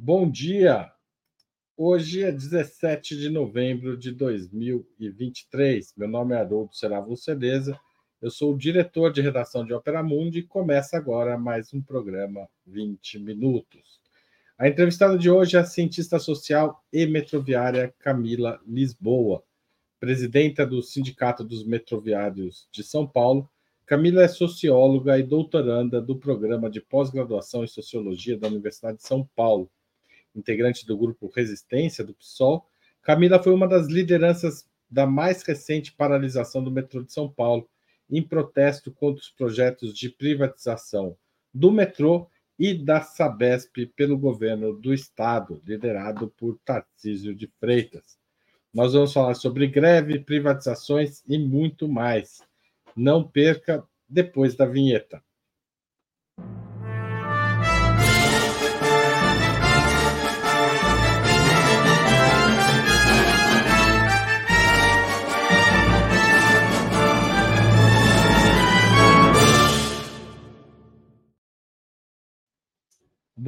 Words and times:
Bom 0.00 0.30
dia! 0.30 0.92
Hoje 1.76 2.22
é 2.22 2.30
17 2.30 3.18
de 3.18 3.28
novembro 3.28 3.96
de 3.96 4.12
2023. 4.12 5.92
Meu 5.96 6.06
nome 6.06 6.36
é 6.36 6.38
Haroldo 6.38 6.72
Seravo 6.72 7.16
Cereza, 7.16 7.76
eu 8.22 8.30
sou 8.30 8.54
o 8.54 8.56
diretor 8.56 9.12
de 9.12 9.20
redação 9.20 9.66
de 9.66 9.74
Opera 9.74 10.00
Mundi 10.00 10.38
e 10.38 10.42
começa 10.44 10.96
agora 10.96 11.36
mais 11.36 11.74
um 11.74 11.82
programa 11.82 12.48
20 12.64 13.18
Minutos. 13.18 14.00
A 14.56 14.68
entrevistada 14.68 15.18
de 15.18 15.28
hoje 15.28 15.56
é 15.56 15.60
a 15.60 15.64
cientista 15.64 16.20
social 16.20 16.80
e 16.92 17.04
metroviária 17.04 17.92
Camila 17.98 18.60
Lisboa, 18.64 19.42
presidenta 19.98 20.64
do 20.64 20.80
Sindicato 20.80 21.42
dos 21.42 21.66
Metroviários 21.66 22.68
de 22.70 22.84
São 22.84 23.04
Paulo. 23.04 23.50
Camila 23.84 24.22
é 24.22 24.28
socióloga 24.28 25.18
e 25.18 25.24
doutoranda 25.24 26.00
do 26.00 26.16
programa 26.16 26.70
de 26.70 26.80
pós-graduação 26.80 27.64
em 27.64 27.68
sociologia 27.68 28.38
da 28.38 28.46
Universidade 28.46 28.98
de 28.98 29.02
São 29.02 29.28
Paulo 29.34 29.68
integrante 30.34 30.86
do 30.86 30.96
grupo 30.96 31.32
Resistência, 31.34 32.04
do 32.04 32.14
PSOL, 32.14 32.66
Camila 33.02 33.42
foi 33.42 33.52
uma 33.52 33.66
das 33.66 33.86
lideranças 33.86 34.68
da 34.90 35.06
mais 35.06 35.42
recente 35.42 35.92
paralisação 35.92 36.62
do 36.62 36.70
metrô 36.70 37.02
de 37.02 37.12
São 37.12 37.28
Paulo, 37.28 37.68
em 38.10 38.22
protesto 38.22 38.90
contra 38.90 39.20
os 39.20 39.30
projetos 39.30 39.94
de 39.94 40.08
privatização 40.08 41.16
do 41.52 41.70
metrô 41.70 42.28
e 42.58 42.74
da 42.74 43.00
Sabesp 43.00 43.86
pelo 43.94 44.18
governo 44.18 44.72
do 44.72 44.92
estado, 44.92 45.62
liderado 45.64 46.28
por 46.36 46.58
Tarcísio 46.64 47.34
de 47.34 47.46
Freitas. 47.60 48.18
Nós 48.72 48.92
vamos 48.92 49.12
falar 49.12 49.34
sobre 49.34 49.66
greve, 49.66 50.18
privatizações 50.20 51.22
e 51.26 51.38
muito 51.38 51.88
mais. 51.88 52.42
Não 52.96 53.26
perca 53.26 53.84
depois 54.08 54.54
da 54.54 54.66
vinheta. 54.66 55.22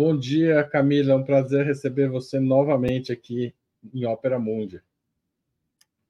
Bom 0.03 0.17
dia, 0.17 0.65
Camila. 0.65 1.13
É 1.13 1.15
um 1.15 1.23
prazer 1.23 1.67
receber 1.67 2.09
você 2.09 2.41
novamente 2.41 3.13
aqui 3.13 3.55
em 3.93 4.07
Ópera 4.07 4.39
Mundi. 4.39 4.81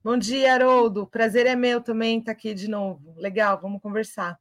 Bom 0.01 0.17
dia, 0.17 0.55
Haroldo. 0.55 1.09
Prazer 1.09 1.45
é 1.45 1.57
meu 1.57 1.81
também 1.81 2.21
estar 2.21 2.31
aqui 2.31 2.55
de 2.55 2.69
novo. 2.69 3.13
Legal, 3.17 3.61
vamos 3.61 3.83
conversar. 3.83 4.39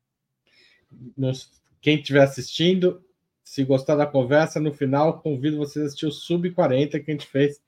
Quem 1.82 1.96
estiver 1.96 2.22
assistindo, 2.22 3.04
se 3.44 3.64
gostar 3.64 3.96
da 3.96 4.06
conversa, 4.06 4.60
no 4.60 4.72
final 4.72 5.20
convido 5.20 5.58
vocês 5.58 5.84
a 5.84 5.88
assistir 5.88 6.06
o 6.06 6.12
Sub-40 6.12 7.04
que 7.04 7.10
a 7.10 7.14
gente 7.16 7.26
fez 7.26 7.60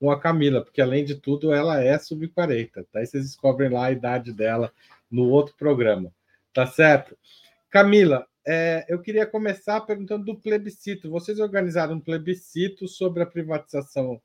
com 0.00 0.10
a 0.10 0.18
Camila, 0.18 0.64
porque 0.64 0.82
além 0.82 1.04
de 1.04 1.14
tudo 1.14 1.52
ela 1.52 1.80
é 1.80 1.96
Sub-40. 1.96 2.84
Tá? 2.90 2.98
Aí 2.98 3.06
vocês 3.06 3.22
descobrem 3.22 3.70
lá 3.70 3.86
a 3.86 3.92
idade 3.92 4.32
dela 4.32 4.72
no 5.08 5.28
outro 5.28 5.54
programa. 5.56 6.12
Tá 6.52 6.66
certo? 6.66 7.16
Camila, 7.70 8.26
é, 8.50 8.86
eu 8.88 8.98
queria 8.98 9.26
começar 9.26 9.78
perguntando 9.82 10.24
do 10.24 10.40
plebiscito. 10.40 11.10
Vocês 11.10 11.38
organizaram 11.38 11.96
um 11.96 12.00
plebiscito 12.00 12.88
sobre 12.88 13.22
a 13.22 13.26
privatização 13.26 14.22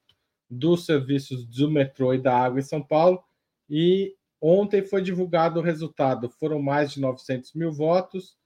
dos 0.49 0.85
serviços 0.85 1.45
do 1.45 1.69
metrô 1.69 2.13
e 2.13 2.21
da 2.21 2.33
água 2.33 2.59
em 2.59 2.63
São 2.63 2.81
Paulo, 2.81 3.21
e 3.69 4.15
ontem 4.39 4.81
foi 4.81 5.01
divulgado 5.01 5.59
o 5.59 5.63
resultado. 5.63 6.29
Foram 6.29 6.61
mais 6.61 6.93
de 6.93 7.01
900 7.01 7.53
mil 7.53 7.69
votos. 7.69 8.37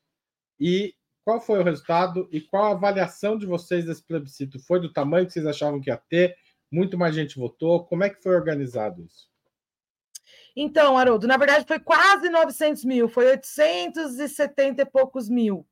E 0.59 0.95
qual 1.23 1.39
foi 1.39 1.59
o 1.59 1.64
resultado 1.64 2.28
e 2.31 2.42
qual 2.42 2.64
a 2.66 2.72
avaliação 2.72 3.38
de 3.38 3.45
vocês 3.45 3.86
desse 3.86 4.03
plebiscito? 4.03 4.59
Foi 4.59 4.80
do 4.80 4.92
tamanho 4.92 5.28
que 5.28 5.33
vocês 5.33 5.45
achavam 5.45 5.80
que 5.80 5.92
ia 5.92 5.98
ter? 5.98 6.36
Muito 6.72 6.98
mais 6.98 7.14
gente 7.14 7.38
votou? 7.38 7.86
Como 7.86 8.03
é 8.03 8.09
que 8.09 8.23
foi 8.23 8.36
organizado 8.36 9.03
isso? 9.03 9.30
Então, 10.60 10.98
Haroldo, 10.98 11.28
na 11.28 11.38
verdade 11.38 11.66
foi 11.68 11.80
quase 11.80 12.30
900 12.30 12.84
mil, 12.84 13.08
foi 13.08 13.28
870 13.28 14.82
e 14.82 14.86
poucos 14.86 15.30
mil. 15.30 15.64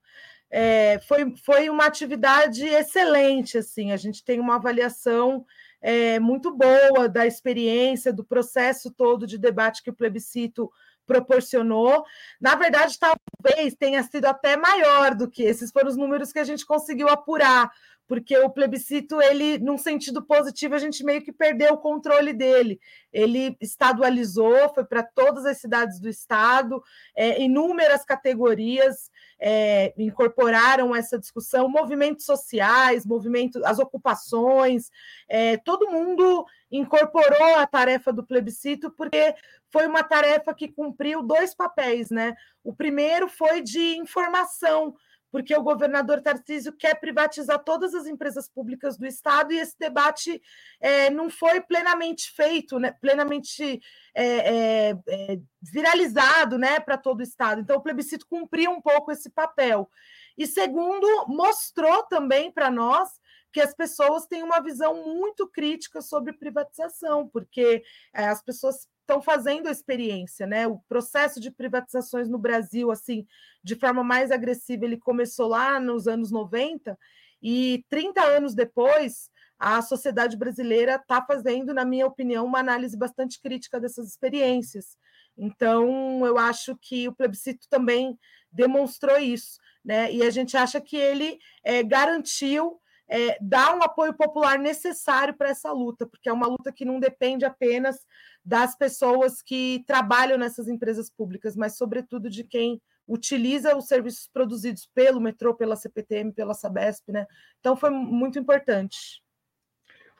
É, 0.47 0.99
foi, 1.07 1.35
foi 1.37 1.69
uma 1.71 1.87
atividade 1.87 2.63
excelente, 2.67 3.57
assim, 3.57 3.91
a 3.91 3.97
gente 3.97 4.23
tem 4.23 4.39
uma 4.39 4.57
avaliação 4.57 5.43
é, 5.81 6.19
muito 6.19 6.55
boa 6.55 7.09
da 7.09 7.25
experiência, 7.25 8.13
do 8.13 8.23
processo 8.23 8.91
todo 8.91 9.25
de 9.25 9.39
debate 9.39 9.81
que 9.81 9.89
o 9.89 9.95
plebiscito 9.95 10.71
proporcionou. 11.07 12.03
Na 12.39 12.53
verdade, 12.53 12.99
talvez 12.99 13.73
tenha 13.73 14.03
sido 14.03 14.25
até 14.25 14.55
maior 14.55 15.15
do 15.15 15.27
que 15.27 15.41
esses 15.41 15.71
foram 15.71 15.89
os 15.89 15.97
números 15.97 16.31
que 16.31 16.39
a 16.39 16.43
gente 16.43 16.63
conseguiu 16.63 17.09
apurar, 17.09 17.71
porque 18.07 18.37
o 18.37 18.49
plebiscito, 18.49 19.21
ele, 19.21 19.57
num 19.57 19.77
sentido 19.77 20.21
positivo, 20.23 20.75
a 20.75 20.79
gente 20.79 21.03
meio 21.03 21.23
que 21.23 21.31
perdeu 21.31 21.73
o 21.73 21.77
controle 21.77 22.33
dele. 22.33 22.79
Ele 23.11 23.55
estadualizou, 23.59 24.73
foi 24.73 24.85
para 24.85 25.03
todas 25.03 25.45
as 25.45 25.57
cidades 25.57 25.99
do 25.99 26.07
estado, 26.07 26.81
é, 27.15 27.41
inúmeras 27.41 28.05
categorias 28.05 29.09
é, 29.39 29.93
incorporaram 29.97 30.95
essa 30.95 31.17
discussão, 31.17 31.67
movimentos 31.67 32.25
sociais, 32.25 33.05
movimentos, 33.05 33.61
as 33.63 33.79
ocupações, 33.79 34.89
é, 35.27 35.57
todo 35.57 35.89
mundo 35.91 36.45
incorporou 36.71 37.55
a 37.57 37.67
tarefa 37.67 38.11
do 38.13 38.25
plebiscito, 38.25 38.91
porque 38.91 39.35
foi 39.71 39.87
uma 39.87 40.03
tarefa 40.03 40.53
que 40.53 40.67
cumpriu 40.67 41.21
dois 41.21 41.53
papéis, 41.53 42.09
né? 42.09 42.35
O 42.63 42.73
primeiro 42.73 43.27
foi 43.27 43.61
de 43.61 43.97
informação 43.97 44.95
porque 45.31 45.55
o 45.55 45.63
governador 45.63 46.21
Tarcísio 46.21 46.73
quer 46.73 46.99
privatizar 46.99 47.63
todas 47.63 47.93
as 47.93 48.07
empresas 48.07 48.47
públicas 48.47 48.97
do 48.97 49.05
Estado 49.05 49.51
e 49.51 49.59
esse 49.59 49.77
debate 49.77 50.41
é, 50.79 51.09
não 51.09 51.29
foi 51.29 51.61
plenamente 51.61 52.31
feito, 52.31 52.79
né, 52.79 52.91
plenamente 53.01 53.81
é, 54.13 54.25
é, 54.25 54.97
é 55.07 55.39
viralizado 55.61 56.57
né, 56.57 56.79
para 56.79 56.97
todo 56.97 57.19
o 57.19 57.23
Estado. 57.23 57.61
Então, 57.61 57.77
o 57.77 57.81
plebiscito 57.81 58.25
cumpriu 58.27 58.71
um 58.71 58.81
pouco 58.81 59.11
esse 59.11 59.29
papel. 59.29 59.89
E 60.37 60.45
segundo, 60.45 61.07
mostrou 61.27 62.03
também 62.03 62.51
para 62.51 62.69
nós 62.69 63.09
que 63.51 63.61
as 63.61 63.73
pessoas 63.73 64.25
têm 64.25 64.43
uma 64.43 64.59
visão 64.59 65.05
muito 65.05 65.47
crítica 65.47 66.01
sobre 66.01 66.33
privatização, 66.33 67.25
porque 67.27 67.83
é, 68.13 68.27
as 68.27 68.43
pessoas 68.43 68.87
estão 69.05 69.21
fazendo 69.21 69.67
a 69.67 69.71
experiência, 69.71 70.47
né? 70.47 70.67
O 70.67 70.79
processo 70.89 71.39
de 71.39 71.51
privatizações 71.51 72.27
no 72.27 72.39
Brasil, 72.39 72.91
assim, 72.91 73.25
de 73.63 73.75
forma 73.75 74.03
mais 74.03 74.31
agressiva, 74.31 74.83
ele 74.83 74.97
começou 74.97 75.47
lá 75.47 75.79
nos 75.79 76.07
anos 76.07 76.31
90 76.31 76.97
e 77.41 77.85
30 77.89 78.21
anos 78.23 78.55
depois, 78.55 79.29
a 79.59 79.81
sociedade 79.81 80.35
brasileira 80.35 80.95
está 80.95 81.21
fazendo, 81.21 81.73
na 81.73 81.85
minha 81.85 82.07
opinião, 82.07 82.45
uma 82.45 82.59
análise 82.59 82.97
bastante 82.97 83.39
crítica 83.39 83.79
dessas 83.79 84.09
experiências. 84.09 84.97
Então, 85.37 86.25
eu 86.25 86.37
acho 86.37 86.75
que 86.81 87.07
o 87.07 87.13
plebiscito 87.13 87.67
também 87.69 88.17
demonstrou 88.51 89.17
isso, 89.19 89.59
né? 89.83 90.11
E 90.11 90.23
a 90.23 90.29
gente 90.29 90.57
acha 90.57 90.81
que 90.81 90.97
ele 90.97 91.37
é, 91.63 91.83
garantiu 91.83 92.79
é, 93.07 93.37
dar 93.39 93.75
um 93.75 93.83
apoio 93.83 94.13
popular 94.13 94.57
necessário 94.57 95.33
para 95.35 95.49
essa 95.49 95.71
luta, 95.71 96.05
porque 96.05 96.29
é 96.29 96.33
uma 96.33 96.47
luta 96.47 96.71
que 96.71 96.85
não 96.85 96.99
depende 96.99 97.45
apenas 97.45 98.05
das 98.43 98.77
pessoas 98.77 99.41
que 99.41 99.83
trabalham 99.87 100.37
nessas 100.37 100.67
empresas 100.67 101.09
públicas, 101.09 101.55
mas, 101.55 101.77
sobretudo, 101.77 102.29
de 102.29 102.43
quem 102.43 102.81
utiliza 103.07 103.75
os 103.77 103.85
serviços 103.85 104.27
produzidos 104.27 104.89
pelo 104.93 105.21
metrô, 105.21 105.53
pela 105.53 105.75
CPTM, 105.75 106.31
pela 106.33 106.53
Sabesp, 106.53 107.11
né? 107.11 107.27
Então 107.59 107.77
foi 107.77 107.91
muito 107.91 108.39
importante. 108.39 109.21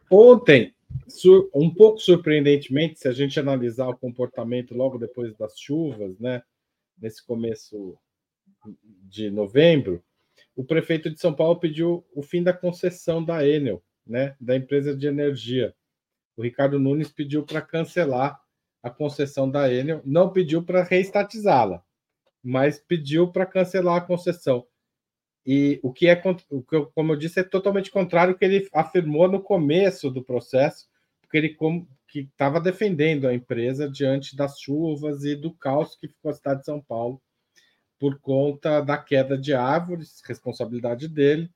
Ontem, 0.09 0.74
um 1.53 1.74
pouco 1.74 2.00
surpreendentemente, 2.00 3.00
se 3.00 3.07
a 3.07 3.12
gente 3.12 3.40
analisar 3.40 3.88
o 3.88 3.97
comportamento 3.97 4.75
logo 4.75 5.00
depois 5.00 5.35
das 5.35 5.59
chuvas, 5.59 6.19
né? 6.19 6.44
Nesse 6.97 7.25
começo 7.25 7.97
de 9.03 9.29
novembro, 9.29 10.03
o 10.56 10.64
prefeito 10.64 11.10
de 11.10 11.20
São 11.20 11.34
Paulo 11.34 11.60
pediu 11.60 12.06
o 12.14 12.24
fim 12.24 12.42
da 12.42 12.54
concessão 12.54 13.24
da 13.24 13.46
Enel, 13.46 13.84
né, 14.06 14.36
da 14.40 14.56
empresa 14.56 14.96
de 14.96 15.07
energia. 15.07 15.75
O 16.38 16.44
Ricardo 16.44 16.80
Nunes 16.80 17.12
pediu 17.12 17.44
para 17.44 17.62
cancelar 17.62 18.40
a 18.81 18.90
concessão 18.90 19.50
da 19.50 19.72
Enel, 19.72 20.02
não 20.06 20.31
pediu 20.31 20.63
para 20.63 20.84
reestatizá-la, 20.84 21.84
mas 22.44 22.80
pediu 22.80 23.31
para 23.31 23.46
cancelar 23.46 23.98
a 23.98 24.02
concessão. 24.02 24.66
E 25.46 25.80
o 25.84 25.92
que 25.92 26.07
é, 26.07 26.16
como 26.16 27.13
eu 27.13 27.16
disse, 27.16 27.40
é 27.40 27.44
totalmente 27.44 27.92
contrário 27.92 28.34
ao 28.34 28.38
que 28.38 28.46
ele 28.46 28.68
afirmou 28.74 29.28
no 29.28 29.42
começo 29.42 30.10
do 30.10 30.24
processo, 30.24 30.88
porque 31.22 31.38
ele 31.38 31.56
que 32.08 32.22
estava 32.22 32.62
defendendo 32.62 33.28
a 33.28 33.34
empresa 33.34 33.90
diante 33.90 34.36
das 34.36 34.60
chuvas 34.60 35.24
e 35.24 35.36
do 35.36 35.54
caos 35.54 35.96
que 35.96 36.08
ficou 36.08 36.31
a 36.31 36.34
cidade 36.34 36.60
de 36.62 36.66
São 36.66 36.81
Paulo 36.81 37.22
por 38.00 38.19
conta 38.19 38.81
da 38.81 38.97
queda 38.97 39.38
de 39.38 39.53
árvores, 39.53 40.21
responsabilidade 40.25 41.07
dele, 41.07 41.50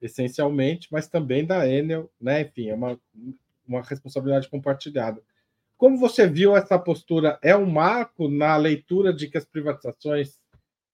essencialmente, 0.00 0.88
mas 0.90 1.06
também 1.06 1.44
da 1.44 1.68
Enel, 1.68 2.10
né? 2.20 2.42
Enfim, 2.42 2.68
é 2.68 2.74
uma, 2.74 3.00
uma 3.66 3.82
responsabilidade 3.82 4.48
compartilhada. 4.48 5.22
Como 5.76 5.98
você 5.98 6.26
viu 6.26 6.56
essa 6.56 6.78
postura? 6.78 7.38
É 7.42 7.56
um 7.56 7.66
marco 7.66 8.28
na 8.28 8.56
leitura 8.56 9.12
de 9.12 9.28
que 9.28 9.38
as 9.38 9.44
privatizações 9.44 10.38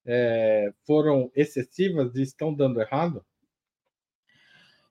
é, 0.04 0.72
foram 0.86 1.30
excessivas 1.34 2.14
e 2.16 2.22
estão 2.22 2.52
dando 2.54 2.80
errado? 2.80 3.24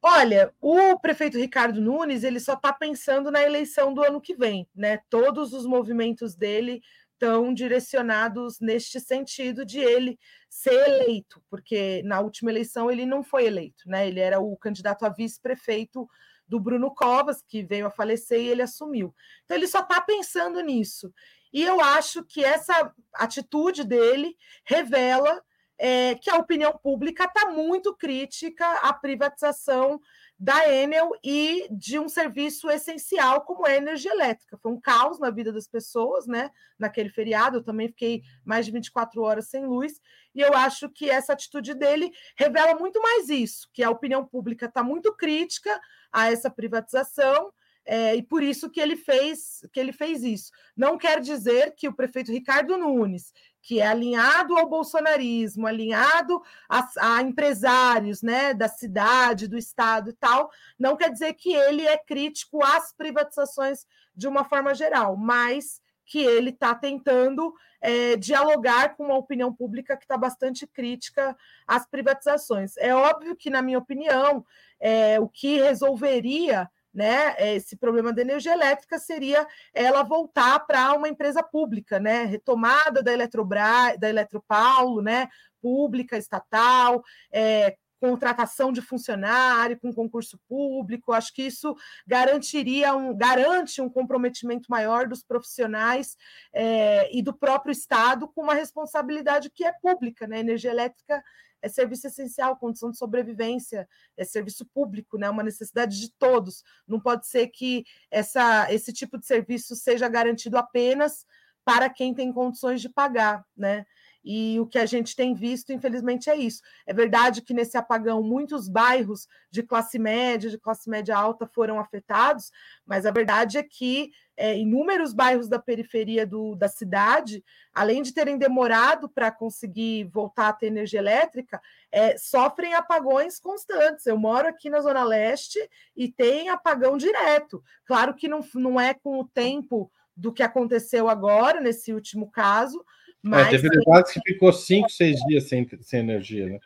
Olha, 0.02 0.54
o 0.62 0.98
prefeito 1.00 1.38
Ricardo 1.38 1.82
Nunes 1.82 2.24
ele 2.24 2.40
só 2.40 2.54
está 2.54 2.72
pensando 2.72 3.32
na 3.32 3.42
eleição 3.42 3.94
do 3.94 4.04
ano 4.04 4.22
que 4.22 4.36
vem, 4.36 4.68
né? 4.76 5.00
Todos 5.10 5.54
os 5.54 5.66
movimentos 5.66 6.36
dele 6.36 6.82
estão 7.18 7.52
direcionados 7.52 8.60
neste 8.60 9.00
sentido 9.00 9.66
de 9.66 9.80
ele 9.80 10.20
ser 10.48 10.88
eleito, 10.88 11.42
porque 11.50 12.04
na 12.04 12.20
última 12.20 12.52
eleição 12.52 12.92
ele 12.92 13.06
não 13.06 13.24
foi 13.24 13.48
eleito, 13.48 13.84
né? 13.88 14.08
Ele 14.08 14.20
era 14.20 14.40
o 14.40 14.56
candidato 14.56 15.04
a 15.04 15.10
vice-prefeito 15.10 16.08
do 16.48 16.60
Bruno 16.60 16.94
Covas, 16.94 17.42
que 17.42 17.64
veio 17.64 17.88
a 17.88 17.92
falecer 17.92 18.40
e 18.40 18.48
ele 18.48 18.62
assumiu. 18.62 19.14
Então 19.44 19.58
ele 19.58 19.68
só 19.68 19.80
está 19.80 20.00
pensando 20.00 20.62
nisso. 20.62 21.12
E 21.52 21.64
eu 21.64 21.82
acho 21.82 22.24
que 22.24 22.44
essa 22.44 22.94
atitude 23.16 23.84
dele 23.84 24.36
revela 24.64 25.42
é, 25.78 26.16
que 26.16 26.30
a 26.30 26.38
opinião 26.38 26.78
pública 26.82 27.26
está 27.26 27.50
muito 27.50 27.96
crítica 27.96 28.66
à 28.80 28.94
privatização 28.94 30.00
da 30.40 30.72
Enel 30.72 31.12
e 31.24 31.68
de 31.72 31.98
um 31.98 32.08
serviço 32.08 32.70
essencial 32.70 33.42
como 33.42 33.66
a 33.66 33.76
energia 33.76 34.12
elétrica. 34.12 34.58
Foi 34.58 34.72
um 34.72 34.80
caos 34.80 35.20
na 35.20 35.32
vida 35.32 35.52
das 35.52 35.68
pessoas, 35.68 36.28
né? 36.28 36.52
Naquele 36.78 37.10
feriado, 37.10 37.58
eu 37.58 37.64
também 37.64 37.88
fiquei 37.88 38.22
mais 38.46 38.66
de 38.66 38.72
24 38.72 39.22
horas 39.22 39.50
sem 39.50 39.66
luz, 39.66 40.00
e 40.36 40.42
eu 40.42 40.54
acho 40.54 40.90
que 40.90 41.10
essa 41.10 41.34
atitude 41.34 41.74
dele 41.74 42.12
revela 42.38 42.76
muito 42.76 43.02
mais 43.02 43.30
isso, 43.30 43.68
que 43.74 43.82
a 43.82 43.90
opinião 43.90 44.26
pública 44.26 44.68
está 44.68 44.84
muito 44.84 45.16
crítica 45.16 45.80
a 46.12 46.32
essa 46.32 46.50
privatização. 46.50 47.52
É, 47.90 48.16
e 48.16 48.22
por 48.22 48.44
isso 48.44 48.70
que 48.70 48.82
ele 48.82 48.98
fez 48.98 49.62
que 49.72 49.80
ele 49.80 49.94
fez 49.94 50.22
isso. 50.22 50.52
Não 50.76 50.98
quer 50.98 51.22
dizer 51.22 51.74
que 51.74 51.88
o 51.88 51.96
prefeito 51.96 52.34
Ricardo 52.34 52.78
Nunes 52.78 53.32
que 53.68 53.82
é 53.82 53.86
alinhado 53.86 54.58
ao 54.58 54.66
bolsonarismo, 54.66 55.68
alinhado 55.68 56.42
a, 56.70 56.88
a, 57.02 57.22
empresários 57.22 58.22
né, 58.22 58.54
da 58.54 58.70
cidade, 58.70 59.46
do 59.46 59.58
estado 59.58 60.10
e 60.10 60.14
tal, 60.14 60.50
não 60.80 60.96
quer 60.96 61.12
dizer 61.12 61.34
que 61.34 61.54
ele 61.54 61.86
é 61.86 61.98
crítico 61.98 62.64
às 62.64 62.94
privatizações 62.94 63.86
de 64.16 64.26
uma 64.26 64.46
forma 64.46 64.74
geral, 64.74 65.18
mas 65.18 65.82
que 66.06 66.20
ele 66.20 66.52
está 66.52 66.74
tentando 66.74 67.54
é, 67.82 68.16
dialogar 68.16 68.96
com 68.96 69.04
uma 69.04 69.18
opinião 69.18 69.54
pública 69.54 69.98
que 69.98 70.06
está 70.06 70.18
bastante 70.18 70.66
crítica 70.66 71.36
às 71.68 71.86
privatizações. 71.86 72.78
É 72.78 72.96
óbvio 72.96 73.36
que, 73.36 73.50
na 73.50 73.62
minha 73.62 73.80
opinião, 73.80 74.46
é, 74.80 75.20
o 75.20 75.28
que 75.28 75.58
resolveria 75.58 76.72
né, 76.98 77.36
esse 77.56 77.78
problema 77.78 78.12
da 78.12 78.24
energia 78.24 78.54
elétrica 78.54 78.98
seria 78.98 79.48
ela 79.72 80.02
voltar 80.02 80.66
para 80.66 80.94
uma 80.94 81.08
empresa 81.08 81.44
pública, 81.44 82.00
né, 82.00 82.24
retomada 82.24 83.04
da 83.04 83.14
Eletrobras, 83.14 84.00
da 84.00 84.10
Eletropaulo, 84.10 85.00
né, 85.04 85.30
pública, 85.62 86.18
estatal, 86.18 87.04
é, 87.32 87.78
contratação 88.00 88.72
de 88.72 88.82
funcionário 88.82 89.80
com 89.80 89.94
concurso 89.94 90.40
público, 90.48 91.12
acho 91.12 91.34
que 91.34 91.44
isso 91.44 91.76
garantiria 92.06 92.96
um, 92.96 93.16
garante 93.16 93.82
um 93.82 93.90
comprometimento 93.90 94.70
maior 94.70 95.08
dos 95.08 95.24
profissionais 95.24 96.16
é, 96.54 97.16
e 97.16 97.22
do 97.22 97.34
próprio 97.34 97.72
Estado 97.72 98.28
com 98.28 98.44
uma 98.44 98.54
responsabilidade 98.54 99.50
que 99.50 99.66
é 99.66 99.72
pública, 99.72 100.28
né? 100.28 100.40
Energia 100.40 100.72
elétrica 100.72 101.24
é 101.62 101.68
serviço 101.68 102.08
essencial, 102.08 102.56
condição 102.56 102.92
de 102.92 102.98
sobrevivência, 102.98 103.88
é 104.16 104.24
serviço 104.24 104.66
público, 104.66 105.18
né? 105.18 105.30
Uma 105.30 105.44
necessidade 105.44 106.00
de 106.00 106.12
todos. 106.14 106.64
Não 106.88 107.00
pode 107.00 107.28
ser 107.28 107.48
que 107.48 107.84
essa, 108.12 108.72
esse 108.72 108.94
tipo 108.94 109.18
de 109.18 109.26
serviço 109.26 109.76
seja 109.76 110.08
garantido 110.08 110.58
apenas 110.58 111.26
para 111.66 111.90
quem 111.90 112.14
tem 112.14 112.32
condições 112.32 112.80
de 112.80 112.88
pagar, 112.88 113.46
né? 113.56 113.86
E 114.30 114.60
o 114.60 114.66
que 114.66 114.78
a 114.78 114.86
gente 114.86 115.16
tem 115.16 115.34
visto, 115.34 115.72
infelizmente, 115.72 116.30
é 116.30 116.36
isso. 116.36 116.62
É 116.86 116.94
verdade 116.94 117.42
que 117.42 117.54
nesse 117.54 117.78
apagão 117.78 118.22
muitos 118.22 118.68
bairros 118.68 119.26
de 119.50 119.64
classe 119.64 119.98
média, 119.98 120.50
de 120.50 120.58
classe 120.58 120.90
média 120.90 121.16
alta 121.16 121.48
foram 121.48 121.80
afetados, 121.80 122.52
mas 122.86 123.06
a 123.06 123.12
verdade 123.12 123.58
é 123.58 123.64
que 123.64 124.12
é, 124.36 124.58
inúmeros 124.58 125.14
bairros 125.14 125.48
da 125.48 125.58
periferia 125.58 126.28
do, 126.28 126.56
da 126.56 126.68
cidade, 126.68 127.42
além 127.74 128.02
de 128.02 128.14
terem 128.14 128.38
demorado 128.38 129.08
para 129.08 129.32
conseguir 129.32 130.04
voltar 130.12 130.50
a 130.50 130.54
ter 130.54 130.68
energia 130.68 131.00
elétrica, 131.00 131.62
é, 131.90 132.18
sofrem 132.18 132.74
apagões 132.74 133.40
constantes. 133.40 134.06
Eu 134.06 134.18
moro 134.18 134.50
aqui 134.50 134.70
na 134.70 134.82
Zona 134.82 135.06
Leste 135.06 135.58
e 135.96 136.12
tem 136.12 136.50
apagão 136.50 136.98
direto. 136.98 137.64
Claro 137.86 138.14
que 138.14 138.28
não, 138.28 138.46
não 138.56 138.78
é 138.78 138.94
com 138.94 139.22
o 139.22 139.26
tempo 139.26 139.90
do 140.18 140.34
que 140.34 140.44
aconteceu 140.44 141.08
agora, 141.08 141.62
nesse 141.62 141.94
último 141.94 142.30
caso, 142.30 142.84
Mas, 143.28 143.48
é, 143.48 143.50
teve 143.52 143.70
debate 143.70 144.14
que 144.14 144.34
ficou 144.34 144.54
cinco, 144.54 144.90
seis 144.90 145.20
dias 145.28 145.48
sem, 145.50 145.68
sem 145.82 146.00
energia, 146.00 146.48
né? 146.48 146.60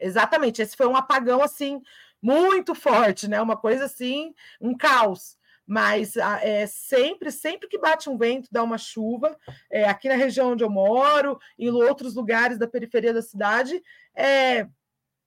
Exatamente, 0.00 0.62
esse 0.62 0.76
foi 0.76 0.86
um 0.86 0.96
apagão 0.96 1.42
assim 1.42 1.82
muito 2.20 2.74
forte, 2.74 3.28
né? 3.28 3.40
Uma 3.40 3.56
coisa 3.56 3.84
assim, 3.84 4.34
um 4.60 4.76
caos. 4.76 5.36
Mas 5.66 6.16
é, 6.16 6.66
sempre, 6.66 7.30
sempre 7.30 7.68
que 7.68 7.78
bate 7.78 8.10
um 8.10 8.18
vento, 8.18 8.48
dá 8.52 8.62
uma 8.62 8.76
chuva. 8.76 9.36
É, 9.70 9.84
aqui 9.84 10.08
na 10.08 10.14
região 10.14 10.52
onde 10.52 10.62
eu 10.62 10.70
moro, 10.70 11.38
em 11.58 11.70
outros 11.70 12.14
lugares 12.14 12.58
da 12.58 12.68
periferia 12.68 13.14
da 13.14 13.22
cidade, 13.22 13.82
é, 14.14 14.68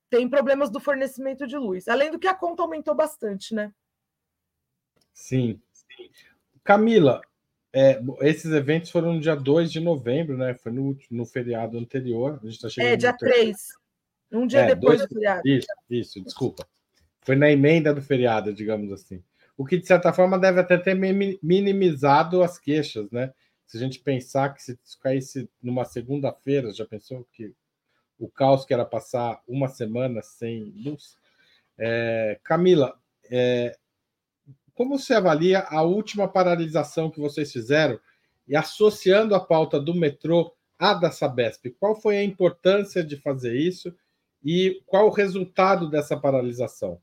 tem 0.09 0.29
problemas 0.29 0.69
do 0.69 0.79
fornecimento 0.79 1.47
de 1.47 1.57
luz. 1.57 1.87
Além 1.87 2.11
do 2.11 2.19
que 2.19 2.27
a 2.27 2.35
conta 2.35 2.61
aumentou 2.61 2.95
bastante, 2.95 3.53
né? 3.53 3.73
Sim. 5.11 5.59
Camila, 6.63 7.21
é, 7.79 8.01
esses 8.21 8.51
eventos 8.51 8.89
foram 8.89 9.13
no 9.13 9.19
dia 9.19 9.35
2 9.35 9.71
de 9.71 9.79
novembro, 9.79 10.35
né? 10.35 10.55
Foi 10.55 10.71
no, 10.71 10.97
no 11.11 11.27
feriado 11.27 11.77
anterior. 11.77 12.39
A 12.41 12.45
gente 12.47 12.59
tá 12.59 12.69
chegando 12.69 12.91
é, 12.91 12.95
dia 12.95 13.13
3. 13.13 13.55
Um 14.31 14.47
dia 14.47 14.61
é, 14.61 14.67
depois 14.73 14.97
dois, 14.97 15.07
do 15.07 15.13
feriado. 15.13 15.41
Isso, 15.45 15.67
isso, 15.87 16.23
desculpa. 16.23 16.67
Foi 17.21 17.35
na 17.35 17.51
emenda 17.51 17.93
do 17.93 18.01
feriado, 18.01 18.51
digamos 18.51 18.91
assim. 18.91 19.21
O 19.55 19.63
que, 19.63 19.77
de 19.77 19.85
certa 19.85 20.11
forma, 20.11 20.39
deve 20.39 20.59
até 20.59 20.75
ter 20.75 20.95
minimizado 20.95 22.41
as 22.41 22.57
queixas, 22.57 23.11
né? 23.11 23.31
Se 23.67 23.77
a 23.77 23.79
gente 23.79 23.99
pensar 23.99 24.55
que 24.55 24.63
se 24.63 24.75
caísse 24.99 25.47
numa 25.61 25.85
segunda-feira, 25.85 26.73
já 26.73 26.85
pensou 26.85 27.27
que 27.31 27.53
o 28.17 28.27
caos 28.27 28.65
que 28.65 28.73
era 28.73 28.85
passar 28.85 29.39
uma 29.47 29.67
semana 29.67 30.23
sem 30.23 30.73
luz? 30.83 31.15
É, 31.77 32.39
Camila, 32.43 32.99
é, 33.29 33.77
como 34.77 34.99
você 34.99 35.15
avalia 35.15 35.65
a 35.69 35.81
última 35.81 36.27
paralisação 36.27 37.09
que 37.09 37.19
vocês 37.19 37.51
fizeram 37.51 37.99
e 38.47 38.55
associando 38.55 39.33
a 39.33 39.39
pauta 39.39 39.79
do 39.79 39.95
metrô 39.95 40.53
à 40.77 40.93
da 40.93 41.09
Sabesp? 41.09 41.71
Qual 41.79 41.99
foi 41.99 42.17
a 42.17 42.23
importância 42.23 43.03
de 43.03 43.17
fazer 43.17 43.55
isso 43.55 43.91
e 44.45 44.83
qual 44.85 45.07
o 45.07 45.11
resultado 45.11 45.89
dessa 45.89 46.15
paralisação? 46.15 47.01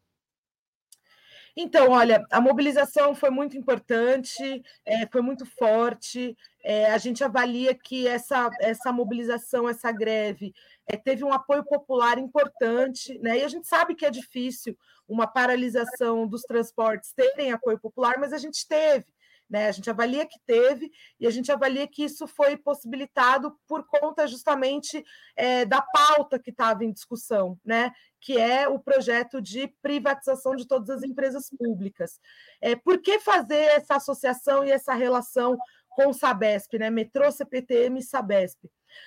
Então, 1.57 1.91
olha, 1.91 2.25
a 2.33 2.41
mobilização 2.41 3.15
foi 3.15 3.31
muito 3.31 3.57
importante, 3.57 4.63
é, 4.85 5.07
foi 5.07 5.21
muito 5.21 5.47
forte. 5.47 6.37
É, 6.65 6.91
a 6.91 6.99
gente 6.99 7.23
avalia 7.23 7.75
que 7.75 8.09
essa, 8.09 8.51
essa 8.61 8.93
mobilização, 8.93 9.69
essa 9.69 9.93
greve, 9.93 10.53
é, 10.89 10.97
teve 10.97 11.23
um 11.23 11.33
apoio 11.33 11.65
popular 11.65 12.19
importante, 12.19 13.17
né? 13.21 13.39
E 13.39 13.45
a 13.45 13.49
gente 13.49 13.69
sabe 13.69 13.95
que 13.95 14.05
é 14.05 14.11
difícil 14.11 14.77
uma 15.07 15.27
paralisação 15.29 16.27
dos 16.27 16.43
transportes 16.43 17.13
terem 17.13 17.53
apoio 17.53 17.79
popular, 17.79 18.19
mas 18.19 18.33
a 18.33 18.39
gente 18.39 18.67
teve. 18.67 19.07
Né? 19.49 19.69
A 19.69 19.73
gente 19.73 19.91
avalia 19.91 20.27
que 20.27 20.39
teve 20.47 20.91
e 21.21 21.27
a 21.27 21.31
gente 21.31 21.53
avalia 21.53 21.87
que 21.87 22.05
isso 22.05 22.27
foi 22.27 22.57
possibilitado 22.57 23.57
por 23.69 23.87
conta 23.87 24.27
justamente 24.27 25.05
é, 25.37 25.65
da 25.65 25.83
pauta 25.83 26.39
que 26.39 26.51
estava 26.51 26.85
em 26.85 26.93
discussão, 26.93 27.59
né? 27.65 27.93
que 28.21 28.39
é 28.39 28.67
o 28.67 28.79
projeto 28.79 29.41
de 29.41 29.69
privatização 29.83 30.57
de 30.57 30.67
todas 30.67 30.89
as 30.89 31.03
empresas 31.03 31.51
públicas. 31.51 32.19
É, 32.59 32.75
por 32.75 32.99
que 33.03 33.21
fazer 33.21 33.55
essa 33.55 33.97
associação 33.97 34.65
e 34.65 34.71
essa 34.71 34.95
relação 34.95 35.59
com 35.91 36.09
o 36.09 36.15
Sabesp, 36.15 36.79
né? 36.79 36.89
Metrô, 36.89 37.31
CPTM 37.31 38.01
e 38.01 38.03
Sabesp? 38.03 38.65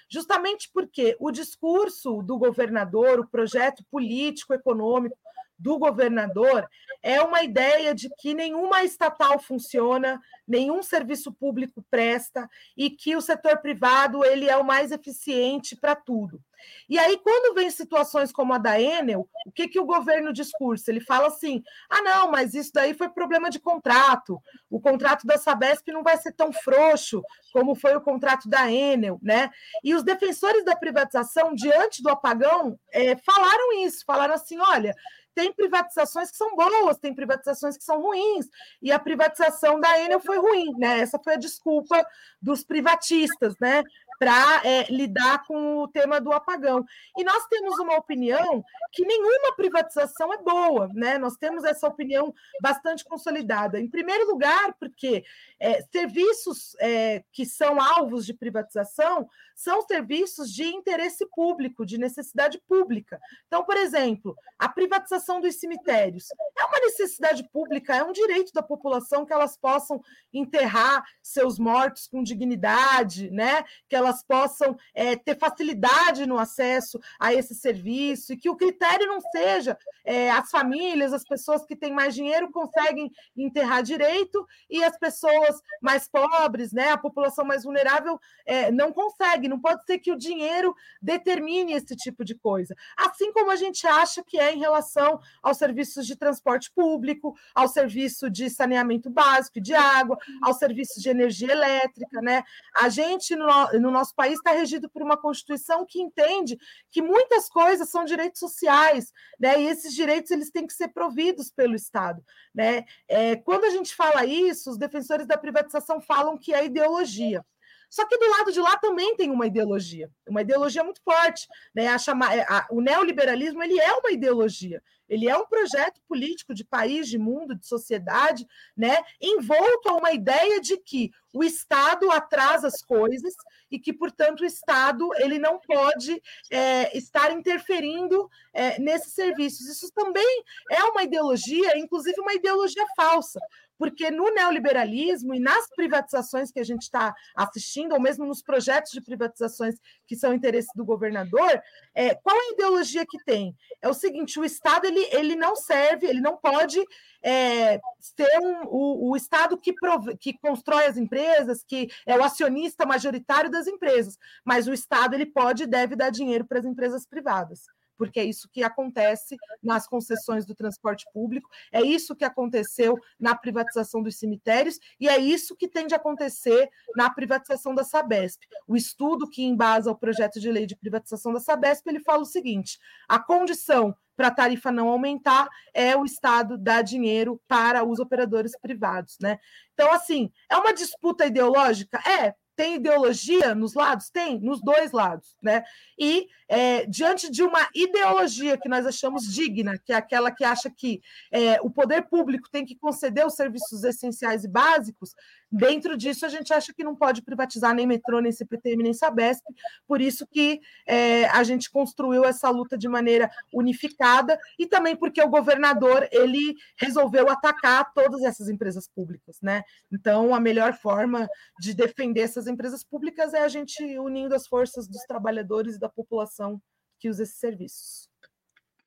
Justamente 0.07 0.69
porque 0.71 1.17
o 1.19 1.31
discurso 1.31 2.21
do 2.21 2.37
governador, 2.37 3.19
o 3.19 3.27
projeto 3.27 3.83
político, 3.89 4.53
econômico 4.53 5.17
do 5.57 5.77
governador 5.77 6.67
é 7.01 7.21
uma 7.21 7.43
ideia 7.43 7.93
de 7.93 8.09
que 8.17 8.33
nenhuma 8.33 8.83
estatal 8.83 9.39
funciona, 9.39 10.21
nenhum 10.47 10.83
serviço 10.83 11.31
público 11.31 11.83
presta 11.89 12.49
e 12.75 12.89
que 12.89 13.15
o 13.15 13.21
setor 13.21 13.57
privado 13.57 14.23
ele 14.25 14.49
é 14.49 14.57
o 14.57 14.65
mais 14.65 14.91
eficiente 14.91 15.75
para 15.75 15.95
tudo. 15.95 16.41
E 16.89 16.97
aí, 16.97 17.17
quando 17.17 17.53
vem 17.53 17.69
situações 17.69 18.31
como 18.31 18.53
a 18.53 18.57
da 18.57 18.81
Enel, 18.81 19.27
o 19.45 19.51
que, 19.51 19.67
que 19.67 19.79
o 19.79 19.85
governo 19.85 20.33
discursa? 20.33 20.91
Ele 20.91 20.99
fala 20.99 21.27
assim: 21.27 21.63
ah, 21.89 22.01
não, 22.01 22.31
mas 22.31 22.53
isso 22.53 22.71
daí 22.73 22.93
foi 22.93 23.09
problema 23.09 23.49
de 23.49 23.59
contrato. 23.59 24.41
O 24.69 24.79
contrato 24.79 25.25
da 25.25 25.37
Sabesp 25.37 25.87
não 25.91 26.03
vai 26.03 26.17
ser 26.17 26.33
tão 26.33 26.51
frouxo 26.51 27.21
como 27.53 27.75
foi 27.75 27.95
o 27.95 28.01
contrato 28.01 28.49
da 28.49 28.71
Enel, 28.71 29.19
né? 29.21 29.49
E 29.83 29.93
os 29.93 30.03
defensores 30.03 30.65
da 30.65 30.75
privatização, 30.75 31.53
diante 31.53 32.01
do 32.01 32.09
apagão, 32.09 32.79
é, 32.91 33.15
falaram 33.17 33.85
isso, 33.85 34.03
falaram 34.05 34.33
assim: 34.33 34.57
olha, 34.59 34.95
tem 35.37 35.53
privatizações 35.53 36.31
que 36.31 36.37
são 36.37 36.55
boas, 36.55 36.97
tem 36.97 37.13
privatizações 37.13 37.77
que 37.77 37.83
são 37.83 38.01
ruins, 38.01 38.47
e 38.81 38.91
a 38.91 38.97
privatização 38.97 39.79
da 39.79 39.99
Enel 39.99 40.19
foi 40.19 40.39
ruim, 40.39 40.73
né? 40.79 40.99
Essa 40.99 41.19
foi 41.23 41.35
a 41.35 41.37
desculpa 41.37 42.03
dos 42.41 42.63
privatistas, 42.63 43.53
né? 43.61 43.83
Para 44.19 44.61
é, 44.63 44.83
lidar 44.91 45.45
com 45.45 45.77
o 45.77 45.87
tema 45.87 46.19
do 46.19 46.31
apagão. 46.31 46.83
E 47.17 47.23
nós 47.23 47.45
temos 47.47 47.77
uma 47.79 47.95
opinião 47.95 48.63
que 48.91 49.05
nenhuma 49.05 49.55
privatização 49.55 50.33
é 50.33 50.37
boa, 50.37 50.89
né? 50.93 51.17
Nós 51.17 51.35
temos 51.37 51.63
essa 51.63 51.87
opinião 51.87 52.33
bastante 52.61 53.05
consolidada. 53.05 53.79
Em 53.79 53.89
primeiro 53.89 54.27
lugar, 54.27 54.73
porque 54.79 55.23
é, 55.59 55.81
serviços 55.91 56.75
é, 56.79 57.23
que 57.31 57.45
são 57.45 57.79
alvos 57.79 58.25
de 58.25 58.33
privatização 58.33 59.27
são 59.55 59.81
serviços 59.81 60.53
de 60.53 60.65
interesse 60.65 61.25
público, 61.31 61.83
de 61.83 61.97
necessidade 61.97 62.61
pública. 62.67 63.19
Então, 63.47 63.63
por 63.63 63.75
exemplo, 63.75 64.35
a 64.59 64.69
privatização 64.69 65.41
dos 65.41 65.55
cemitérios 65.55 66.27
é 66.55 66.63
uma 66.63 66.79
necessidade 66.79 67.43
pública, 67.51 67.95
é 67.95 68.03
um 68.03 68.11
direito 68.11 68.53
da 68.53 68.61
população 68.61 69.25
que 69.25 69.33
elas 69.33 69.57
possam 69.57 69.99
enterrar 70.31 71.03
seus 71.23 71.57
mortos 71.57 72.07
com 72.07 72.21
dignidade, 72.21 73.31
né? 73.31 73.63
Que 73.89 73.95
elas 73.95 74.06
possam 74.23 74.77
é, 74.93 75.15
ter 75.15 75.37
facilidade 75.37 76.25
no 76.25 76.37
acesso 76.37 76.99
a 77.19 77.33
esse 77.33 77.55
serviço 77.55 78.33
e 78.33 78.37
que 78.37 78.49
o 78.49 78.55
critério 78.55 79.07
não 79.07 79.19
seja 79.21 79.77
é, 80.05 80.29
as 80.31 80.49
famílias, 80.49 81.13
as 81.13 81.23
pessoas 81.23 81.65
que 81.65 81.75
têm 81.75 81.93
mais 81.93 82.15
dinheiro 82.15 82.51
conseguem 82.51 83.11
enterrar 83.35 83.83
direito 83.83 84.45
e 84.69 84.83
as 84.83 84.97
pessoas 84.97 85.61
mais 85.81 86.07
pobres, 86.07 86.71
né? 86.71 86.91
A 86.91 86.97
população 86.97 87.45
mais 87.45 87.63
vulnerável 87.63 88.19
é, 88.45 88.71
não 88.71 88.91
consegue 88.91 89.47
não 89.47 89.59
pode 89.59 89.85
ser 89.85 89.99
que 89.99 90.11
o 90.11 90.17
dinheiro 90.17 90.75
determine 91.01 91.73
esse 91.73 91.95
tipo 91.95 92.23
de 92.23 92.35
coisa. 92.35 92.75
Assim 92.97 93.31
como 93.31 93.51
a 93.51 93.55
gente 93.55 93.85
acha 93.85 94.23
que 94.23 94.39
é 94.39 94.53
em 94.53 94.59
relação 94.59 95.19
aos 95.41 95.57
serviços 95.57 96.05
de 96.05 96.15
transporte 96.15 96.71
público, 96.71 97.35
ao 97.53 97.67
serviço 97.67 98.29
de 98.29 98.49
saneamento 98.49 99.09
básico, 99.09 99.59
de 99.59 99.73
água, 99.73 100.17
ao 100.41 100.53
serviço 100.53 100.99
de 101.01 101.09
energia 101.09 101.51
elétrica, 101.51 102.21
né? 102.21 102.43
A 102.79 102.89
gente, 102.89 103.35
no, 103.35 103.47
no 103.79 103.91
nosso 103.97 104.15
país, 104.15 104.35
está 104.35 104.51
regido 104.51 104.89
por 104.89 105.01
uma 105.01 105.17
Constituição 105.17 105.85
que 105.85 105.99
entende 105.99 106.57
que 106.91 107.01
muitas 107.01 107.49
coisas 107.49 107.89
são 107.89 108.05
direitos 108.05 108.39
sociais, 108.39 109.11
né? 109.39 109.61
E 109.61 109.67
esses 109.67 109.93
direitos 109.93 110.31
eles 110.31 110.51
têm 110.51 110.67
que 110.67 110.73
ser 110.73 110.89
providos 110.89 111.51
pelo 111.51 111.75
Estado, 111.75 112.23
né? 112.53 112.85
É, 113.07 113.35
quando 113.35 113.65
a 113.65 113.69
gente 113.69 113.95
fala 113.95 114.25
isso, 114.25 114.69
os 114.69 114.77
defensores 114.77 115.27
da 115.27 115.37
privatização 115.37 115.99
falam 115.99 116.37
que 116.37 116.53
é 116.53 116.65
ideologia. 116.65 117.43
Só 117.89 118.05
que 118.05 118.17
do 118.17 118.29
lado 118.29 118.51
de 118.51 118.59
lá 118.59 118.77
também 118.77 119.15
tem 119.15 119.31
uma 119.31 119.47
ideologia, 119.47 120.09
uma 120.27 120.41
ideologia 120.41 120.83
muito 120.83 121.01
forte. 121.01 121.47
Né? 121.73 121.87
A 121.87 121.97
chama... 121.97 122.33
É, 122.33 122.41
a... 122.41 122.67
o 122.69 122.81
neoliberalismo 122.81 123.63
ele 123.63 123.79
é 123.79 123.93
uma 123.93 124.11
ideologia, 124.11 124.81
ele 125.07 125.29
é 125.29 125.37
um 125.37 125.45
projeto 125.45 126.01
político 126.07 126.53
de 126.53 126.65
país, 126.65 127.07
de 127.07 127.17
mundo, 127.17 127.55
de 127.55 127.65
sociedade, 127.65 128.45
né? 128.75 128.97
envolto 129.21 129.89
a 129.89 129.95
uma 129.95 130.11
ideia 130.11 130.59
de 130.59 130.77
que 130.77 131.11
o 131.33 131.43
Estado 131.43 132.09
atrasa 132.11 132.67
as 132.67 132.81
coisas 132.81 133.33
e 133.69 133.79
que, 133.79 133.93
portanto, 133.93 134.41
o 134.41 134.45
Estado 134.45 135.09
ele 135.17 135.37
não 135.37 135.59
pode 135.59 136.21
é, 136.51 136.97
estar 136.97 137.31
interferindo 137.31 138.29
é, 138.53 138.79
nesses 138.79 139.13
serviços. 139.13 139.67
Isso 139.67 139.91
também 139.93 140.43
é 140.71 140.83
uma 140.85 141.03
ideologia, 141.03 141.77
inclusive 141.77 142.19
uma 142.19 142.33
ideologia 142.33 142.85
falsa, 142.95 143.39
porque 143.77 144.09
no 144.11 144.33
neoliberalismo 144.33 145.33
e 145.33 145.39
nas 145.39 145.69
privatizações 145.75 146.51
que 146.51 146.59
a 146.59 146.63
gente 146.63 146.83
está 146.83 147.13
assistindo, 147.35 147.93
ou 147.93 148.01
mesmo 148.01 148.25
nos 148.25 148.41
projetos 148.41 148.91
de 148.91 149.01
privatizações 149.01 149.75
que 150.05 150.15
são 150.15 150.33
interesse 150.33 150.69
do 150.75 150.85
governador, 150.85 151.61
é, 151.93 152.15
qual 152.15 152.35
a 152.35 152.53
ideologia 152.53 153.05
que 153.05 153.23
tem? 153.23 153.55
É 153.81 153.87
o 153.87 153.93
seguinte: 153.93 154.39
o 154.39 154.45
Estado 154.45 154.85
ele, 154.85 155.07
ele 155.11 155.35
não 155.35 155.55
serve, 155.55 156.07
ele 156.07 156.21
não 156.21 156.37
pode 156.37 156.83
é, 157.23 157.79
ser 157.99 158.39
um, 158.41 158.63
o, 158.65 159.11
o 159.11 159.15
Estado 159.15 159.57
que, 159.57 159.73
prove, 159.73 160.17
que 160.17 160.37
constrói 160.39 160.85
as 160.85 160.97
empresas, 160.97 161.63
que 161.63 161.89
é 162.05 162.17
o 162.17 162.23
acionista 162.23 162.85
majoritário 162.85 163.49
das 163.49 163.67
empresas, 163.67 164.17
mas 164.43 164.67
o 164.67 164.73
Estado 164.73 165.13
ele 165.13 165.25
pode 165.25 165.63
e 165.63 165.67
deve 165.67 165.95
dar 165.95 166.09
dinheiro 166.09 166.45
para 166.45 166.59
as 166.59 166.65
empresas 166.65 167.05
privadas 167.05 167.65
porque 167.97 168.19
é 168.19 168.23
isso 168.23 168.49
que 168.49 168.63
acontece 168.63 169.35
nas 169.61 169.87
concessões 169.87 170.45
do 170.45 170.55
transporte 170.55 171.05
público, 171.13 171.49
é 171.71 171.81
isso 171.81 172.15
que 172.15 172.23
aconteceu 172.23 172.97
na 173.19 173.35
privatização 173.35 174.01
dos 174.01 174.17
cemitérios 174.17 174.79
e 174.99 175.09
é 175.09 175.17
isso 175.17 175.55
que 175.55 175.67
tende 175.67 175.93
a 175.93 175.97
acontecer 175.97 176.69
na 176.95 177.09
privatização 177.09 177.73
da 177.73 177.83
Sabesp. 177.83 178.41
O 178.67 178.75
estudo 178.75 179.29
que 179.29 179.43
embasa 179.43 179.91
o 179.91 179.95
projeto 179.95 180.39
de 180.39 180.51
lei 180.51 180.65
de 180.65 180.75
privatização 180.75 181.33
da 181.33 181.39
Sabesp, 181.39 181.87
ele 181.87 181.99
fala 181.99 182.21
o 182.21 182.25
seguinte: 182.25 182.79
a 183.07 183.19
condição 183.19 183.95
para 184.15 184.27
a 184.27 184.31
tarifa 184.31 184.71
não 184.71 184.89
aumentar 184.89 185.47
é 185.73 185.95
o 185.95 186.03
Estado 186.03 186.57
dar 186.57 186.81
dinheiro 186.81 187.39
para 187.47 187.85
os 187.85 187.99
operadores 187.99 188.57
privados, 188.59 189.17
né? 189.21 189.37
Então, 189.73 189.93
assim, 189.93 190.31
é 190.49 190.57
uma 190.57 190.73
disputa 190.73 191.27
ideológica? 191.27 191.99
É, 191.99 192.33
tem 192.57 192.75
ideologia 192.75 193.53
nos 193.53 193.75
lados? 193.75 194.09
Tem, 194.09 194.39
nos 194.39 194.59
dois 194.61 194.91
lados, 194.91 195.37
né? 195.41 195.63
E 195.97 196.27
é, 196.49 196.87
diante 196.87 197.29
de 197.29 197.43
uma 197.43 197.69
ideologia 197.73 198.57
que 198.57 198.67
nós 198.67 198.85
achamos 198.85 199.31
digna, 199.31 199.77
que 199.77 199.93
é 199.93 199.95
aquela 199.95 200.31
que 200.31 200.43
acha 200.43 200.69
que 200.69 200.99
é, 201.31 201.61
o 201.61 201.69
poder 201.69 202.09
público 202.09 202.49
tem 202.49 202.65
que 202.65 202.75
conceder 202.75 203.25
os 203.25 203.35
serviços 203.35 203.83
essenciais 203.83 204.43
e 204.43 204.47
básicos, 204.47 205.13
Dentro 205.51 205.97
disso, 205.97 206.25
a 206.25 206.29
gente 206.29 206.53
acha 206.53 206.73
que 206.73 206.83
não 206.83 206.95
pode 206.95 207.21
privatizar 207.21 207.73
nem 207.73 207.87
metrô, 207.87 208.19
nem 208.19 208.31
CPTM, 208.31 208.83
nem 208.83 208.93
Sabesp, 208.93 209.43
por 209.87 210.01
isso 210.01 210.27
que 210.27 210.59
é, 210.85 211.25
a 211.29 211.43
gente 211.43 211.71
construiu 211.71 212.25
essa 212.25 212.49
luta 212.49 212.77
de 212.77 212.87
maneira 212.87 213.29
unificada 213.53 214.37
e 214.59 214.67
também 214.67 214.95
porque 214.95 215.21
o 215.21 215.29
governador 215.29 216.07
ele 216.11 216.55
resolveu 216.77 217.29
atacar 217.29 217.93
todas 217.93 218.23
essas 218.23 218.49
empresas 218.49 218.89
públicas, 218.89 219.37
né? 219.41 219.63
Então, 219.91 220.35
a 220.35 220.39
melhor 220.39 220.73
forma 220.73 221.27
de 221.59 221.73
defender 221.73 222.21
essas 222.21 222.47
empresas 222.47 222.83
públicas 222.83 223.33
é 223.33 223.43
a 223.43 223.47
gente 223.47 223.81
unindo 223.99 224.35
as 224.35 224.47
forças 224.47 224.87
dos 224.87 225.01
trabalhadores 225.03 225.75
e 225.75 225.79
da 225.79 225.87
população 225.87 226.61
que 226.99 227.09
usa 227.09 227.23
esses 227.23 227.39
serviços. 227.39 228.09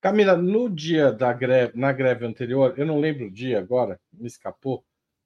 Camila, 0.01 0.35
no 0.35 0.69
dia 0.69 1.13
da 1.13 1.33
greve, 1.33 1.79
na 1.79 1.93
greve 1.93 2.27
anterior, 2.27 2.75
eu 2.77 2.87
não 2.87 2.99
lembro 2.99 3.27
o 3.27 3.31
dia 3.31 3.59
agora, 3.59 4.01
me 4.13 4.27
escapou, 4.27 4.83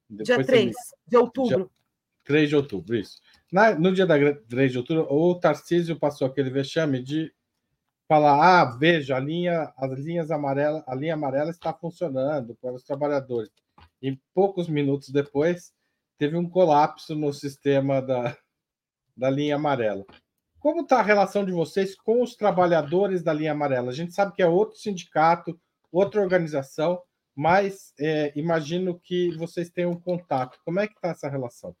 depois 0.09 0.27
dia 0.27 0.45
3 0.45 0.65
me... 0.65 0.73
de 1.07 1.17
outubro. 1.17 1.57
Dia... 1.57 1.69
3 2.25 2.49
de 2.49 2.55
outubro, 2.55 2.95
isso. 2.95 3.19
Na, 3.51 3.75
no 3.75 3.93
dia 3.93 4.05
da 4.05 4.15
3 4.49 4.71
de 4.71 4.77
outubro, 4.77 5.07
o 5.09 5.35
Tarcísio 5.35 5.99
passou 5.99 6.27
aquele 6.27 6.49
vexame 6.49 7.01
de 7.01 7.31
falar: 8.07 8.61
ah, 8.61 8.65
veja, 8.77 9.15
a 9.15 9.19
linha, 9.19 9.73
as 9.77 9.99
linhas 9.99 10.31
amarelas, 10.31 10.83
a 10.87 10.95
linha 10.95 11.13
amarela 11.13 11.51
está 11.51 11.73
funcionando 11.73 12.55
para 12.55 12.73
os 12.73 12.83
trabalhadores. 12.83 13.51
E 14.01 14.19
poucos 14.33 14.67
minutos 14.67 15.09
depois, 15.09 15.73
teve 16.17 16.35
um 16.35 16.49
colapso 16.49 17.15
no 17.15 17.33
sistema 17.33 18.01
da, 18.01 18.35
da 19.15 19.29
linha 19.29 19.55
amarela. 19.55 20.05
Como 20.59 20.81
está 20.81 20.99
a 20.99 21.03
relação 21.03 21.45
de 21.45 21.51
vocês 21.51 21.95
com 21.95 22.23
os 22.23 22.35
trabalhadores 22.35 23.21
da 23.21 23.31
linha 23.31 23.51
amarela? 23.51 23.91
A 23.91 23.93
gente 23.93 24.13
sabe 24.13 24.33
que 24.33 24.41
é 24.41 24.47
outro 24.47 24.79
sindicato, 24.79 25.59
outra 25.91 26.21
organização, 26.21 27.01
mas 27.35 27.93
é, 27.99 28.31
imagino 28.35 28.99
que 28.99 29.35
vocês 29.37 29.69
tenham 29.69 29.91
um 29.91 29.99
contato. 29.99 30.59
Como 30.63 30.79
é 30.79 30.87
que 30.87 30.95
está 30.95 31.09
essa 31.09 31.29
relação? 31.29 31.75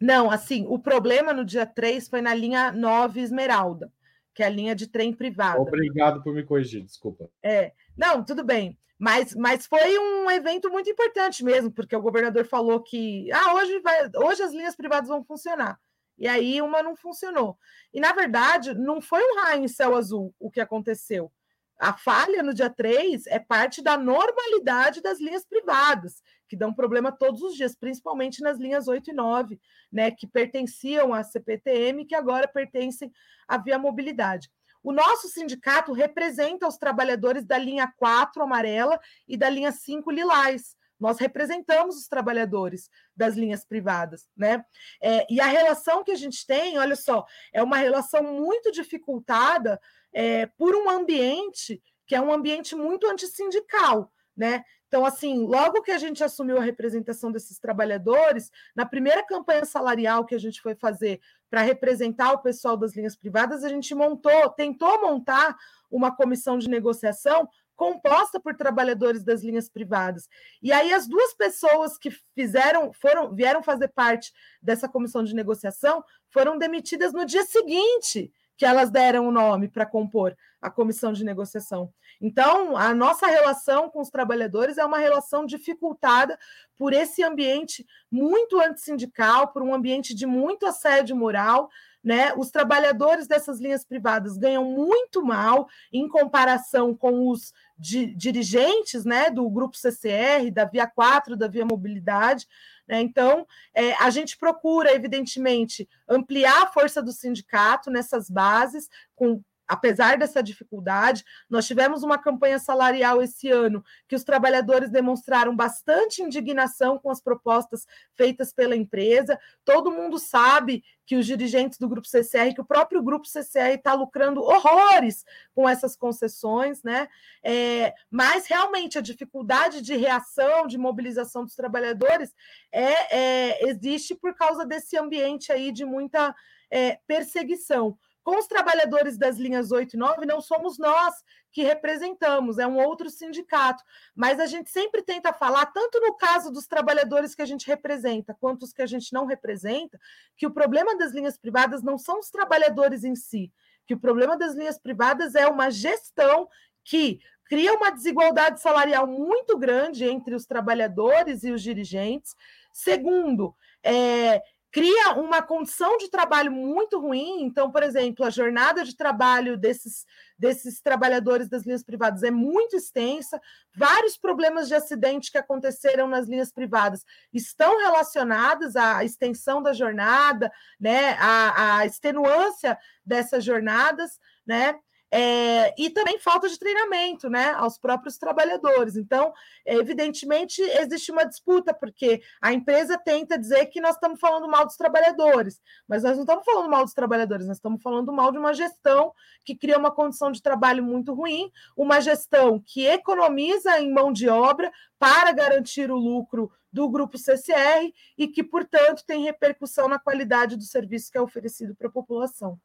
Não, 0.00 0.30
assim, 0.30 0.64
o 0.68 0.78
problema 0.78 1.32
no 1.32 1.44
dia 1.44 1.66
3 1.66 2.08
foi 2.08 2.20
na 2.20 2.34
linha 2.34 2.70
9 2.70 3.20
Esmeralda, 3.20 3.92
que 4.34 4.42
é 4.42 4.46
a 4.46 4.50
linha 4.50 4.74
de 4.74 4.86
trem 4.86 5.12
privada. 5.12 5.60
Obrigado 5.60 6.22
por 6.22 6.34
me 6.34 6.44
corrigir, 6.44 6.84
desculpa. 6.84 7.28
É, 7.42 7.72
não, 7.96 8.24
tudo 8.24 8.44
bem. 8.44 8.78
Mas, 8.98 9.34
mas 9.34 9.66
foi 9.66 9.96
um 9.98 10.30
evento 10.30 10.70
muito 10.70 10.90
importante 10.90 11.44
mesmo, 11.44 11.70
porque 11.70 11.94
o 11.94 12.02
governador 12.02 12.44
falou 12.44 12.82
que 12.82 13.30
ah, 13.32 13.54
hoje, 13.54 13.78
vai, 13.80 14.10
hoje 14.16 14.42
as 14.42 14.52
linhas 14.52 14.76
privadas 14.76 15.08
vão 15.08 15.24
funcionar. 15.24 15.80
E 16.18 16.26
aí 16.26 16.60
uma 16.60 16.82
não 16.82 16.96
funcionou. 16.96 17.56
E, 17.94 18.00
na 18.00 18.12
verdade, 18.12 18.74
não 18.74 19.00
foi 19.00 19.22
um 19.22 19.40
raio 19.40 19.64
em 19.64 19.68
céu 19.68 19.94
azul 19.96 20.34
o 20.38 20.50
que 20.50 20.60
aconteceu. 20.60 21.32
A 21.78 21.96
falha 21.96 22.42
no 22.42 22.52
dia 22.52 22.68
3 22.68 23.26
é 23.28 23.38
parte 23.38 23.80
da 23.80 23.96
normalidade 23.96 25.00
das 25.00 25.20
linhas 25.20 25.44
privadas, 25.44 26.20
que 26.48 26.56
dão 26.56 26.74
problema 26.74 27.12
todos 27.12 27.40
os 27.40 27.54
dias, 27.54 27.76
principalmente 27.76 28.42
nas 28.42 28.58
linhas 28.58 28.88
8 28.88 29.10
e 29.10 29.12
9, 29.12 29.60
né, 29.92 30.10
que 30.10 30.26
pertenciam 30.26 31.14
à 31.14 31.22
CPTM, 31.22 32.04
que 32.04 32.16
agora 32.16 32.48
pertencem 32.48 33.12
à 33.46 33.56
Via 33.58 33.78
Mobilidade. 33.78 34.50
O 34.82 34.92
nosso 34.92 35.28
sindicato 35.28 35.92
representa 35.92 36.66
os 36.66 36.76
trabalhadores 36.76 37.44
da 37.44 37.58
linha 37.58 37.92
4 37.96 38.42
amarela 38.42 38.98
e 39.26 39.36
da 39.36 39.48
linha 39.48 39.70
5 39.70 40.10
lilás. 40.10 40.76
Nós 40.98 41.18
representamos 41.18 41.96
os 41.96 42.08
trabalhadores 42.08 42.90
das 43.16 43.34
linhas 43.34 43.64
privadas, 43.64 44.28
né? 44.36 44.64
É, 45.02 45.26
e 45.32 45.40
a 45.40 45.46
relação 45.46 46.02
que 46.02 46.12
a 46.12 46.16
gente 46.16 46.46
tem, 46.46 46.78
olha 46.78 46.96
só, 46.96 47.24
é 47.52 47.62
uma 47.62 47.76
relação 47.76 48.22
muito 48.22 48.72
dificultada 48.72 49.80
é, 50.12 50.46
por 50.46 50.74
um 50.74 50.88
ambiente 50.88 51.82
que 52.06 52.14
é 52.14 52.20
um 52.20 52.32
ambiente 52.32 52.74
muito 52.74 53.06
antissindical, 53.06 54.10
né? 54.34 54.64
Então, 54.88 55.04
assim, 55.04 55.46
logo 55.46 55.82
que 55.82 55.90
a 55.90 55.98
gente 55.98 56.24
assumiu 56.24 56.56
a 56.56 56.62
representação 56.62 57.30
desses 57.30 57.58
trabalhadores, 57.58 58.50
na 58.74 58.86
primeira 58.86 59.22
campanha 59.24 59.66
salarial 59.66 60.24
que 60.24 60.34
a 60.34 60.38
gente 60.38 60.62
foi 60.62 60.74
fazer 60.74 61.20
para 61.50 61.60
representar 61.60 62.32
o 62.32 62.40
pessoal 62.40 62.74
das 62.74 62.96
linhas 62.96 63.14
privadas, 63.14 63.62
a 63.62 63.68
gente 63.68 63.94
montou, 63.94 64.48
tentou 64.50 65.02
montar 65.02 65.54
uma 65.90 66.14
comissão 66.14 66.58
de 66.58 66.70
negociação 66.70 67.46
composta 67.78 68.40
por 68.40 68.56
trabalhadores 68.56 69.22
das 69.22 69.40
linhas 69.40 69.68
privadas. 69.68 70.28
E 70.60 70.72
aí 70.72 70.92
as 70.92 71.06
duas 71.06 71.32
pessoas 71.32 71.96
que 71.96 72.10
fizeram, 72.34 72.92
foram, 72.92 73.32
vieram 73.32 73.62
fazer 73.62 73.86
parte 73.86 74.32
dessa 74.60 74.88
comissão 74.88 75.22
de 75.22 75.32
negociação 75.32 76.04
foram 76.28 76.58
demitidas 76.58 77.12
no 77.12 77.24
dia 77.24 77.44
seguinte 77.44 78.32
que 78.56 78.66
elas 78.66 78.90
deram 78.90 79.28
o 79.28 79.30
nome 79.30 79.68
para 79.68 79.86
compor 79.86 80.36
a 80.60 80.68
comissão 80.68 81.12
de 81.12 81.24
negociação. 81.24 81.92
Então, 82.20 82.76
a 82.76 82.92
nossa 82.92 83.28
relação 83.28 83.88
com 83.88 84.00
os 84.00 84.10
trabalhadores 84.10 84.76
é 84.76 84.84
uma 84.84 84.98
relação 84.98 85.46
dificultada 85.46 86.36
por 86.76 86.92
esse 86.92 87.22
ambiente 87.22 87.86
muito 88.10 88.60
antissindical, 88.60 89.52
por 89.52 89.62
um 89.62 89.72
ambiente 89.72 90.12
de 90.12 90.26
muito 90.26 90.66
assédio 90.66 91.14
moral, 91.14 91.70
né? 92.02 92.32
Os 92.36 92.50
trabalhadores 92.50 93.26
dessas 93.26 93.60
linhas 93.60 93.84
privadas 93.84 94.36
ganham 94.36 94.64
muito 94.64 95.22
mal 95.22 95.68
em 95.92 96.08
comparação 96.08 96.94
com 96.94 97.28
os 97.28 97.52
di 97.78 98.06
dirigentes 98.14 99.04
né, 99.04 99.30
do 99.30 99.48
grupo 99.48 99.76
CCR, 99.76 100.50
da 100.52 100.64
Via 100.64 100.86
4, 100.86 101.36
da 101.36 101.46
Via 101.46 101.64
Mobilidade. 101.64 102.46
Né? 102.88 103.00
Então, 103.00 103.46
é, 103.72 103.92
a 103.94 104.10
gente 104.10 104.36
procura, 104.36 104.92
evidentemente, 104.92 105.88
ampliar 106.08 106.64
a 106.64 106.66
força 106.66 107.00
do 107.02 107.12
sindicato 107.12 107.90
nessas 107.90 108.28
bases, 108.28 108.88
com 109.14 109.42
apesar 109.68 110.16
dessa 110.16 110.42
dificuldade, 110.42 111.22
nós 111.48 111.66
tivemos 111.66 112.02
uma 112.02 112.16
campanha 112.16 112.58
salarial 112.58 113.22
esse 113.22 113.50
ano 113.50 113.84
que 114.08 114.16
os 114.16 114.24
trabalhadores 114.24 114.90
demonstraram 114.90 115.54
bastante 115.54 116.22
indignação 116.22 116.98
com 116.98 117.10
as 117.10 117.20
propostas 117.20 117.86
feitas 118.14 118.52
pela 118.52 118.74
empresa. 118.74 119.38
Todo 119.64 119.92
mundo 119.92 120.18
sabe 120.18 120.82
que 121.04 121.16
os 121.16 121.26
dirigentes 121.26 121.78
do 121.78 121.88
grupo 121.88 122.06
CCR, 122.06 122.54
que 122.54 122.60
o 122.60 122.66
próprio 122.66 123.02
grupo 123.02 123.26
CCR 123.26 123.74
está 123.74 123.94
lucrando 123.94 124.42
horrores 124.42 125.24
com 125.54 125.68
essas 125.68 125.96
concessões, 125.96 126.82
né? 126.82 127.08
É, 127.42 127.94
mas 128.10 128.46
realmente 128.46 128.98
a 128.98 129.02
dificuldade 129.02 129.80
de 129.80 129.96
reação, 129.96 130.66
de 130.66 130.76
mobilização 130.76 131.44
dos 131.44 131.54
trabalhadores 131.54 132.34
é, 132.72 133.16
é 133.16 133.68
existe 133.68 134.14
por 134.14 134.34
causa 134.34 134.66
desse 134.66 134.96
ambiente 134.98 135.52
aí 135.52 135.72
de 135.72 135.84
muita 135.84 136.34
é, 136.70 136.98
perseguição. 137.06 137.96
Com 138.28 138.36
os 138.36 138.46
trabalhadores 138.46 139.16
das 139.16 139.38
linhas 139.38 139.72
8 139.72 139.94
e 139.94 139.96
9, 139.96 140.26
não 140.26 140.38
somos 140.38 140.76
nós 140.76 141.14
que 141.50 141.62
representamos, 141.62 142.58
é 142.58 142.66
um 142.66 142.76
outro 142.76 143.08
sindicato. 143.08 143.82
Mas 144.14 144.38
a 144.38 144.44
gente 144.44 144.68
sempre 144.68 145.00
tenta 145.00 145.32
falar, 145.32 145.64
tanto 145.64 145.98
no 145.98 146.14
caso 146.14 146.52
dos 146.52 146.66
trabalhadores 146.66 147.34
que 147.34 147.40
a 147.40 147.46
gente 147.46 147.66
representa, 147.66 148.36
quanto 148.38 148.64
os 148.64 148.72
que 148.74 148.82
a 148.82 148.86
gente 148.86 149.14
não 149.14 149.24
representa, 149.24 149.98
que 150.36 150.46
o 150.46 150.50
problema 150.50 150.94
das 150.98 151.12
linhas 151.12 151.38
privadas 151.38 151.82
não 151.82 151.96
são 151.96 152.18
os 152.18 152.28
trabalhadores 152.28 153.02
em 153.02 153.14
si, 153.14 153.50
que 153.86 153.94
o 153.94 153.98
problema 153.98 154.36
das 154.36 154.54
linhas 154.54 154.78
privadas 154.78 155.34
é 155.34 155.48
uma 155.48 155.70
gestão 155.70 156.50
que 156.84 157.20
cria 157.46 157.72
uma 157.72 157.90
desigualdade 157.90 158.60
salarial 158.60 159.06
muito 159.06 159.56
grande 159.56 160.04
entre 160.04 160.34
os 160.34 160.44
trabalhadores 160.44 161.44
e 161.44 161.50
os 161.50 161.62
dirigentes. 161.62 162.36
Segundo, 162.74 163.56
é, 163.82 164.42
cria 164.78 165.14
uma 165.14 165.42
condição 165.42 165.96
de 165.96 166.08
trabalho 166.08 166.52
muito 166.52 167.00
ruim. 167.00 167.42
Então, 167.42 167.68
por 167.68 167.82
exemplo, 167.82 168.24
a 168.24 168.30
jornada 168.30 168.84
de 168.84 168.96
trabalho 168.96 169.56
desses, 169.58 170.06
desses 170.38 170.80
trabalhadores 170.80 171.48
das 171.48 171.64
linhas 171.64 171.82
privadas 171.82 172.22
é 172.22 172.30
muito 172.30 172.76
extensa. 172.76 173.40
Vários 173.74 174.16
problemas 174.16 174.68
de 174.68 174.76
acidente 174.76 175.32
que 175.32 175.38
aconteceram 175.38 176.06
nas 176.06 176.28
linhas 176.28 176.52
privadas 176.52 177.04
estão 177.34 177.76
relacionados 177.78 178.76
à 178.76 179.04
extensão 179.04 179.60
da 179.60 179.72
jornada, 179.72 180.48
né, 180.78 181.16
à, 181.18 181.78
à 181.78 181.86
extenuância 181.86 182.78
dessas 183.04 183.44
jornadas, 183.44 184.20
né? 184.46 184.78
É, 185.10 185.74
e 185.80 185.88
também 185.88 186.18
falta 186.18 186.48
de 186.48 186.58
treinamento 186.58 187.30
né, 187.30 187.52
aos 187.52 187.78
próprios 187.78 188.18
trabalhadores. 188.18 188.96
Então, 188.96 189.32
evidentemente, 189.64 190.60
existe 190.60 191.10
uma 191.10 191.24
disputa, 191.24 191.72
porque 191.72 192.20
a 192.42 192.52
empresa 192.52 192.98
tenta 192.98 193.38
dizer 193.38 193.66
que 193.66 193.80
nós 193.80 193.94
estamos 193.94 194.20
falando 194.20 194.46
mal 194.48 194.66
dos 194.66 194.76
trabalhadores, 194.76 195.62
mas 195.88 196.02
nós 196.02 196.16
não 196.16 196.24
estamos 196.24 196.44
falando 196.44 196.68
mal 196.68 196.84
dos 196.84 196.92
trabalhadores, 196.92 197.46
nós 197.46 197.56
estamos 197.56 197.82
falando 197.82 198.12
mal 198.12 198.30
de 198.30 198.38
uma 198.38 198.52
gestão 198.52 199.14
que 199.44 199.56
cria 199.56 199.78
uma 199.78 199.90
condição 199.90 200.30
de 200.30 200.42
trabalho 200.42 200.84
muito 200.84 201.14
ruim, 201.14 201.50
uma 201.74 202.00
gestão 202.00 202.62
que 202.64 202.84
economiza 202.84 203.80
em 203.80 203.90
mão 203.90 204.12
de 204.12 204.28
obra 204.28 204.70
para 204.98 205.32
garantir 205.32 205.90
o 205.90 205.96
lucro 205.96 206.52
do 206.70 206.88
grupo 206.88 207.16
CCR 207.16 207.92
e 208.16 208.28
que, 208.28 208.44
portanto, 208.44 209.04
tem 209.06 209.24
repercussão 209.24 209.88
na 209.88 209.98
qualidade 209.98 210.54
do 210.54 210.64
serviço 210.64 211.10
que 211.10 211.16
é 211.16 211.20
oferecido 211.20 211.74
para 211.74 211.88
a 211.88 211.92
população. 211.92 212.60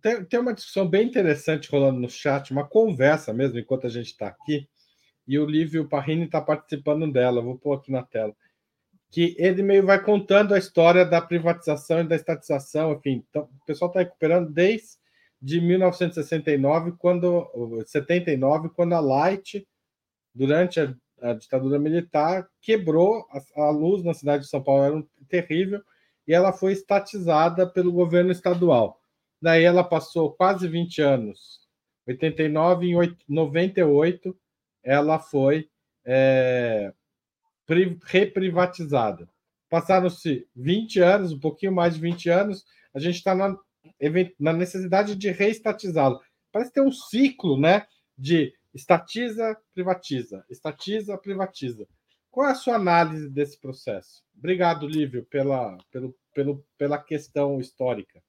Tem, 0.00 0.24
tem 0.24 0.40
uma 0.40 0.54
discussão 0.54 0.86
bem 0.86 1.06
interessante 1.06 1.70
rolando 1.70 2.00
no 2.00 2.08
chat, 2.10 2.50
uma 2.50 2.66
conversa 2.66 3.32
mesmo, 3.32 3.58
enquanto 3.58 3.86
a 3.86 3.90
gente 3.90 4.06
está 4.06 4.28
aqui, 4.28 4.68
e 5.26 5.38
o 5.38 5.46
Lívio 5.46 5.88
Parrini 5.88 6.24
está 6.24 6.40
participando 6.40 7.10
dela, 7.10 7.42
vou 7.42 7.58
pôr 7.58 7.74
aqui 7.74 7.90
na 7.90 8.02
tela. 8.02 8.34
Que 9.10 9.34
ele 9.38 9.62
meio 9.62 9.86
vai 9.86 10.02
contando 10.02 10.54
a 10.54 10.58
história 10.58 11.04
da 11.04 11.20
privatização 11.20 12.00
e 12.00 12.04
da 12.04 12.16
estatização, 12.16 12.92
enfim. 12.92 13.24
Então, 13.28 13.42
o 13.42 13.64
pessoal 13.64 13.90
está 13.90 14.00
recuperando 14.00 14.52
desde 14.52 14.96
de 15.40 15.60
1969, 15.60 16.92
quando 16.98 17.48
79, 17.86 18.70
quando 18.70 18.94
a 18.94 19.00
Light, 19.00 19.66
durante 20.34 20.80
a, 20.80 20.94
a 21.20 21.34
ditadura 21.34 21.78
militar, 21.78 22.48
quebrou 22.60 23.26
a, 23.30 23.62
a, 23.62 23.70
luz 23.70 24.02
na 24.02 24.14
cidade 24.14 24.44
de 24.44 24.48
São 24.48 24.62
Paulo, 24.62 24.84
era 24.84 24.96
um, 24.96 25.06
terrível, 25.28 25.80
e 26.26 26.32
ela 26.32 26.52
foi 26.52 26.72
estatizada 26.72 27.66
pelo 27.66 27.92
governo 27.92 28.32
estadual. 28.32 29.00
Daí 29.40 29.64
ela 29.64 29.84
passou 29.84 30.32
quase 30.32 30.66
20 30.68 31.02
anos. 31.02 31.60
89 32.06 32.86
em 32.86 33.16
98 33.28 34.36
ela 34.82 35.18
foi 35.18 35.68
é, 36.04 36.92
reprivatizada. 38.04 39.28
Passaram-se 39.68 40.48
20 40.54 41.00
anos, 41.00 41.32
um 41.32 41.40
pouquinho 41.40 41.72
mais 41.72 41.94
de 41.94 42.00
20 42.00 42.30
anos, 42.30 42.64
a 42.94 43.00
gente 43.00 43.16
está 43.16 43.34
na, 43.34 43.58
na, 44.38 44.52
necessidade 44.52 45.16
de 45.16 45.30
reestatizá-la. 45.30 46.20
Parece 46.52 46.72
ter 46.72 46.80
um 46.80 46.92
ciclo 46.92 47.60
né, 47.60 47.84
de 48.16 48.54
estatiza, 48.72 49.56
privatiza, 49.74 50.44
estatiza, 50.48 51.18
privatiza. 51.18 51.86
Qual 52.30 52.46
é 52.46 52.52
a 52.52 52.54
sua 52.54 52.76
análise 52.76 53.28
desse 53.28 53.58
processo? 53.58 54.22
Obrigado, 54.38 54.86
Lívio, 54.86 55.24
pela, 55.24 55.76
pelo, 55.90 56.16
pelo, 56.32 56.64
pela 56.78 56.98
questão 56.98 57.58
histórica 57.58 58.22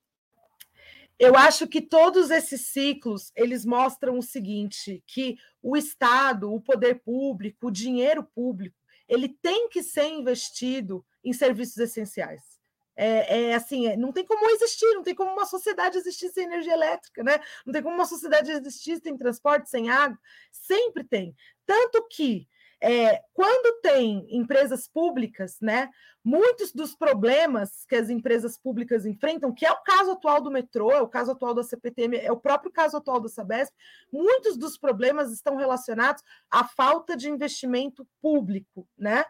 eu 1.20 1.36
acho 1.36 1.68
que 1.68 1.82
todos 1.82 2.30
esses 2.30 2.68
ciclos 2.68 3.32
eles 3.36 3.66
mostram 3.66 4.18
o 4.18 4.24
seguinte: 4.24 5.04
que 5.08 5.38
o 5.62 5.76
Estado, 5.76 6.52
o 6.54 6.62
poder 6.62 7.02
público, 7.04 7.68
o 7.68 7.72
dinheiro 7.72 8.24
público, 8.24 8.78
ele 9.08 9.30
tem 9.30 9.70
que 9.70 9.82
ser 9.82 10.08
investido 10.08 11.06
em 11.24 11.34
serviços 11.34 11.78
essenciais. 11.78 12.58
É, 12.96 13.50
é 13.50 13.54
assim, 13.54 13.88
é, 13.88 13.96
não 13.96 14.12
tem 14.12 14.26
como 14.26 14.50
existir, 14.50 14.92
não 14.96 15.04
tem 15.04 15.14
como 15.14 15.32
uma 15.32 15.46
sociedade 15.46 15.98
existir 15.98 16.30
sem 16.30 16.46
energia 16.46 16.74
elétrica, 16.74 17.24
né? 17.24 17.40
Não 17.66 17.72
tem 17.72 17.84
como 17.84 17.96
uma 17.96 18.06
sociedade 18.06 18.52
existir 18.52 19.00
sem 19.00 19.16
transporte, 19.16 19.70
sem 19.70 19.90
água. 19.90 20.18
Sempre 20.52 21.04
tem. 21.04 21.36
Tanto 21.66 22.08
que 22.10 22.48
é, 22.82 23.22
quando 23.34 23.82
tem 23.82 24.28
empresas 24.30 24.88
públicas, 24.88 25.58
né, 25.62 25.90
muitos 26.24 26.72
dos 26.72 26.96
problemas 26.96 27.86
que 27.88 27.96
as 27.96 28.10
empresas 28.10 28.58
públicas 28.58 29.06
enfrentam, 29.06 29.54
que 29.54 29.66
é 29.66 29.72
o 29.72 29.82
caso 29.82 30.12
atual 30.12 30.42
do 30.42 30.52
metrô, 30.52 30.92
é 30.92 31.02
o 31.02 31.08
caso 31.08 31.32
atual 31.32 31.54
da 31.54 31.63
CPTM, 31.63 32.18
é 32.18 32.32
o 32.32 32.40
próprio 32.40 32.72
caso 32.72 32.98
atual 32.98 33.20
da 33.20 33.30
Sabesp, 33.30 33.74
muitos 34.12 34.58
dos 34.58 34.78
problemas 34.78 35.32
estão 35.32 35.56
relacionados 35.56 36.22
à 36.52 36.63
falta 36.66 37.16
de 37.16 37.30
investimento 37.30 38.08
público, 38.22 38.88
né? 38.98 39.24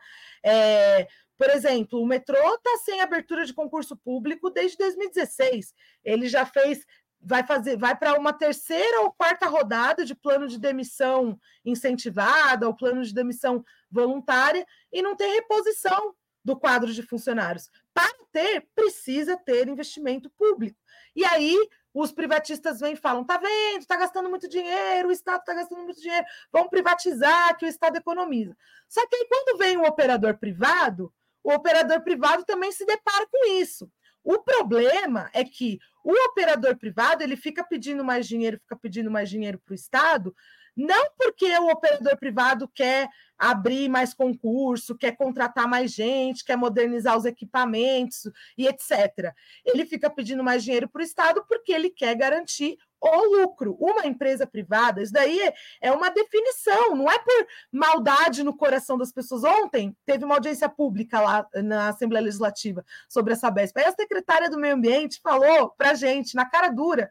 É, 0.44 1.08
por 1.38 1.50
exemplo, 1.52 2.02
o 2.02 2.06
metrô 2.06 2.38
está 2.56 2.78
sem 2.84 3.00
abertura 3.00 3.46
de 3.46 3.54
concurso 3.54 3.96
público 3.96 4.50
desde 4.50 4.76
2016. 4.78 5.74
Ele 6.04 6.28
já 6.28 6.46
fez 6.48 6.84
vai 7.22 7.46
fazer, 7.46 7.78
vai 7.78 7.96
para 7.96 8.18
uma 8.18 8.34
terceira 8.34 9.02
ou 9.02 9.12
quarta 9.12 9.48
rodada 9.48 10.06
de 10.06 10.16
plano 10.16 10.48
de 10.48 10.60
demissão 10.60 11.40
incentivada 11.66 12.68
ou 12.68 12.76
plano 12.76 13.04
de 13.04 13.14
demissão 13.14 13.64
voluntária 13.90 14.66
e 14.92 15.02
não 15.02 15.16
tem 15.16 15.34
reposição 15.34 16.16
do 16.44 16.58
quadro 16.58 16.94
de 16.94 17.04
funcionários. 17.04 17.70
Para 17.94 18.14
ter, 18.32 18.68
precisa 18.74 19.36
ter 19.36 19.68
investimento 19.68 20.30
público. 20.38 20.80
E 21.16 21.26
aí 21.26 21.58
os 21.94 22.12
privatistas 22.12 22.80
vêm 22.80 22.94
e 22.94 22.98
falam: 22.98 23.24
tá 23.24 23.38
vendo, 23.38 23.80
está 23.80 23.98
gastando 23.98 24.30
muito 24.30 24.48
dinheiro, 24.48 25.10
o 25.10 25.12
Estado 25.12 25.40
está 25.40 25.54
gastando 25.54 25.84
muito 25.84 26.00
dinheiro, 26.00 26.26
vamos 26.52 26.70
privatizar, 26.70 27.58
que 27.58 27.66
o 27.66 27.68
Estado 27.68 27.98
economiza. 27.98 28.56
Só 28.88 29.06
que 29.08 29.16
aí, 29.16 29.28
quando 29.28 29.58
vem 29.58 29.78
um 29.78 29.86
operador 29.86 30.38
privado, 30.38 31.12
o 31.44 31.52
operador 31.52 32.02
privado 32.02 32.46
também 32.46 32.72
se 32.72 32.86
depara 32.86 33.28
com 33.32 33.52
isso. 33.54 33.92
O 34.24 34.40
problema 34.40 35.30
é 35.34 35.44
que 35.44 35.80
o 36.08 36.14
operador 36.30 36.78
privado 36.78 37.22
ele 37.22 37.36
fica 37.36 37.66
pedindo 37.66 38.02
mais 38.02 38.26
dinheiro, 38.26 38.58
fica 38.62 38.78
pedindo 38.78 39.12
mais 39.12 39.30
dinheiro 39.30 39.60
para 39.60 39.74
o 39.74 39.76
Estado, 39.76 40.34
não 40.74 41.12
porque 41.18 41.46
o 41.58 41.70
operador 41.70 42.16
privado 42.18 42.66
quer 42.74 43.10
abrir 43.38 43.90
mais 43.90 44.14
concurso, 44.14 44.96
quer 44.96 45.18
contratar 45.18 45.68
mais 45.68 45.92
gente, 45.92 46.46
quer 46.46 46.56
modernizar 46.56 47.18
os 47.18 47.26
equipamentos 47.26 48.32
e 48.58 48.68
etc. 48.68 49.34
Ele 49.66 49.86
fica 49.86 50.10
pedindo 50.10 50.42
mais 50.42 50.64
dinheiro 50.64 50.88
para 50.88 51.02
o 51.02 51.04
Estado 51.04 51.44
porque 51.46 51.74
ele 51.74 51.90
quer 51.90 52.16
garantir 52.16 52.78
o 53.02 53.42
lucro. 53.42 53.76
Uma 53.80 54.06
empresa 54.06 54.46
privada, 54.46 55.02
isso 55.02 55.14
daí 55.14 55.40
é 55.82 55.92
uma 55.92 56.10
definição, 56.10 56.96
não 56.96 57.10
é 57.10 57.18
por 57.20 57.48
maldade 57.72 58.44
no 58.44 58.56
coração 58.56 58.98
das 58.98 59.12
pessoas. 59.12 59.44
Ontem 59.44 59.96
teve 60.06 60.26
uma 60.26 60.36
audiência 60.36 60.70
pública 60.70 61.20
lá 61.20 61.48
na 61.56 61.90
Assembleia 61.90 62.24
Legislativa 62.24 62.86
sobre 63.08 63.34
essa 63.34 63.48
Sabesp. 63.48 63.78
Aí 63.78 63.86
a 63.86 63.92
secretária 63.92 64.50
do 64.50 64.60
Meio 64.60 64.76
Ambiente 64.76 65.20
falou 65.22 65.70
para 65.72 65.94
gente, 65.94 66.36
na 66.36 66.46
cara 66.46 66.70
dura, 66.70 67.10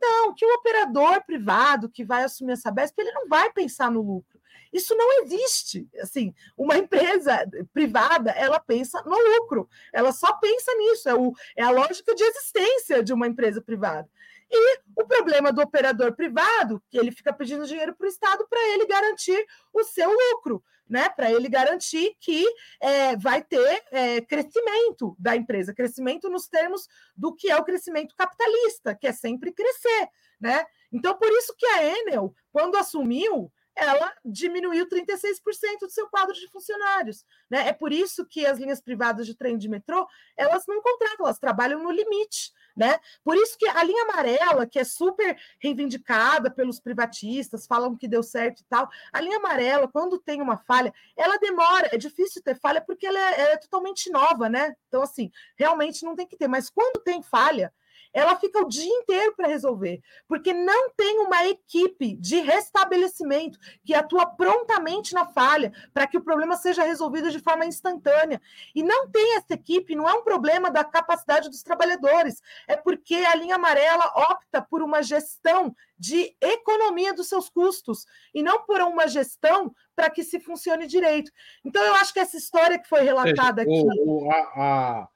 não, 0.00 0.34
que 0.34 0.44
o 0.44 0.54
operador 0.54 1.24
privado 1.24 1.88
que 1.88 2.04
vai 2.04 2.24
assumir 2.24 2.52
essa 2.52 2.62
Sabesp, 2.62 2.98
ele 2.98 3.12
não 3.12 3.28
vai 3.28 3.50
pensar 3.52 3.90
no 3.90 4.02
lucro. 4.02 4.36
Isso 4.72 4.94
não 4.94 5.22
existe. 5.22 5.88
Assim, 6.00 6.34
uma 6.56 6.76
empresa 6.78 7.48
privada, 7.72 8.30
ela 8.32 8.60
pensa 8.60 9.02
no 9.06 9.16
lucro. 9.16 9.68
Ela 9.92 10.12
só 10.12 10.34
pensa 10.34 10.72
nisso. 10.74 11.08
É, 11.08 11.14
o, 11.14 11.32
é 11.56 11.62
a 11.62 11.70
lógica 11.70 12.14
de 12.14 12.22
existência 12.22 13.02
de 13.02 13.12
uma 13.12 13.26
empresa 13.26 13.62
privada. 13.62 14.08
E 14.50 14.78
o 14.96 15.04
problema 15.06 15.52
do 15.52 15.60
operador 15.60 16.14
privado, 16.14 16.82
que 16.88 16.98
ele 16.98 17.10
fica 17.10 17.32
pedindo 17.32 17.66
dinheiro 17.66 17.94
para 17.94 18.06
o 18.06 18.08
Estado 18.08 18.46
para 18.48 18.60
ele 18.68 18.86
garantir 18.86 19.44
o 19.72 19.82
seu 19.82 20.10
lucro, 20.10 20.62
né? 20.88 21.08
Para 21.08 21.30
ele 21.32 21.48
garantir 21.48 22.16
que 22.20 22.44
é, 22.80 23.16
vai 23.16 23.42
ter 23.42 23.84
é, 23.90 24.20
crescimento 24.20 25.16
da 25.18 25.34
empresa, 25.34 25.74
crescimento 25.74 26.30
nos 26.30 26.46
termos 26.48 26.86
do 27.16 27.34
que 27.34 27.50
é 27.50 27.56
o 27.56 27.64
crescimento 27.64 28.14
capitalista, 28.14 28.94
que 28.94 29.06
é 29.06 29.12
sempre 29.12 29.52
crescer, 29.52 30.08
né? 30.40 30.64
Então, 30.92 31.16
por 31.18 31.30
isso 31.32 31.54
que 31.58 31.66
a 31.66 31.84
Enel, 31.84 32.32
quando 32.52 32.76
assumiu, 32.76 33.50
ela 33.76 34.10
diminuiu 34.24 34.88
36% 34.88 35.80
do 35.82 35.90
seu 35.90 36.08
quadro 36.08 36.34
de 36.34 36.48
funcionários. 36.48 37.24
Né? 37.50 37.68
É 37.68 37.72
por 37.74 37.92
isso 37.92 38.24
que 38.24 38.46
as 38.46 38.58
linhas 38.58 38.80
privadas 38.80 39.26
de 39.26 39.34
trem 39.34 39.58
de 39.58 39.68
metrô 39.68 40.08
elas 40.34 40.64
não 40.66 40.80
contratam, 40.80 41.26
elas 41.26 41.38
trabalham 41.38 41.82
no 41.82 41.90
limite. 41.90 42.52
Né? 42.76 43.00
Por 43.24 43.36
isso 43.36 43.56
que 43.56 43.66
a 43.66 43.82
linha 43.82 44.02
amarela, 44.02 44.66
que 44.66 44.78
é 44.78 44.84
super 44.84 45.38
reivindicada 45.58 46.50
pelos 46.50 46.78
privatistas, 46.78 47.66
falam 47.66 47.96
que 47.96 48.06
deu 48.06 48.22
certo 48.22 48.60
e 48.60 48.64
tal, 48.64 48.90
a 49.10 49.18
linha 49.18 49.38
amarela, 49.38 49.88
quando 49.88 50.18
tem 50.18 50.42
uma 50.42 50.58
falha, 50.58 50.92
ela 51.16 51.38
demora, 51.38 51.88
é 51.90 51.96
difícil 51.96 52.42
ter 52.42 52.54
falha 52.54 52.82
porque 52.82 53.06
ela 53.06 53.18
é, 53.18 53.40
ela 53.40 53.52
é 53.52 53.56
totalmente 53.56 54.10
nova, 54.10 54.50
né? 54.50 54.76
Então, 54.88 55.00
assim, 55.00 55.30
realmente 55.56 56.04
não 56.04 56.14
tem 56.14 56.26
que 56.26 56.36
ter, 56.36 56.48
mas 56.48 56.68
quando 56.68 57.02
tem 57.02 57.22
falha, 57.22 57.72
ela 58.16 58.34
fica 58.36 58.60
o 58.60 58.68
dia 58.68 58.88
inteiro 58.88 59.34
para 59.36 59.46
resolver, 59.46 60.00
porque 60.26 60.54
não 60.54 60.88
tem 60.96 61.18
uma 61.18 61.46
equipe 61.46 62.16
de 62.16 62.40
restabelecimento 62.40 63.58
que 63.84 63.92
atua 63.92 64.24
prontamente 64.24 65.12
na 65.12 65.26
falha 65.26 65.70
para 65.92 66.06
que 66.06 66.16
o 66.16 66.22
problema 66.22 66.56
seja 66.56 66.82
resolvido 66.82 67.30
de 67.30 67.38
forma 67.38 67.66
instantânea. 67.66 68.40
E 68.74 68.82
não 68.82 69.10
tem 69.10 69.36
essa 69.36 69.52
equipe, 69.52 69.94
não 69.94 70.08
é 70.08 70.14
um 70.14 70.24
problema 70.24 70.70
da 70.70 70.82
capacidade 70.82 71.50
dos 71.50 71.62
trabalhadores, 71.62 72.40
é 72.66 72.74
porque 72.74 73.16
a 73.16 73.34
linha 73.34 73.56
amarela 73.56 74.10
opta 74.16 74.62
por 74.62 74.80
uma 74.80 75.02
gestão 75.02 75.76
de 75.98 76.34
economia 76.40 77.12
dos 77.12 77.28
seus 77.28 77.50
custos 77.50 78.06
e 78.32 78.42
não 78.42 78.64
por 78.64 78.80
uma 78.80 79.06
gestão 79.08 79.74
para 79.94 80.08
que 80.08 80.24
se 80.24 80.40
funcione 80.40 80.86
direito. 80.86 81.30
Então, 81.62 81.82
eu 81.82 81.94
acho 81.96 82.14
que 82.14 82.20
essa 82.20 82.38
história 82.38 82.78
que 82.78 82.88
foi 82.88 83.02
relatada 83.02 83.60
aqui. 83.60 83.84
O, 84.06 84.30
a, 84.30 85.08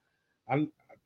a, 0.49 0.59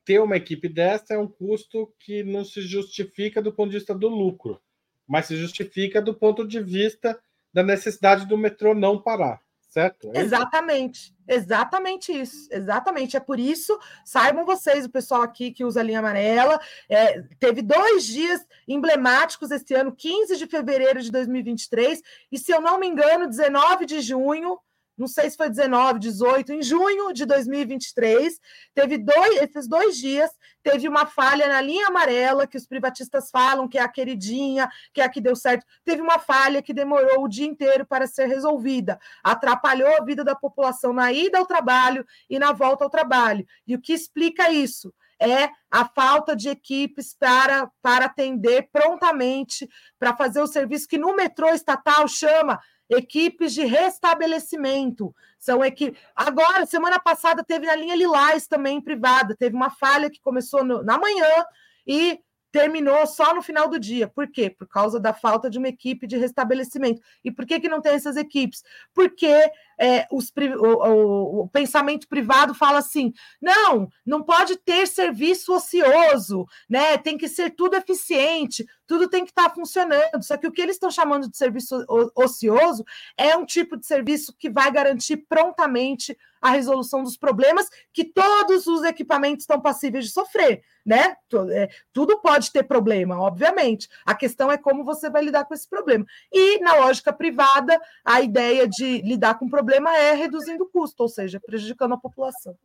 ter 0.04 0.20
uma 0.20 0.36
equipe 0.36 0.68
dessa 0.68 1.14
é 1.14 1.18
um 1.18 1.26
custo 1.26 1.92
que 1.98 2.22
não 2.22 2.44
se 2.44 2.60
justifica 2.60 3.40
do 3.40 3.52
ponto 3.52 3.70
de 3.70 3.78
vista 3.78 3.94
do 3.94 4.08
lucro, 4.08 4.60
mas 5.06 5.26
se 5.26 5.36
justifica 5.36 6.00
do 6.00 6.14
ponto 6.14 6.46
de 6.46 6.60
vista 6.60 7.18
da 7.52 7.62
necessidade 7.62 8.26
do 8.26 8.36
metrô 8.36 8.74
não 8.74 9.00
parar, 9.00 9.40
certo? 9.68 10.10
É 10.14 10.20
exatamente, 10.20 11.14
exatamente 11.26 12.12
isso, 12.12 12.48
exatamente. 12.50 13.16
É 13.16 13.20
por 13.20 13.38
isso, 13.38 13.78
saibam 14.04 14.44
vocês, 14.44 14.84
o 14.84 14.90
pessoal 14.90 15.22
aqui 15.22 15.52
que 15.52 15.64
usa 15.64 15.80
a 15.80 15.82
linha 15.82 16.00
amarela, 16.00 16.60
é, 16.88 17.22
teve 17.38 17.62
dois 17.62 18.04
dias 18.04 18.44
emblemáticos 18.68 19.50
esse 19.50 19.72
ano, 19.74 19.94
15 19.94 20.36
de 20.36 20.46
fevereiro 20.46 21.00
de 21.00 21.10
2023, 21.10 22.02
e 22.30 22.38
se 22.38 22.52
eu 22.52 22.60
não 22.60 22.78
me 22.78 22.86
engano, 22.86 23.28
19 23.28 23.86
de 23.86 24.00
junho 24.00 24.58
não 24.96 25.06
sei 25.06 25.28
se 25.28 25.36
foi 25.36 25.48
19, 25.48 25.98
18, 25.98 26.52
em 26.52 26.62
junho 26.62 27.12
de 27.12 27.26
2023, 27.26 28.38
teve 28.74 28.98
dois, 28.98 29.42
esses 29.42 29.68
dois 29.68 29.96
dias, 29.96 30.30
teve 30.62 30.88
uma 30.88 31.06
falha 31.06 31.48
na 31.48 31.60
linha 31.60 31.88
amarela, 31.88 32.46
que 32.46 32.56
os 32.56 32.66
privatistas 32.66 33.30
falam 33.30 33.68
que 33.68 33.78
é 33.78 33.82
a 33.82 33.88
queridinha, 33.88 34.68
que 34.92 35.00
é 35.00 35.04
a 35.04 35.08
que 35.08 35.20
deu 35.20 35.34
certo. 35.34 35.66
Teve 35.84 36.00
uma 36.00 36.18
falha 36.18 36.62
que 36.62 36.72
demorou 36.72 37.24
o 37.24 37.28
dia 37.28 37.46
inteiro 37.46 37.84
para 37.84 38.06
ser 38.06 38.26
resolvida, 38.26 38.98
atrapalhou 39.22 39.96
a 39.96 40.04
vida 40.04 40.22
da 40.22 40.34
população 40.34 40.92
na 40.92 41.12
ida 41.12 41.38
ao 41.38 41.46
trabalho 41.46 42.06
e 42.30 42.38
na 42.38 42.52
volta 42.52 42.84
ao 42.84 42.90
trabalho. 42.90 43.44
E 43.66 43.74
o 43.74 43.80
que 43.80 43.92
explica 43.92 44.50
isso? 44.50 44.92
é 45.20 45.48
a 45.70 45.86
falta 45.86 46.36
de 46.36 46.48
equipes 46.48 47.14
para, 47.18 47.70
para 47.80 48.06
atender 48.06 48.68
prontamente, 48.72 49.68
para 49.98 50.14
fazer 50.16 50.40
o 50.40 50.46
serviço 50.46 50.88
que 50.88 50.98
no 50.98 51.14
metrô 51.14 51.48
estatal 51.50 52.06
chama 52.08 52.60
equipes 52.88 53.52
de 53.52 53.64
restabelecimento. 53.64 55.14
São 55.38 55.64
equipes. 55.64 56.00
Agora, 56.14 56.66
semana 56.66 56.98
passada, 56.98 57.44
teve 57.44 57.66
na 57.66 57.76
linha 57.76 57.94
Lilás 57.94 58.46
também 58.46 58.80
privada, 58.80 59.36
teve 59.36 59.54
uma 59.54 59.70
falha 59.70 60.10
que 60.10 60.20
começou 60.20 60.64
no... 60.64 60.82
na 60.82 60.98
manhã 60.98 61.44
e 61.86 62.20
terminou 62.54 63.04
só 63.04 63.34
no 63.34 63.42
final 63.42 63.68
do 63.68 63.80
dia. 63.80 64.06
Por 64.06 64.30
quê? 64.30 64.48
Por 64.48 64.68
causa 64.68 65.00
da 65.00 65.12
falta 65.12 65.50
de 65.50 65.58
uma 65.58 65.66
equipe 65.66 66.06
de 66.06 66.16
restabelecimento. 66.16 67.02
E 67.24 67.30
por 67.32 67.44
que, 67.44 67.58
que 67.58 67.68
não 67.68 67.80
tem 67.80 67.94
essas 67.94 68.16
equipes? 68.16 68.62
Porque 68.94 69.50
é, 69.78 70.06
os, 70.10 70.32
o, 70.58 70.66
o, 70.66 71.40
o, 71.42 71.48
pensamento 71.48 72.08
privado 72.08 72.54
fala 72.54 72.78
assim: 72.78 73.12
não, 73.40 73.88
não 74.04 74.22
pode 74.22 74.56
ter 74.56 74.86
serviço 74.86 75.54
ocioso, 75.54 76.46
né? 76.68 76.96
Tem 76.98 77.16
que 77.16 77.28
ser 77.28 77.50
tudo 77.50 77.76
eficiente, 77.76 78.66
tudo 78.86 79.08
tem 79.08 79.24
que 79.24 79.30
estar 79.30 79.48
tá 79.48 79.54
funcionando. 79.54 80.22
Só 80.22 80.36
que 80.36 80.46
o 80.46 80.52
que 80.52 80.62
eles 80.62 80.76
estão 80.76 80.90
chamando 80.90 81.28
de 81.28 81.36
serviço 81.36 81.84
ocioso 82.14 82.84
é 83.16 83.36
um 83.36 83.44
tipo 83.44 83.76
de 83.76 83.86
serviço 83.86 84.34
que 84.38 84.50
vai 84.50 84.70
garantir 84.70 85.18
prontamente 85.28 86.16
a 86.44 86.50
resolução 86.50 87.02
dos 87.02 87.16
problemas 87.16 87.70
que 87.90 88.04
todos 88.04 88.66
os 88.66 88.84
equipamentos 88.84 89.44
estão 89.44 89.58
passíveis 89.58 90.04
de 90.04 90.10
sofrer, 90.10 90.62
né? 90.84 91.16
É, 91.52 91.70
tudo 91.90 92.20
pode 92.20 92.52
ter 92.52 92.64
problema, 92.64 93.18
obviamente. 93.18 93.88
A 94.04 94.14
questão 94.14 94.52
é 94.52 94.58
como 94.58 94.84
você 94.84 95.08
vai 95.08 95.24
lidar 95.24 95.46
com 95.46 95.54
esse 95.54 95.66
problema. 95.66 96.04
E 96.30 96.58
na 96.58 96.74
lógica 96.74 97.14
privada, 97.14 97.80
a 98.04 98.20
ideia 98.20 98.68
de 98.68 99.00
lidar 99.00 99.38
com 99.38 99.46
o 99.46 99.50
problema 99.64 99.96
é 99.96 100.12
reduzindo 100.12 100.64
o 100.64 100.68
custo, 100.68 101.02
ou 101.02 101.08
seja, 101.08 101.40
prejudicando 101.40 101.94
a 101.94 101.98
população. 101.98 102.56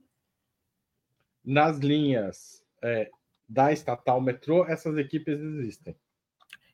Nas 1.43 1.77
linhas 1.77 2.62
é, 2.83 3.09
da 3.47 3.71
estatal 3.71 4.19
metrô, 4.19 4.65
essas 4.65 4.97
equipes 4.97 5.39
existem 5.39 5.95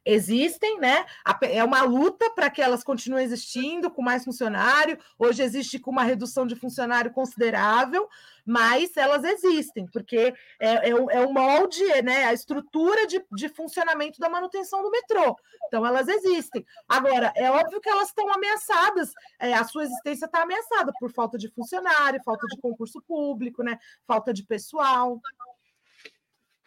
existem, 0.05 0.79
né? 0.79 1.05
É 1.41 1.63
uma 1.63 1.81
luta 1.81 2.29
para 2.29 2.49
que 2.49 2.61
elas 2.61 2.83
continuem 2.83 3.25
existindo 3.25 3.89
com 3.89 4.01
mais 4.01 4.23
funcionário. 4.23 4.97
Hoje 5.17 5.41
existe 5.41 5.79
com 5.79 5.89
uma 5.89 6.03
redução 6.03 6.45
de 6.45 6.55
funcionário 6.55 7.11
considerável, 7.11 8.07
mas 8.45 8.95
elas 8.95 9.23
existem, 9.23 9.87
porque 9.87 10.33
é, 10.59 10.89
é, 10.89 10.89
é 10.89 11.25
o 11.25 11.33
molde, 11.33 11.83
né? 12.03 12.25
A 12.25 12.33
estrutura 12.33 13.07
de, 13.07 13.25
de 13.31 13.49
funcionamento 13.49 14.19
da 14.19 14.29
manutenção 14.29 14.83
do 14.83 14.91
metrô. 14.91 15.35
Então, 15.67 15.83
elas 15.85 16.07
existem. 16.07 16.63
Agora, 16.87 17.33
é 17.35 17.49
óbvio 17.49 17.81
que 17.81 17.89
elas 17.89 18.09
estão 18.09 18.31
ameaçadas, 18.31 19.11
é, 19.39 19.53
a 19.53 19.63
sua 19.63 19.83
existência 19.83 20.25
está 20.25 20.43
ameaçada 20.43 20.93
por 20.99 21.11
falta 21.11 21.37
de 21.37 21.49
funcionário, 21.49 22.21
falta 22.23 22.45
de 22.47 22.61
concurso 22.61 23.01
público, 23.01 23.63
né? 23.63 23.79
Falta 24.05 24.31
de 24.31 24.43
pessoal. 24.43 25.19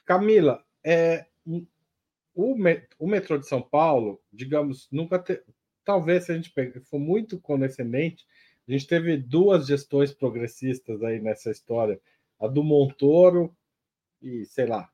Camila, 0.04 0.64
é, 0.82 1.26
o, 2.38 2.56
o 3.00 3.08
metrô 3.08 3.36
de 3.36 3.48
São 3.48 3.60
Paulo, 3.60 4.22
digamos, 4.32 4.88
nunca 4.92 5.18
te, 5.18 5.42
talvez 5.84 6.24
se 6.24 6.30
a 6.30 6.36
gente 6.36 6.52
for 6.82 7.00
muito 7.00 7.40
condescendente, 7.40 8.24
a 8.68 8.70
gente 8.70 8.86
teve 8.86 9.16
duas 9.16 9.66
gestões 9.66 10.14
progressistas 10.14 11.02
aí 11.02 11.18
nessa 11.20 11.50
história, 11.50 12.00
a 12.38 12.46
do 12.46 12.62
Montoro 12.62 13.52
e 14.22 14.44
sei 14.44 14.66
lá, 14.66 14.88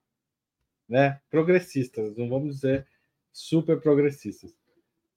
né? 0.88 1.20
Progressistas, 1.28 2.16
não 2.16 2.30
vamos 2.30 2.54
dizer 2.54 2.86
super 3.30 3.78
progressistas. 3.78 4.56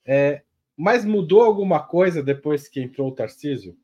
É, 0.03 0.43
mas 0.75 1.05
mudou 1.05 1.41
alguma 1.41 1.87
coisa 1.87 2.21
depois 2.21 2.67
que 2.67 2.81
entrou 2.81 3.07
o 3.07 3.15
Tarcísio? 3.15 3.77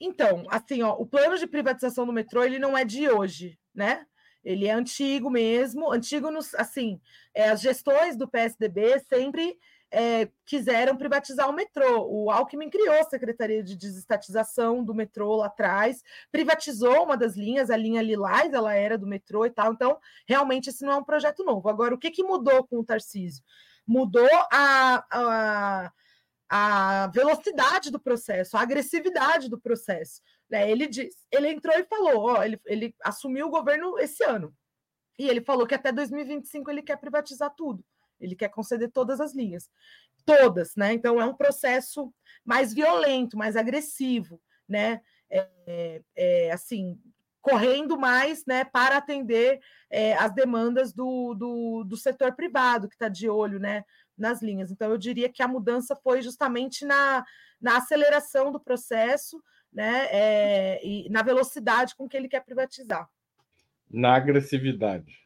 Então, 0.00 0.44
assim, 0.48 0.82
ó, 0.82 0.96
o 0.96 1.06
plano 1.06 1.38
de 1.38 1.46
privatização 1.46 2.04
do 2.04 2.12
metrô 2.12 2.42
ele 2.42 2.58
não 2.58 2.76
é 2.76 2.84
de 2.84 3.08
hoje, 3.08 3.56
né? 3.72 4.04
Ele 4.44 4.66
é 4.66 4.72
antigo 4.72 5.30
mesmo, 5.30 5.92
antigo 5.92 6.30
nos, 6.30 6.54
assim, 6.54 7.00
é, 7.34 7.50
as 7.50 7.60
gestões 7.60 8.16
do 8.16 8.28
PSDB 8.28 8.98
sempre 9.00 9.58
é, 9.92 10.28
quiseram 10.46 10.96
privatizar 10.96 11.48
o 11.48 11.52
metrô. 11.52 12.06
O 12.08 12.30
Alckmin 12.30 12.70
criou 12.70 12.94
a 12.94 13.04
Secretaria 13.04 13.62
de 13.62 13.76
Desestatização 13.76 14.82
do 14.82 14.94
metrô 14.94 15.36
lá 15.36 15.46
atrás, 15.46 16.02
privatizou 16.32 17.04
uma 17.04 17.16
das 17.16 17.36
linhas, 17.36 17.70
a 17.70 17.76
linha 17.76 18.02
Lilás, 18.02 18.52
ela 18.52 18.74
era 18.74 18.96
do 18.96 19.06
metrô 19.06 19.44
e 19.44 19.50
tal. 19.50 19.72
Então, 19.72 19.98
realmente, 20.26 20.70
esse 20.70 20.84
não 20.84 20.92
é 20.92 20.96
um 20.96 21.04
projeto 21.04 21.44
novo. 21.44 21.68
Agora, 21.68 21.94
o 21.94 21.98
que, 21.98 22.10
que 22.10 22.24
mudou 22.24 22.66
com 22.66 22.78
o 22.78 22.84
Tarcísio? 22.84 23.44
Mudou 23.86 24.28
a, 24.50 25.04
a, 25.10 25.92
a 26.48 27.06
velocidade 27.08 27.90
do 27.90 28.00
processo, 28.00 28.56
a 28.56 28.62
agressividade 28.62 29.50
do 29.50 29.60
processo. 29.60 30.22
Né? 30.52 30.70
Ele 30.70 30.86
diz, 30.86 31.16
ele 31.30 31.48
entrou 31.48 31.74
e 31.78 31.84
falou, 31.84 32.24
ó, 32.24 32.44
ele, 32.44 32.60
ele 32.66 32.94
assumiu 33.02 33.46
o 33.46 33.50
governo 33.50 33.98
esse 33.98 34.22
ano. 34.22 34.54
E 35.18 35.26
ele 35.26 35.40
falou 35.40 35.66
que 35.66 35.74
até 35.74 35.90
2025 35.90 36.70
ele 36.70 36.82
quer 36.82 36.98
privatizar 36.98 37.54
tudo. 37.56 37.82
Ele 38.20 38.36
quer 38.36 38.50
conceder 38.50 38.90
todas 38.90 39.18
as 39.18 39.34
linhas. 39.34 39.70
Todas, 40.26 40.76
né? 40.76 40.92
Então 40.92 41.18
é 41.18 41.24
um 41.24 41.34
processo 41.34 42.12
mais 42.44 42.74
violento, 42.74 43.36
mais 43.36 43.56
agressivo, 43.56 44.38
né? 44.68 45.00
É, 45.30 45.48
é, 45.66 46.02
é 46.14 46.52
assim, 46.52 47.00
correndo 47.40 47.98
mais 47.98 48.44
né, 48.44 48.62
para 48.62 48.98
atender 48.98 49.58
é, 49.90 50.12
as 50.18 50.34
demandas 50.34 50.92
do, 50.92 51.34
do, 51.34 51.84
do 51.84 51.96
setor 51.96 52.36
privado, 52.36 52.88
que 52.88 52.94
está 52.94 53.08
de 53.08 53.26
olho 53.26 53.58
né, 53.58 53.84
nas 54.18 54.42
linhas. 54.42 54.70
Então, 54.70 54.90
eu 54.90 54.98
diria 54.98 55.30
que 55.30 55.42
a 55.42 55.48
mudança 55.48 55.96
foi 55.96 56.20
justamente 56.20 56.84
na, 56.84 57.24
na 57.58 57.78
aceleração 57.78 58.52
do 58.52 58.60
processo 58.60 59.42
né, 59.72 60.06
é, 60.10 60.86
e 60.86 61.08
na 61.08 61.22
velocidade 61.22 61.96
com 61.96 62.08
que 62.08 62.16
ele 62.16 62.28
quer 62.28 62.44
privatizar. 62.44 63.08
Na 63.90 64.14
agressividade. 64.14 65.20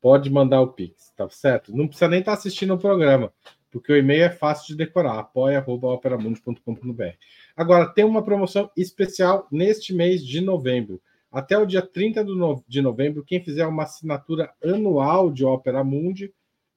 Pode 0.00 0.28
mandar 0.30 0.60
o 0.60 0.72
Pix, 0.72 1.12
tá 1.16 1.28
certo? 1.30 1.76
Não 1.76 1.86
precisa 1.86 2.08
nem 2.08 2.20
estar 2.20 2.32
tá 2.32 2.38
assistindo 2.38 2.74
o 2.74 2.78
programa, 2.78 3.32
porque 3.70 3.92
o 3.92 3.96
e-mail 3.96 4.24
é 4.24 4.30
fácil 4.30 4.66
de 4.68 4.76
decorar, 4.76 5.18
apoia.operamundi.com.br. 5.18 7.16
Agora, 7.56 7.88
tem 7.88 8.04
uma 8.04 8.24
promoção 8.24 8.70
especial 8.76 9.46
neste 9.50 9.94
mês 9.94 10.24
de 10.24 10.40
novembro. 10.40 11.00
Até 11.30 11.56
o 11.56 11.64
dia 11.64 11.80
30 11.80 12.24
de 12.68 12.82
novembro, 12.82 13.24
quem 13.24 13.42
fizer 13.42 13.66
uma 13.66 13.84
assinatura 13.84 14.52
anual 14.62 15.30
de 15.30 15.44
Ópera 15.44 15.82
Mundi 15.82 16.34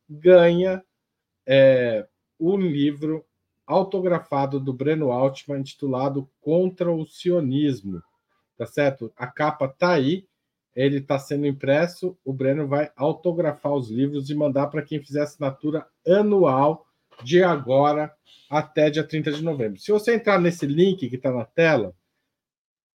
ganha 0.09 0.81
é, 1.45 2.07
um 2.39 2.57
livro 2.57 3.24
autografado 3.65 4.59
do 4.59 4.73
Breno 4.73 5.11
Altman 5.11 5.59
intitulado 5.59 6.29
Contra 6.39 6.91
o 6.91 7.05
Sionismo. 7.05 8.01
Tá 8.57 8.65
certo? 8.65 9.11
A 9.15 9.27
capa 9.27 9.67
tá 9.67 9.93
aí, 9.93 10.27
ele 10.75 10.97
está 10.97 11.17
sendo 11.19 11.45
impresso. 11.45 12.17
O 12.23 12.31
Breno 12.31 12.67
vai 12.67 12.91
autografar 12.95 13.73
os 13.73 13.89
livros 13.89 14.29
e 14.29 14.35
mandar 14.35 14.67
para 14.67 14.81
quem 14.81 15.03
fizer 15.03 15.21
assinatura 15.21 15.85
anual 16.07 16.85
de 17.23 17.43
agora 17.43 18.13
até 18.49 18.89
dia 18.89 19.03
30 19.03 19.31
de 19.31 19.43
novembro. 19.43 19.79
Se 19.79 19.91
você 19.91 20.15
entrar 20.15 20.39
nesse 20.39 20.65
link 20.65 21.09
que 21.09 21.15
está 21.15 21.31
na 21.31 21.45
tela, 21.45 21.95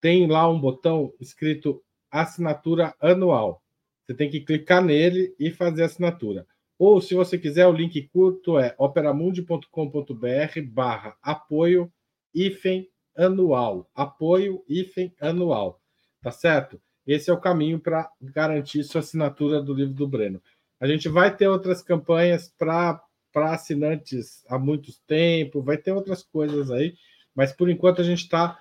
tem 0.02 0.28
lá 0.28 0.50
um 0.50 0.60
botão 0.60 1.14
escrito 1.20 1.84
assinatura 2.12 2.94
anual. 3.00 3.62
Você 4.06 4.14
tem 4.14 4.30
que 4.30 4.42
clicar 4.42 4.84
nele 4.84 5.36
e 5.40 5.52
fazer 5.52 5.84
a 5.84 5.86
assinatura. 5.86 6.48
Ou, 6.80 7.02
se 7.02 7.14
você 7.14 7.38
quiser, 7.38 7.68
o 7.68 7.74
link 7.74 8.02
curto 8.08 8.58
é 8.58 8.74
operamundi.com.br 8.78 10.62
barra 10.72 11.18
apoio 11.22 11.92
hífen 12.34 12.88
anual. 13.18 13.92
Apoio 13.94 14.64
hífen 14.66 15.14
anual. 15.20 15.82
Tá 16.22 16.32
certo? 16.32 16.82
Esse 17.06 17.30
é 17.30 17.34
o 17.34 17.40
caminho 17.40 17.82
para 17.82 18.10
garantir 18.22 18.86
sua 18.86 19.00
assinatura 19.00 19.62
do 19.62 19.74
livro 19.74 19.94
do 19.94 20.08
Breno. 20.08 20.42
A 20.80 20.88
gente 20.88 21.10
vai 21.10 21.36
ter 21.36 21.50
outras 21.50 21.82
campanhas 21.82 22.48
para 22.58 23.02
assinantes 23.36 24.46
há 24.48 24.58
muito 24.58 24.94
tempo, 25.06 25.62
vai 25.62 25.78
ter 25.78 25.92
outras 25.92 26.24
coisas 26.24 26.72
aí, 26.72 26.96
mas 27.36 27.52
por 27.52 27.70
enquanto 27.70 28.00
a 28.00 28.06
gente 28.06 28.20
está 28.20 28.58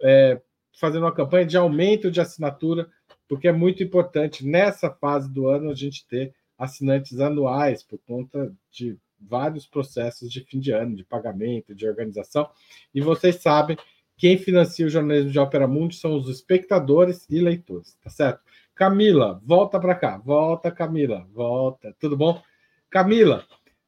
é, 0.00 0.40
fazendo 0.80 1.02
uma 1.02 1.14
campanha 1.14 1.44
de 1.44 1.56
aumento 1.56 2.10
de 2.10 2.20
assinatura, 2.20 2.90
porque 3.28 3.46
é 3.46 3.52
muito 3.52 3.82
importante 3.82 4.46
nessa 4.46 4.90
fase 4.90 5.30
do 5.30 5.48
ano 5.48 5.70
a 5.70 5.74
gente 5.74 6.06
ter 6.06 6.34
assinantes 6.62 7.18
anuais, 7.18 7.82
por 7.82 7.98
conta 8.06 8.54
de 8.70 8.96
vários 9.20 9.66
processos 9.66 10.30
de 10.30 10.44
fim 10.44 10.60
de 10.60 10.70
ano, 10.70 10.94
de 10.94 11.04
pagamento, 11.04 11.74
de 11.74 11.88
organização. 11.88 12.48
E 12.94 13.00
vocês 13.00 13.36
sabem, 13.36 13.76
quem 14.16 14.38
financia 14.38 14.86
o 14.86 14.90
jornalismo 14.90 15.30
de 15.30 15.38
Ópera 15.40 15.66
Mundi 15.66 15.96
são 15.96 16.16
os 16.16 16.28
espectadores 16.28 17.26
e 17.28 17.40
leitores, 17.40 17.96
tá 18.02 18.08
certo? 18.08 18.40
Camila, 18.76 19.40
volta 19.44 19.80
para 19.80 19.94
cá. 19.96 20.18
Volta, 20.18 20.70
Camila. 20.70 21.28
Volta. 21.32 21.94
Tudo 21.98 22.16
bom? 22.16 22.40
Camila, 22.88 23.44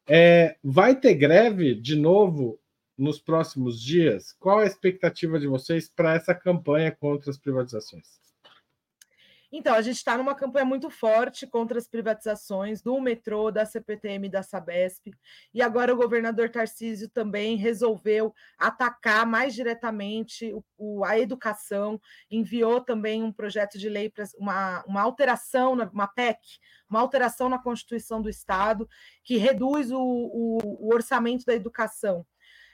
é, 0.07 0.57
vai 0.61 0.99
ter 0.99 1.15
greve 1.15 1.75
de 1.75 1.95
novo 1.95 2.59
nos 2.97 3.19
próximos 3.19 3.81
dias? 3.81 4.33
Qual 4.33 4.59
a 4.59 4.65
expectativa 4.65 5.39
de 5.39 5.47
vocês 5.47 5.87
para 5.87 6.15
essa 6.15 6.35
campanha 6.35 6.91
contra 6.91 7.31
as 7.31 7.37
privatizações? 7.37 8.24
Então, 9.57 9.73
a 9.73 9.81
gente 9.81 9.95
está 9.95 10.17
numa 10.17 10.35
campanha 10.35 10.65
muito 10.65 10.89
forte 10.89 11.47
contra 11.47 11.77
as 11.77 11.87
privatizações 11.87 12.81
do 12.81 12.99
metrô, 12.99 13.49
da 13.49 13.65
CPTM 13.65 14.27
da 14.27 14.43
Sabesp. 14.43 15.13
E 15.53 15.61
agora 15.61 15.93
o 15.93 15.95
governador 15.95 16.49
Tarcísio 16.49 17.07
também 17.07 17.55
resolveu 17.55 18.35
atacar 18.57 19.25
mais 19.25 19.53
diretamente 19.53 20.53
o, 20.53 20.61
o, 20.77 21.05
a 21.05 21.17
educação, 21.17 22.01
enviou 22.29 22.81
também 22.81 23.23
um 23.23 23.31
projeto 23.31 23.79
de 23.79 23.87
lei 23.87 24.09
para 24.09 24.25
uma, 24.37 24.83
uma 24.85 25.01
alteração, 25.01 25.71
uma 25.71 26.07
PEC, 26.07 26.41
uma 26.89 26.99
alteração 26.99 27.47
na 27.47 27.57
Constituição 27.57 28.21
do 28.21 28.29
Estado, 28.29 28.89
que 29.23 29.37
reduz 29.37 29.89
o, 29.89 30.01
o, 30.01 30.57
o 30.81 30.93
orçamento 30.93 31.45
da 31.45 31.55
educação 31.55 32.25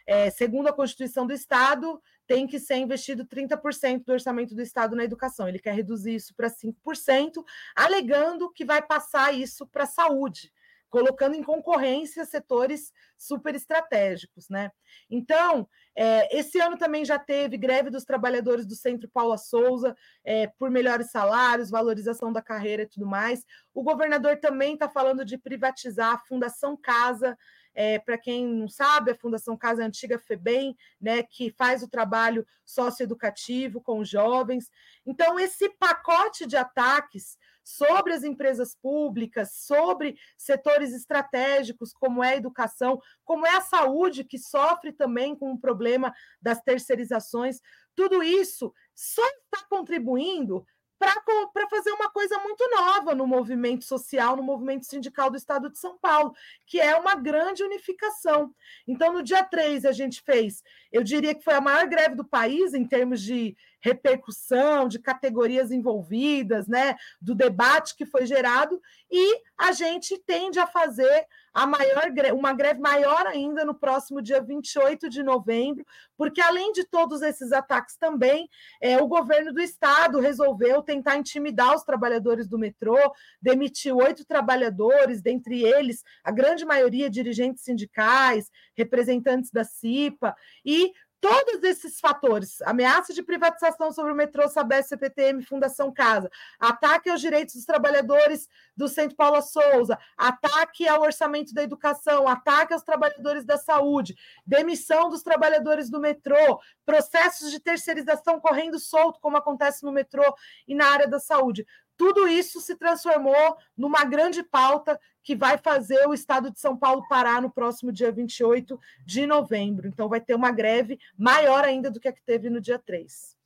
é, 0.06 0.30
segundo 0.30 0.67
a 0.67 0.74
Constituição 0.74 1.26
do 1.26 1.34
Estado, 1.34 2.02
tem 2.32 2.48
que 2.48 2.62
ser 2.62 2.78
investido 2.78 3.26
30% 3.26 4.06
do 4.06 4.13
orçamento 4.13 4.56
do 4.56 4.62
Estado 4.62 4.96
na 4.96 5.04
educação. 5.04 5.50
Ele 5.50 5.60
quer 5.60 5.76
reduzir 5.76 6.15
isso 6.15 6.34
para 6.34 6.50
5%, 6.50 7.44
alegando 7.76 8.50
que 8.54 8.63
vai 8.63 8.82
passar 8.82 9.34
isso 9.34 9.67
para 9.67 9.84
a 9.84 9.88
saúde, 9.88 10.50
colocando 10.89 11.36
em 11.36 11.44
concorrência 11.44 12.24
setores 12.24 12.94
super 13.17 13.54
estratégicos, 13.54 14.48
né? 14.48 14.72
Então, 15.10 15.67
é, 15.94 16.38
esse 16.38 16.58
ano 16.62 16.78
também 16.78 17.04
já 17.04 17.20
teve 17.20 17.58
greve 17.58 17.89
dos 17.89 18.06
trabalhadores 18.06 18.65
do 18.65 18.76
Centro 18.76 19.10
Paula 19.10 19.38
Souza 19.38 19.94
é, 20.24 20.48
por 20.58 20.72
melhores 20.72 21.12
salários, 21.12 21.70
valorização 21.70 22.32
da 22.32 22.41
carreira 22.41 22.84
e 22.84 22.88
tudo 22.88 23.06
mais. 23.06 23.46
O 23.74 23.84
governador 23.84 24.38
também 24.38 24.76
está 24.76 24.88
falando 24.88 25.26
de 25.26 25.38
privatizar 25.38 26.13
a 26.13 26.17
Fundação 26.17 26.78
Casa. 26.78 27.38
É, 27.73 27.99
Para 27.99 28.17
quem 28.17 28.47
não 28.47 28.67
sabe, 28.67 29.12
a 29.12 29.15
Fundação 29.15 29.57
Casa 29.57 29.84
Antiga 29.84 30.19
FEBEM, 30.19 30.75
né, 30.99 31.23
que 31.23 31.51
faz 31.51 31.81
o 31.84 31.89
trabalho 31.89 32.45
socioeducativo 32.65 33.81
com 33.81 33.99
os 33.99 34.10
jovens. 34.10 34.69
Então, 35.05 35.39
esse 35.39 35.69
pacote 35.77 36.45
de 36.45 36.57
ataques 36.57 37.38
sobre 37.63 38.13
as 38.13 38.23
empresas 38.23 38.75
públicas, 38.75 39.53
sobre 39.53 40.17
setores 40.38 40.93
estratégicos, 40.93 41.93
como 41.93 42.23
é 42.23 42.34
a 42.34 42.38
educação, 42.38 42.99
como 43.23 43.45
é 43.45 43.55
a 43.55 43.62
saúde, 43.62 44.23
que 44.23 44.38
sofre 44.38 44.91
também 44.91 45.36
com 45.36 45.51
o 45.51 45.60
problema 45.60 46.13
das 46.41 46.62
terceirizações, 46.62 47.60
tudo 47.95 48.23
isso 48.23 48.73
só 48.95 49.25
está 49.25 49.65
contribuindo 49.69 50.65
para 51.02 51.68
fazer 51.68 51.92
uma 51.92 52.12
coisa 52.12 52.38
muito 52.38 52.64
nova 52.70 53.16
no 53.16 53.26
movimento 53.26 53.84
social, 53.84 54.36
no 54.36 54.44
movimento 54.44 54.86
sindical 54.86 55.32
do 55.32 55.38
Estado 55.38 55.70
de 55.70 55.80
São 55.80 55.98
Paulo, 55.98 56.34
que 56.68 56.80
é 56.80 56.96
uma 56.96 57.16
grande 57.16 57.64
unificação. 57.64 58.54
Então, 58.88 59.12
no 59.12 59.24
dia 59.24 59.44
3, 59.44 59.86
a 59.86 59.92
gente 59.92 60.22
fez, 60.22 60.62
eu 60.92 61.04
diria 61.04 61.34
que 61.34 61.44
foi 61.44 61.56
a 61.56 61.62
maior 61.62 61.88
greve 61.88 62.16
do 62.16 62.24
país 62.24 62.76
em 62.76 62.86
termos 62.86 63.22
de 63.22 63.58
repercussão, 63.82 64.88
de 64.88 65.00
categorias 65.00 65.72
envolvidas, 65.72 66.67
né, 66.67 66.96
do 67.20 67.36
debate 67.36 67.96
que 67.96 68.06
foi 68.06 68.26
gerado, 68.26 68.80
e 69.10 69.41
a 69.58 69.72
gente 69.72 70.17
tende 70.26 70.60
a 70.60 70.67
fazer 70.67 71.26
a 71.54 71.67
maior 71.67 72.06
uma 72.34 72.54
greve 72.54 72.80
maior 72.80 73.28
ainda 73.28 73.65
no 73.65 73.76
próximo 73.76 74.22
dia 74.22 74.41
28 74.41 75.10
de 75.10 75.22
novembro, 75.22 75.86
porque 76.17 76.39
além 76.39 76.72
de 76.72 76.86
todos 76.86 77.22
esses 77.22 77.52
ataques 77.52 77.98
também, 77.98 78.50
é, 78.80 79.02
o 79.02 79.08
governo 79.08 79.54
do 79.54 79.60
estado 79.60 80.20
resolveu 80.20 80.82
tentar 80.82 81.17
intimidar 81.17 81.76
os 81.76 81.84
trabalhadores 81.84 82.48
do 82.48 82.58
metrô, 82.58 82.98
demitiu 83.41 83.98
oito 83.98 84.26
trabalhadores, 84.26 85.22
dentre 85.22 85.63
eles 85.63 86.04
a 86.24 86.32
grande 86.32 86.65
maioria 86.65 87.10
dirigentes 87.10 87.63
sindicais, 87.63 88.50
representantes 88.76 89.52
da 89.52 89.63
CIPA, 89.63 90.36
e 90.65 90.94
todos 91.21 91.63
esses 91.63 91.99
fatores, 91.99 92.62
ameaça 92.63 93.13
de 93.13 93.21
privatização 93.21 93.91
sobre 93.91 94.12
o 94.12 94.15
metrô, 94.15 94.49
Sabesp, 94.49 94.89
CPTM, 94.89 95.43
Fundação 95.43 95.93
Casa, 95.93 96.31
ataque 96.60 97.10
aos 97.12 97.21
direitos 97.21 97.53
dos 97.53 97.65
trabalhadores 97.65 98.49
do 98.75 98.88
Centro 98.88 99.15
Paula 99.15 99.41
Souza, 99.41 99.99
ataque 100.17 100.88
ao 100.88 101.01
orçamento 101.01 101.53
da 101.53 101.62
educação, 101.62 102.27
ataque 102.27 102.73
aos 102.73 102.81
trabalhadores 102.81 103.45
da 103.45 103.57
saúde, 103.57 104.15
demissão 104.45 105.10
dos 105.10 105.21
trabalhadores 105.21 105.91
do 105.91 105.99
metrô, 105.99 106.60
processos 106.84 107.51
de 107.51 107.60
terceirização 107.60 108.39
correndo 108.39 108.79
solto, 108.79 109.19
como 109.21 109.38
acontece 109.38 109.84
no 109.86 109.91
metrô 109.91 110.36
e 110.67 110.73
na 110.73 110.88
área 110.88 111.07
da 111.07 111.19
saúde. 111.19 111.67
Tudo 112.02 112.28
isso 112.28 112.60
se 112.60 112.76
transformou 112.76 113.56
numa 113.78 114.04
grande 114.04 114.42
pauta 114.42 115.00
que 115.22 115.36
vai 115.36 115.56
fazer 115.60 116.08
o 116.08 116.16
estado 116.16 116.50
de 116.50 116.60
São 116.60 116.76
Paulo 116.76 117.08
parar 117.08 117.40
no 117.44 117.52
próximo 117.52 117.92
dia 117.92 118.12
28 118.12 118.80
de 119.06 119.28
novembro. 119.28 119.88
Então, 119.88 120.10
vai 120.10 120.20
ter 120.20 120.34
uma 120.34 120.52
greve 120.52 121.00
maior 121.16 121.64
ainda 121.64 121.92
do 121.92 122.00
que 122.00 122.08
a 122.08 122.12
que 122.12 122.24
teve 122.24 122.50
no 122.50 122.60
dia 122.60 122.80
3. 122.80 123.38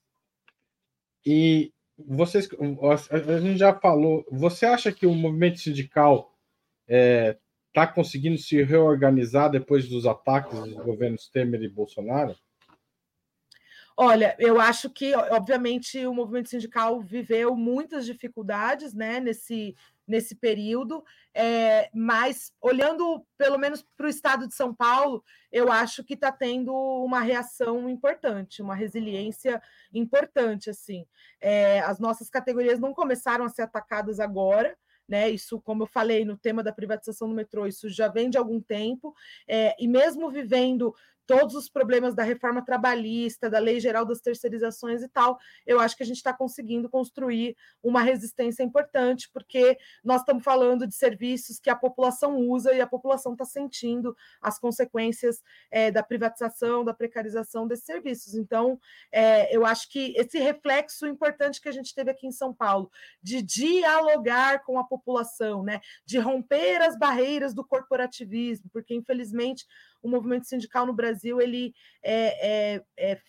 E 1.25 1.73
vocês, 1.97 2.47
a 3.11 3.39
gente 3.41 3.59
já 3.59 3.77
falou, 3.77 4.25
você 4.31 4.65
acha 4.65 4.89
que 4.89 5.05
o 5.05 5.13
movimento 5.13 5.59
sindical 5.59 6.33
está 6.87 6.97
é, 6.97 7.37
tá 7.73 7.85
conseguindo 7.85 8.37
se 8.37 8.63
reorganizar 8.63 9.51
depois 9.51 9.89
dos 9.89 10.05
ataques 10.05 10.57
dos 10.57 10.75
governos 10.75 11.27
Temer 11.27 11.61
e 11.61 11.67
Bolsonaro? 11.67 12.33
Olha, 13.97 14.35
eu 14.37 14.59
acho 14.59 14.89
que, 14.89 15.15
obviamente, 15.15 16.05
o 16.05 16.13
movimento 16.13 16.49
sindical 16.49 16.99
viveu 16.99 17.55
muitas 17.55 18.05
dificuldades 18.05 18.93
né, 18.93 19.21
nesse, 19.21 19.73
nesse 20.05 20.35
período, 20.35 21.01
é, 21.33 21.89
mas 21.93 22.51
olhando 22.61 23.25
pelo 23.37 23.57
menos 23.57 23.85
para 23.95 24.05
o 24.07 24.09
estado 24.09 24.47
de 24.47 24.53
São 24.53 24.75
Paulo, 24.75 25.23
eu 25.49 25.71
acho 25.71 26.03
que 26.03 26.13
está 26.13 26.29
tendo 26.29 26.73
uma 26.73 27.21
reação 27.21 27.89
importante, 27.89 28.61
uma 28.61 28.75
resiliência 28.75 29.61
importante. 29.93 30.69
assim. 30.69 31.05
É, 31.39 31.79
as 31.79 31.97
nossas 31.97 32.29
categorias 32.29 32.79
não 32.79 32.93
começaram 32.93 33.45
a 33.45 33.49
ser 33.49 33.61
atacadas 33.61 34.19
agora, 34.19 34.77
né? 35.07 35.29
Isso, 35.29 35.61
como 35.61 35.83
eu 35.83 35.87
falei 35.87 36.25
no 36.25 36.37
tema 36.37 36.63
da 36.63 36.73
privatização 36.73 37.29
do 37.29 37.35
metrô, 37.35 37.67
isso 37.67 37.87
já 37.89 38.07
vem 38.07 38.29
de 38.29 38.37
algum 38.37 38.59
tempo, 38.59 39.15
é, 39.47 39.75
e 39.79 39.87
mesmo 39.87 40.29
vivendo 40.29 40.93
todos 41.25 41.55
os 41.55 41.69
problemas 41.69 42.15
da 42.15 42.23
reforma 42.23 42.63
trabalhista, 42.63 43.49
da 43.49 43.59
lei 43.59 43.79
geral 43.79 44.05
das 44.05 44.21
terceirizações 44.21 45.01
e 45.01 45.07
tal, 45.07 45.39
eu 45.65 45.79
acho 45.79 45.95
que 45.95 46.03
a 46.03 46.05
gente 46.05 46.17
está 46.17 46.33
conseguindo 46.33 46.89
construir 46.89 47.55
uma 47.83 48.01
resistência 48.01 48.63
importante, 48.63 49.29
porque 49.31 49.77
nós 50.03 50.21
estamos 50.21 50.43
falando 50.43 50.87
de 50.87 50.95
serviços 50.95 51.59
que 51.59 51.69
a 51.69 51.75
população 51.75 52.37
usa 52.37 52.73
e 52.73 52.81
a 52.81 52.87
população 52.87 53.33
está 53.33 53.45
sentindo 53.45 54.15
as 54.41 54.59
consequências 54.59 55.43
é, 55.71 55.91
da 55.91 56.03
privatização, 56.03 56.83
da 56.83 56.93
precarização 56.93 57.67
desses 57.67 57.85
serviços. 57.85 58.35
Então, 58.35 58.79
é, 59.11 59.55
eu 59.55 59.65
acho 59.65 59.89
que 59.89 60.13
esse 60.17 60.39
reflexo 60.39 61.07
importante 61.07 61.61
que 61.61 61.69
a 61.69 61.71
gente 61.71 61.93
teve 61.93 62.11
aqui 62.11 62.27
em 62.27 62.31
São 62.31 62.53
Paulo, 62.53 62.91
de 63.21 63.41
dialogar 63.41 64.63
com 64.63 64.77
a 64.79 64.83
população, 64.83 65.63
né, 65.63 65.81
de 66.05 66.17
romper 66.19 66.81
as 66.81 66.97
barreiras 66.97 67.53
do 67.53 67.63
corporativismo, 67.63 68.69
porque 68.71 68.93
infelizmente 68.93 69.65
o 70.05 70.09
movimento 70.09 70.45
sindical 70.45 70.85
no 70.85 70.93
Brasil 70.93 71.41
ele 71.41 71.73
é, 72.03 72.75
é, 72.75 72.85
é, 72.95 73.21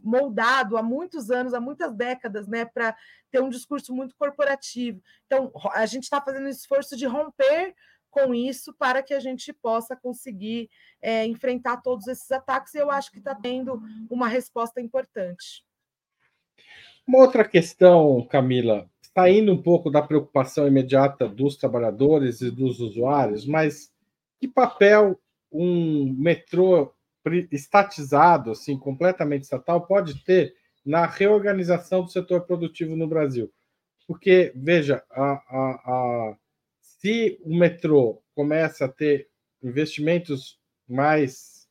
moldado 0.00 0.76
há 0.76 0.82
muitos 0.82 1.28
anos, 1.28 1.52
há 1.52 1.60
muitas 1.60 1.92
décadas, 1.92 2.46
né, 2.46 2.64
para 2.64 2.96
ter 3.32 3.42
um 3.42 3.48
discurso 3.48 3.92
muito 3.92 4.14
corporativo. 4.16 5.02
Então, 5.26 5.50
a 5.72 5.84
gente 5.86 6.04
está 6.04 6.20
fazendo 6.20 6.46
um 6.46 6.50
esforço 6.50 6.96
de 6.96 7.04
romper 7.04 7.74
com 8.10 8.32
isso 8.32 8.72
para 8.74 9.02
que 9.02 9.12
a 9.12 9.18
gente 9.18 9.52
possa 9.52 9.96
conseguir 9.96 10.70
é, 11.02 11.26
enfrentar 11.26 11.78
todos 11.78 12.06
esses 12.06 12.30
ataques, 12.30 12.72
e 12.74 12.78
eu 12.78 12.92
acho 12.92 13.10
que 13.10 13.18
está 13.18 13.34
tendo 13.34 13.82
uma 14.08 14.28
resposta 14.28 14.80
importante. 14.80 15.64
Uma 17.04 17.18
outra 17.18 17.44
questão, 17.44 18.24
Camila, 18.30 18.88
saindo 19.12 19.52
um 19.52 19.60
pouco 19.60 19.90
da 19.90 20.00
preocupação 20.00 20.68
imediata 20.68 21.28
dos 21.28 21.56
trabalhadores 21.56 22.40
e 22.40 22.52
dos 22.52 22.78
usuários, 22.78 23.44
mas 23.44 23.92
que 24.40 24.46
papel 24.46 25.20
um 25.54 26.12
metrô 26.18 26.92
estatizado, 27.50 28.50
assim, 28.50 28.78
completamente 28.78 29.44
estatal, 29.44 29.86
pode 29.86 30.22
ter 30.24 30.54
na 30.84 31.06
reorganização 31.06 32.02
do 32.02 32.10
setor 32.10 32.42
produtivo 32.42 32.94
no 32.96 33.06
Brasil. 33.06 33.50
Porque, 34.06 34.52
veja, 34.54 35.02
a, 35.10 35.32
a, 35.32 35.70
a, 35.86 36.36
se 36.80 37.40
o 37.42 37.56
metrô 37.56 38.22
começa 38.34 38.84
a 38.84 38.88
ter 38.88 39.28
investimentos 39.62 40.58
mais 40.86 41.66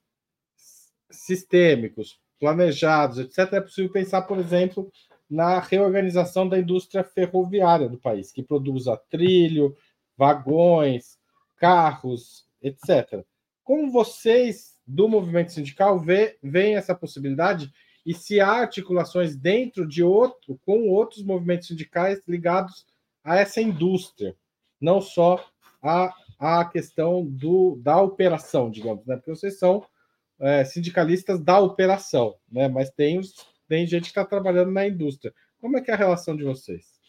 sistêmicos, 1.12 2.20
planejados, 2.40 3.20
etc., 3.20 3.54
é 3.54 3.62
possível 3.62 3.92
pensar, 3.92 4.24
por 4.24 4.40
exemplo, 4.40 4.92
na 5.30 5.60
reorganização 5.60 6.48
da 6.50 6.58
indústria 6.58 7.04
ferroviária 7.04 7.88
do 7.88 8.00
país, 8.00 8.32
que 8.32 8.42
produza 8.42 8.98
trilho, 9.10 9.76
vagões, 10.18 11.18
carros, 11.58 12.48
etc. 12.62 13.24
Como 13.64 13.92
vocês 13.92 14.78
do 14.86 15.08
movimento 15.08 15.52
sindical 15.52 16.00
veem 16.00 16.76
essa 16.76 16.94
possibilidade 16.94 17.72
e 18.06 18.14
se 18.14 18.42
há 18.42 18.50
articulações 18.50 19.36
dentro 19.36 19.88
de 19.88 20.04
outro, 20.04 20.60
com 20.66 20.90
outros 20.90 21.24
movimentos 21.24 21.68
sindicais 21.68 22.22
ligados 22.28 22.86
a 23.24 23.38
essa 23.38 23.62
indústria, 23.62 24.36
não 24.80 25.00
só 25.00 25.44
a, 25.82 26.14
a 26.38 26.66
questão 26.66 27.26
do, 27.26 27.80
da 27.82 28.02
operação, 28.02 28.70
digamos, 28.70 29.06
né? 29.06 29.16
Porque 29.16 29.32
vocês 29.32 29.58
são 29.58 29.86
é, 30.40 30.66
sindicalistas 30.66 31.40
da 31.40 31.60
operação, 31.60 32.36
né? 32.52 32.68
Mas 32.68 32.90
tem, 32.90 33.22
tem 33.70 33.88
gente 33.88 34.04
que 34.04 34.10
está 34.10 34.26
trabalhando 34.26 34.72
na 34.72 34.86
indústria. 34.86 35.34
Como 35.60 35.78
é 35.78 35.82
que 35.82 35.90
é 35.90 35.94
a 35.94 35.98
relação 35.98 36.36
de 36.36 36.44
vocês? 36.44 37.00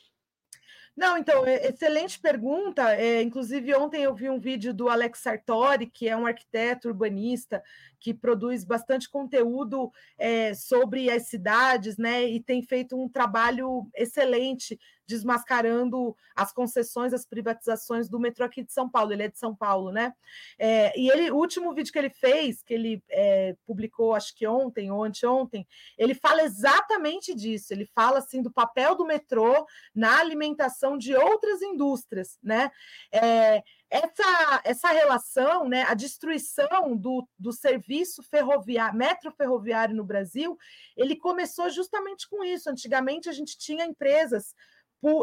Não, 0.97 1.19
então, 1.19 1.45
é, 1.45 1.67
excelente 1.67 2.21
pergunta. 2.21 2.95
É, 2.95 3.21
inclusive, 3.21 3.75
ontem 3.75 4.03
eu 4.05 4.15
vi 4.15 4.31
um 4.31 4.39
vídeo 4.39 4.73
do 4.73 4.89
Alex 4.89 5.19
Sartori, 5.21 5.87
que 5.87 6.09
é 6.09 6.17
um 6.17 6.27
arquiteto 6.27 6.89
urbanista 6.89 7.63
que 7.99 8.15
produz 8.15 8.65
bastante 8.65 9.09
conteúdo 9.09 9.91
é, 10.17 10.55
sobre 10.55 11.11
as 11.11 11.27
cidades, 11.27 11.97
né? 11.97 12.25
E 12.25 12.41
tem 12.41 12.63
feito 12.63 12.97
um 12.97 13.09
trabalho 13.09 13.89
excelente 13.95 14.79
desmascarando 15.07 16.17
as 16.35 16.53
concessões, 16.53 17.13
as 17.13 17.27
privatizações 17.27 18.09
do 18.09 18.19
metrô 18.19 18.45
aqui 18.45 18.63
de 18.63 18.73
São 18.73 18.89
Paulo. 18.89 19.13
Ele 19.13 19.25
é 19.25 19.29
de 19.29 19.39
São 19.39 19.55
Paulo, 19.55 19.93
né? 19.93 20.15
É, 20.59 20.99
e 20.99 21.11
ele, 21.11 21.31
o 21.31 21.37
último 21.37 21.73
vídeo 21.75 21.93
que 21.93 21.99
ele 21.99 22.11
fez, 22.11 22.63
que 22.63 22.75
ele 22.75 23.03
é, 23.11 23.57
publicou, 23.67 24.15
acho 24.15 24.35
que 24.35 24.47
ontem 24.47 24.91
ou 24.91 25.05
anteontem, 25.05 25.67
ele 25.97 26.15
fala 26.15 26.43
exatamente 26.43 27.35
disso. 27.35 27.73
Ele 27.73 27.87
fala 27.87 28.19
assim 28.19 28.43
do 28.43 28.51
papel 28.51 28.95
do 28.95 29.05
metrô 29.05 29.67
na 29.95 30.19
alimentação 30.19 30.97
de 30.99 31.15
outras 31.15 31.63
indústrias, 31.63 32.39
né? 32.43 32.71
É, 33.13 33.63
essa, 33.95 34.61
essa 34.65 34.89
relação, 34.91 35.69
né, 35.69 35.85
a 35.85 35.95
destruição 35.95 36.97
do, 36.97 37.25
do 37.39 37.53
serviço 37.53 38.25
ferroviário, 38.25 38.99
metro 38.99 39.31
ferroviário 39.31 39.95
no 39.95 40.03
Brasil, 40.03 40.59
ele 40.97 41.15
começou 41.15 41.71
justamente 41.71 42.29
com 42.29 42.43
isso. 42.43 42.69
Antigamente 42.69 43.29
a 43.29 43.33
gente 43.33 43.57
tinha 43.57 43.85
empresas 43.85 44.53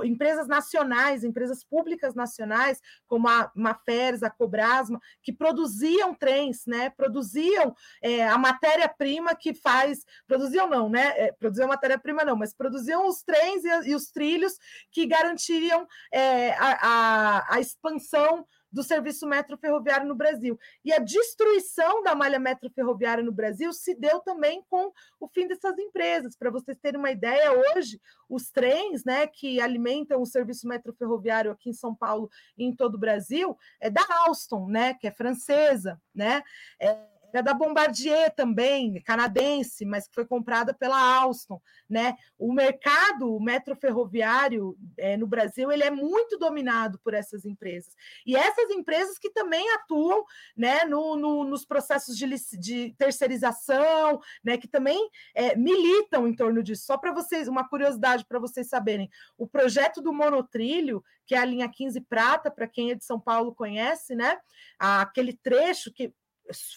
empresas 0.04 0.48
nacionais, 0.48 1.24
empresas 1.24 1.64
públicas 1.64 2.16
nacionais, 2.16 2.82
como 3.08 3.28
a 3.28 3.52
Mafers, 3.56 4.24
a 4.24 4.30
Cobrasma, 4.30 5.00
que 5.22 5.34
produziam 5.34 6.14
trens, 6.14 6.66
né? 6.66 6.90
Produziam 6.90 7.76
é, 8.02 8.28
a 8.28 8.38
matéria-prima 8.38 9.36
que 9.36 9.54
faz. 9.54 10.06
Produziam 10.28 10.70
não, 10.70 10.90
né? 10.90 11.14
É, 11.18 11.32
produziam 11.32 11.68
matéria-prima 11.68 12.24
não, 12.24 12.36
mas 12.36 12.54
produziam 12.54 13.08
os 13.08 13.22
trens 13.24 13.64
e, 13.64 13.90
e, 13.90 13.96
os 13.96 14.12
trilhos 14.12 14.58
que 14.92 15.06
garantiriam 15.06 15.88
é, 16.12 16.52
a, 16.54 16.78
a, 16.82 17.56
a 17.56 17.60
expansão 17.60 18.46
do 18.72 18.84
serviço 18.84 19.28
metro 19.28 19.58
ferroviário 19.58 20.08
no 20.08 20.16
Brasil. 20.16 20.58
E 20.84 20.94
a 20.94 21.00
destruição 21.00 22.02
da 22.04 22.16
malha 22.16 22.40
metro 22.40 22.70
ferroviária 22.70 23.24
no 23.24 23.32
Brasil 23.32 23.74
se 23.74 23.94
deu 23.96 24.20
também 24.20 24.64
com 24.70 24.92
o 25.20 25.28
fim 25.28 25.48
dessas 25.48 25.78
empresas. 25.78 26.36
Para 26.36 26.50
vocês 26.50 26.78
terem 26.78 27.00
uma 27.00 27.12
ideia, 27.12 27.52
hoje 27.52 28.00
os 28.30 28.50
trens, 28.50 29.04
né, 29.04 29.28
que 29.28 29.60
alimentam 29.60 30.22
o 30.22 30.26
serviço 30.26 30.68
metro 30.68 30.94
ferroviário 30.94 31.52
aqui 31.52 31.70
em 31.70 31.74
São 31.74 31.94
Paulo 31.94 32.30
e 32.58 32.64
em 32.64 32.74
todo 32.74 32.96
o 32.96 33.00
Brasil, 33.00 33.58
é 33.80 33.90
da 33.90 34.06
Alstom, 34.26 34.68
né, 34.68 34.94
que 34.94 35.08
é 35.08 35.12
francesa, 35.12 36.02
né? 36.16 36.44
É, 36.80 37.11
era 37.34 37.44
da 37.44 37.54
Bombardier 37.54 38.34
também, 38.36 39.02
canadense, 39.02 39.86
mas 39.86 40.08
que 40.08 40.14
foi 40.16 40.26
comprada 40.26 40.74
pela 40.74 41.00
Alstom, 41.00 41.62
né? 41.90 42.16
O 42.38 42.54
mercado 42.54 43.40
metroferroviário 43.40 44.78
é, 44.98 45.18
no 45.18 45.28
Brasil 45.28 45.72
ele 45.72 45.84
é 45.84 45.92
muito 45.92 46.38
dominado 46.38 47.00
por 47.00 47.14
essas 47.14 47.46
empresas 47.46 47.96
e 48.26 48.36
essas 48.36 48.70
empresas 48.70 49.18
que 49.18 49.30
também 49.30 49.70
atuam, 49.74 50.24
né, 50.56 50.84
no, 50.86 51.16
no 51.16 51.44
nos 51.44 51.66
processos 51.66 52.18
de, 52.18 52.28
de, 52.58 52.96
terceirização, 52.98 54.20
né, 54.44 54.58
que 54.58 54.68
também 54.68 55.10
é, 55.36 55.56
militam 55.56 56.28
em 56.28 56.36
torno 56.36 56.64
disso. 56.64 56.86
Só 56.86 56.98
para 56.98 57.12
vocês, 57.12 57.48
uma 57.48 57.68
curiosidade 57.68 58.26
para 58.26 58.40
vocês 58.40 58.68
saberem, 58.68 59.10
o 59.38 59.48
projeto 59.48 60.02
do 60.02 60.14
monotrilho, 60.14 61.04
que 61.26 61.36
é 61.36 61.38
a 61.38 61.46
linha 61.46 61.70
15 61.70 62.02
prata, 62.02 62.52
para 62.52 62.68
quem 62.68 62.92
é 62.92 62.96
de 62.96 63.06
São 63.06 63.20
Paulo 63.20 63.54
conhece, 63.54 64.16
né? 64.16 64.38
Aquele 64.80 65.34
trecho 65.34 65.92
que 65.92 66.14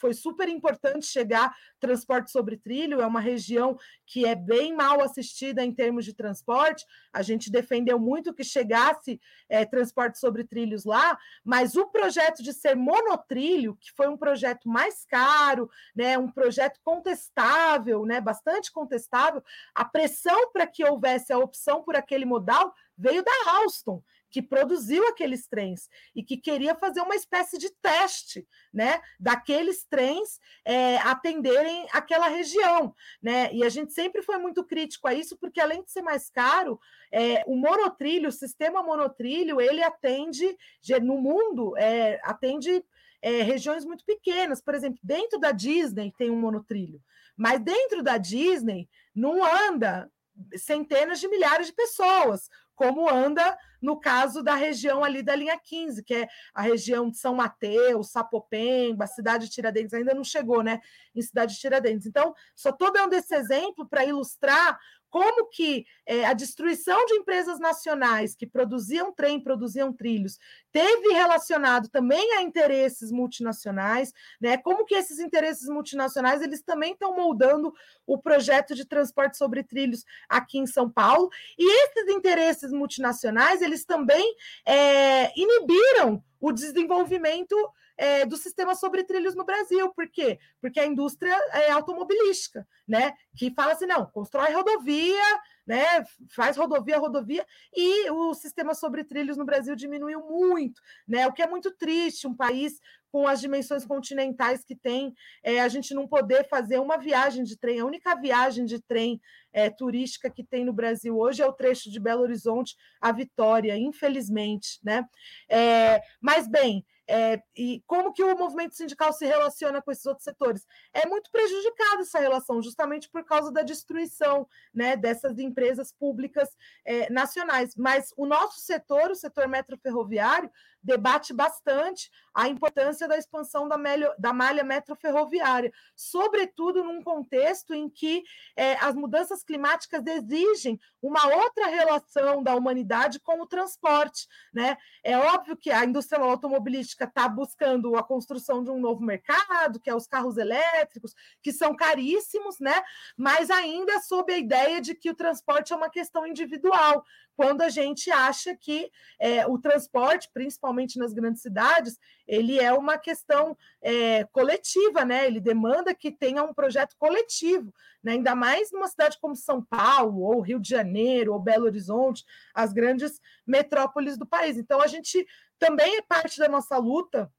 foi 0.00 0.14
super 0.14 0.48
importante 0.48 1.06
chegar 1.06 1.54
transporte 1.78 2.30
sobre 2.30 2.56
trilho, 2.56 3.00
é 3.00 3.06
uma 3.06 3.20
região 3.20 3.76
que 4.06 4.24
é 4.24 4.34
bem 4.34 4.74
mal 4.74 5.00
assistida 5.02 5.64
em 5.64 5.72
termos 5.72 6.04
de 6.04 6.14
transporte. 6.14 6.84
A 7.12 7.22
gente 7.22 7.50
defendeu 7.50 7.98
muito 7.98 8.34
que 8.34 8.44
chegasse 8.44 9.20
é, 9.48 9.64
transporte 9.64 10.18
sobre 10.18 10.44
trilhos 10.44 10.84
lá, 10.84 11.18
mas 11.44 11.76
o 11.76 11.86
projeto 11.86 12.42
de 12.42 12.52
ser 12.52 12.74
monotrilho, 12.74 13.76
que 13.76 13.92
foi 13.92 14.08
um 14.08 14.16
projeto 14.16 14.68
mais 14.68 15.04
caro, 15.04 15.70
né, 15.94 16.18
um 16.18 16.30
projeto 16.30 16.80
contestável, 16.82 18.04
né, 18.04 18.20
bastante 18.20 18.72
contestável, 18.72 19.42
a 19.74 19.84
pressão 19.84 20.50
para 20.52 20.66
que 20.66 20.84
houvesse 20.84 21.32
a 21.32 21.38
opção 21.38 21.82
por 21.82 21.96
aquele 21.96 22.24
modal 22.24 22.74
veio 22.96 23.22
da 23.22 23.32
Alstom 23.46 24.02
que 24.34 24.42
produziu 24.42 25.06
aqueles 25.06 25.46
trens 25.46 25.88
e 26.12 26.20
que 26.20 26.36
queria 26.36 26.74
fazer 26.74 27.00
uma 27.00 27.14
espécie 27.14 27.56
de 27.56 27.70
teste, 27.70 28.44
né, 28.72 29.00
daqueles 29.20 29.84
trens 29.84 30.40
é, 30.64 30.96
atenderem 30.96 31.86
aquela 31.92 32.26
região, 32.26 32.92
né? 33.22 33.48
E 33.52 33.62
a 33.62 33.68
gente 33.68 33.92
sempre 33.92 34.22
foi 34.22 34.36
muito 34.38 34.64
crítico 34.64 35.06
a 35.06 35.14
isso, 35.14 35.38
porque 35.38 35.60
além 35.60 35.84
de 35.84 35.92
ser 35.92 36.02
mais 36.02 36.28
caro, 36.30 36.80
é, 37.12 37.44
o 37.46 37.54
monotrilho, 37.54 38.28
o 38.28 38.32
sistema 38.32 38.82
monotrilho, 38.82 39.60
ele 39.60 39.84
atende 39.84 40.56
no 41.00 41.16
mundo, 41.16 41.78
é, 41.78 42.18
atende 42.24 42.84
é, 43.22 43.40
regiões 43.42 43.84
muito 43.84 44.04
pequenas. 44.04 44.60
Por 44.60 44.74
exemplo, 44.74 44.98
dentro 45.00 45.38
da 45.38 45.52
Disney 45.52 46.12
tem 46.18 46.28
um 46.28 46.40
monotrilho, 46.40 47.00
mas 47.36 47.60
dentro 47.60 48.02
da 48.02 48.18
Disney 48.18 48.88
não 49.14 49.44
anda 49.44 50.10
centenas 50.56 51.20
de 51.20 51.28
milhares 51.28 51.68
de 51.68 51.72
pessoas 51.72 52.48
como 52.74 53.08
anda 53.08 53.56
no 53.80 54.00
caso 54.00 54.42
da 54.42 54.54
região 54.54 55.04
ali 55.04 55.22
da 55.22 55.36
linha 55.36 55.58
15, 55.58 56.02
que 56.02 56.14
é 56.14 56.28
a 56.54 56.62
região 56.62 57.10
de 57.10 57.18
São 57.18 57.34
Mateus, 57.34 58.10
Sapopemba, 58.10 59.06
cidade 59.06 59.46
de 59.46 59.52
Tiradentes, 59.52 59.92
ainda 59.92 60.14
não 60.14 60.24
chegou, 60.24 60.62
né? 60.62 60.80
Em 61.14 61.20
cidade 61.20 61.54
de 61.54 61.60
Tiradentes. 61.60 62.06
Então, 62.06 62.34
só 62.56 62.70
estou 62.70 62.90
dando 62.90 63.12
esse 63.12 63.34
exemplo 63.34 63.86
para 63.86 64.04
ilustrar 64.04 64.78
como 65.14 65.46
que 65.48 65.86
é, 66.04 66.24
a 66.24 66.32
destruição 66.32 67.06
de 67.06 67.14
empresas 67.14 67.60
nacionais 67.60 68.34
que 68.34 68.44
produziam 68.44 69.12
trem, 69.12 69.38
produziam 69.38 69.92
trilhos, 69.92 70.40
teve 70.72 71.12
relacionado 71.12 71.88
também 71.88 72.34
a 72.34 72.42
interesses 72.42 73.12
multinacionais, 73.12 74.12
né? 74.40 74.56
Como 74.56 74.84
que 74.84 74.96
esses 74.96 75.20
interesses 75.20 75.68
multinacionais 75.68 76.42
eles 76.42 76.62
também 76.62 76.94
estão 76.94 77.14
moldando 77.14 77.72
o 78.04 78.18
projeto 78.18 78.74
de 78.74 78.84
transporte 78.84 79.36
sobre 79.36 79.62
trilhos 79.62 80.04
aqui 80.28 80.58
em 80.58 80.66
São 80.66 80.90
Paulo, 80.90 81.30
e 81.56 81.64
esses 81.84 82.12
interesses 82.12 82.72
multinacionais 82.72 83.62
eles 83.62 83.84
também 83.84 84.34
é, 84.66 85.30
inibiram 85.38 86.24
o 86.40 86.50
desenvolvimento 86.50 87.54
é, 87.96 88.26
do 88.26 88.36
sistema 88.36 88.74
sobre 88.74 89.04
trilhos 89.04 89.34
no 89.34 89.44
Brasil. 89.44 89.92
Por 89.94 90.08
quê? 90.08 90.38
Porque 90.60 90.80
a 90.80 90.86
indústria 90.86 91.34
é 91.52 91.70
automobilística, 91.70 92.66
né? 92.86 93.14
Que 93.36 93.50
fala 93.54 93.72
assim: 93.72 93.86
não, 93.86 94.06
constrói 94.06 94.52
rodovia, 94.52 95.40
né? 95.66 96.04
Faz 96.30 96.56
rodovia, 96.56 96.98
rodovia, 96.98 97.46
e 97.74 98.10
o 98.10 98.34
sistema 98.34 98.74
sobre 98.74 99.04
trilhos 99.04 99.36
no 99.36 99.44
Brasil 99.44 99.74
diminuiu 99.74 100.20
muito, 100.20 100.80
né? 101.06 101.26
O 101.26 101.32
que 101.32 101.42
é 101.42 101.46
muito 101.46 101.70
triste, 101.72 102.26
um 102.26 102.34
país 102.34 102.80
com 103.14 103.28
as 103.28 103.40
dimensões 103.40 103.86
continentais 103.86 104.64
que 104.64 104.74
tem, 104.74 105.14
é, 105.40 105.60
a 105.60 105.68
gente 105.68 105.94
não 105.94 106.04
poder 106.04 106.48
fazer 106.48 106.80
uma 106.80 106.96
viagem 106.96 107.44
de 107.44 107.56
trem. 107.56 107.78
A 107.78 107.84
única 107.84 108.12
viagem 108.16 108.64
de 108.64 108.82
trem 108.82 109.20
é, 109.52 109.70
turística 109.70 110.28
que 110.28 110.42
tem 110.42 110.64
no 110.64 110.72
Brasil 110.72 111.16
hoje 111.16 111.40
é 111.40 111.46
o 111.46 111.52
trecho 111.52 111.88
de 111.92 112.00
Belo 112.00 112.22
Horizonte 112.22 112.74
a 113.00 113.12
Vitória, 113.12 113.78
infelizmente, 113.78 114.80
né? 114.82 115.06
É, 115.48 116.02
mas 116.20 116.48
bem, 116.48 116.84
é, 117.08 117.42
e 117.56 117.82
como 117.86 118.12
que 118.12 118.22
o 118.22 118.36
movimento 118.36 118.74
sindical 118.74 119.12
se 119.12 119.26
relaciona 119.26 119.82
com 119.82 119.90
esses 119.90 120.06
outros 120.06 120.24
setores? 120.24 120.66
É 120.92 121.06
muito 121.06 121.30
prejudicada 121.30 122.02
essa 122.02 122.18
relação, 122.18 122.62
justamente 122.62 123.08
por 123.10 123.24
causa 123.24 123.52
da 123.52 123.62
destruição 123.62 124.48
né, 124.72 124.96
dessas 124.96 125.38
empresas 125.38 125.92
públicas 125.92 126.48
é, 126.84 127.10
nacionais. 127.10 127.74
Mas 127.76 128.12
o 128.16 128.26
nosso 128.26 128.60
setor, 128.60 129.10
o 129.10 129.14
setor 129.14 129.48
metroferroviário, 129.48 130.50
debate 130.84 131.32
bastante 131.32 132.10
a 132.34 132.48
importância 132.48 133.06
da 133.08 133.16
expansão 133.16 133.68
da, 133.68 133.78
melho, 133.78 134.12
da 134.18 134.32
malha 134.32 134.64
metroferroviária, 134.64 135.72
sobretudo 135.94 136.82
num 136.82 137.02
contexto 137.02 137.72
em 137.72 137.88
que 137.88 138.24
é, 138.56 138.74
as 138.74 138.94
mudanças 138.94 139.44
climáticas 139.44 140.04
exigem 140.04 140.78
uma 141.00 141.26
outra 141.26 141.68
relação 141.68 142.42
da 142.42 142.54
humanidade 142.54 143.20
com 143.20 143.40
o 143.40 143.46
transporte. 143.46 144.26
Né? 144.52 144.76
É 145.02 145.16
óbvio 145.16 145.56
que 145.56 145.70
a 145.70 145.84
indústria 145.84 146.22
automobilística 146.22 147.04
está 147.04 147.28
buscando 147.28 147.96
a 147.96 148.02
construção 148.02 148.64
de 148.64 148.70
um 148.70 148.80
novo 148.80 149.02
mercado, 149.02 149.80
que 149.80 149.88
é 149.88 149.94
os 149.94 150.06
carros 150.06 150.36
elétricos, 150.36 151.14
que 151.40 151.52
são 151.52 151.74
caríssimos, 151.74 152.58
né? 152.58 152.82
mas 153.16 153.48
ainda 153.48 154.00
sob 154.00 154.32
a 154.32 154.38
ideia 154.38 154.80
de 154.80 154.94
que 154.94 155.08
o 155.08 155.14
transporte 155.14 155.72
é 155.72 155.76
uma 155.76 155.88
questão 155.88 156.26
individual 156.26 157.04
quando 157.36 157.62
a 157.62 157.68
gente 157.68 158.10
acha 158.10 158.54
que 158.56 158.90
é, 159.18 159.46
o 159.46 159.58
transporte, 159.58 160.30
principalmente 160.32 160.98
nas 160.98 161.12
grandes 161.12 161.42
cidades, 161.42 161.98
ele 162.26 162.58
é 162.58 162.72
uma 162.72 162.96
questão 162.96 163.56
é, 163.82 164.24
coletiva, 164.24 165.04
né? 165.04 165.26
Ele 165.26 165.40
demanda 165.40 165.94
que 165.94 166.10
tenha 166.10 166.42
um 166.42 166.54
projeto 166.54 166.96
coletivo, 166.96 167.72
né? 168.02 168.12
ainda 168.12 168.34
mais 168.34 168.70
numa 168.72 168.88
cidade 168.88 169.18
como 169.20 169.36
São 169.36 169.62
Paulo, 169.62 170.22
ou 170.22 170.40
Rio 170.40 170.60
de 170.60 170.68
Janeiro, 170.68 171.32
ou 171.32 171.38
Belo 171.38 171.66
Horizonte, 171.66 172.24
as 172.54 172.72
grandes 172.72 173.20
metrópoles 173.46 174.16
do 174.16 174.26
país. 174.26 174.56
Então, 174.56 174.80
a 174.80 174.86
gente 174.86 175.26
também 175.58 175.96
é 175.96 176.02
parte 176.02 176.38
da 176.38 176.48
nossa 176.48 176.76
luta 176.78 177.30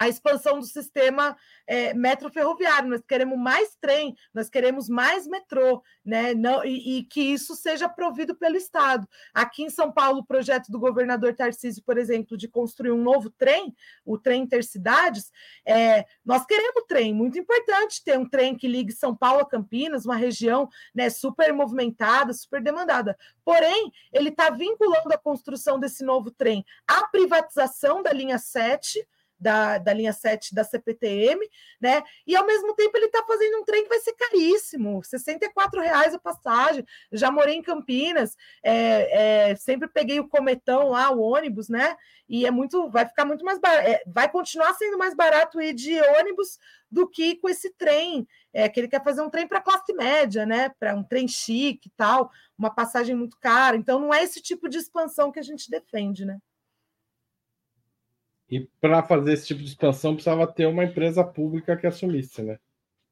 a 0.00 0.08
expansão 0.08 0.58
do 0.58 0.64
sistema 0.64 1.36
é, 1.66 1.92
metroferroviário. 1.92 2.88
Nós 2.88 3.02
queremos 3.06 3.38
mais 3.38 3.76
trem, 3.78 4.16
nós 4.32 4.48
queremos 4.48 4.88
mais 4.88 5.26
metrô, 5.26 5.82
né? 6.02 6.32
Não, 6.32 6.64
e, 6.64 7.00
e, 7.00 7.04
que 7.04 7.20
isso 7.20 7.54
seja 7.54 7.86
provido 7.86 8.34
pelo 8.34 8.56
Estado. 8.56 9.06
Aqui 9.34 9.62
em 9.62 9.68
São 9.68 9.92
Paulo, 9.92 10.20
o 10.20 10.24
projeto 10.24 10.72
do 10.72 10.78
governador 10.80 11.34
Tarcísio, 11.34 11.82
por 11.84 11.98
exemplo, 11.98 12.34
de 12.34 12.48
construir 12.48 12.92
um 12.92 13.02
novo 13.02 13.28
trem, 13.28 13.76
o 14.02 14.16
trem 14.16 14.42
intercidades, 14.42 15.30
é, 15.66 16.06
nós 16.24 16.46
queremos 16.46 16.82
trem, 16.88 17.12
muito 17.12 17.38
importante 17.38 18.02
ter 18.02 18.18
um 18.18 18.26
trem 18.26 18.56
que 18.56 18.66
ligue 18.66 18.92
São 18.92 19.14
Paulo 19.14 19.42
a 19.42 19.48
Campinas, 19.48 20.06
uma 20.06 20.16
região 20.16 20.66
né, 20.94 21.10
super 21.10 21.52
movimentada, 21.52 22.32
super 22.32 22.62
demandada. 22.62 23.18
Porém, 23.44 23.92
ele 24.10 24.30
está 24.30 24.48
vinculando 24.48 25.12
a 25.12 25.18
construção 25.18 25.78
desse 25.78 26.02
novo 26.02 26.30
trem 26.30 26.64
à 26.88 27.06
privatização 27.06 28.02
da 28.02 28.14
linha 28.14 28.38
7 28.38 29.06
da, 29.40 29.78
da 29.78 29.92
linha 29.92 30.12
7 30.12 30.54
da 30.54 30.62
CPTM, 30.62 31.40
né? 31.80 32.02
E 32.26 32.36
ao 32.36 32.46
mesmo 32.46 32.74
tempo 32.74 32.96
ele 32.96 33.06
está 33.06 33.24
fazendo 33.26 33.58
um 33.58 33.64
trem 33.64 33.84
que 33.84 33.88
vai 33.88 34.00
ser 34.00 34.12
caríssimo, 34.12 35.02
64 35.02 35.80
reais 35.80 36.14
a 36.14 36.18
passagem. 36.18 36.84
Já 37.10 37.30
morei 37.30 37.54
em 37.54 37.62
Campinas, 37.62 38.36
é, 38.62 39.50
é, 39.50 39.56
sempre 39.56 39.88
peguei 39.88 40.20
o 40.20 40.28
cometão 40.28 40.90
lá, 40.90 41.10
o 41.10 41.20
ônibus, 41.20 41.68
né? 41.68 41.96
E 42.28 42.46
é 42.46 42.50
muito, 42.50 42.88
vai 42.90 43.06
ficar 43.06 43.24
muito 43.24 43.44
mais 43.44 43.58
barato, 43.58 43.88
é, 43.88 44.02
vai 44.06 44.30
continuar 44.30 44.74
sendo 44.74 44.98
mais 44.98 45.14
barato 45.14 45.60
ir 45.60 45.72
de 45.72 46.00
ônibus 46.00 46.58
do 46.90 47.08
que 47.08 47.36
com 47.36 47.48
esse 47.48 47.70
trem, 47.74 48.26
é, 48.52 48.68
que 48.68 48.78
ele 48.78 48.88
quer 48.88 49.02
fazer 49.02 49.22
um 49.22 49.30
trem 49.30 49.48
para 49.48 49.60
classe 49.60 49.92
média, 49.94 50.44
né? 50.44 50.68
Para 50.78 50.94
um 50.94 51.02
trem 51.02 51.26
chique 51.26 51.88
e 51.88 51.92
tal, 51.96 52.30
uma 52.58 52.72
passagem 52.72 53.16
muito 53.16 53.38
cara. 53.40 53.76
Então 53.76 53.98
não 53.98 54.12
é 54.12 54.22
esse 54.22 54.40
tipo 54.40 54.68
de 54.68 54.78
expansão 54.78 55.32
que 55.32 55.38
a 55.38 55.42
gente 55.42 55.70
defende, 55.70 56.24
né? 56.24 56.38
E 58.50 58.68
para 58.80 59.02
fazer 59.02 59.32
esse 59.32 59.46
tipo 59.46 59.60
de 59.60 59.68
expansão 59.68 60.14
precisava 60.14 60.46
ter 60.46 60.66
uma 60.66 60.84
empresa 60.84 61.22
pública 61.22 61.76
que 61.76 61.86
assumisse, 61.86 62.42
né? 62.42 62.58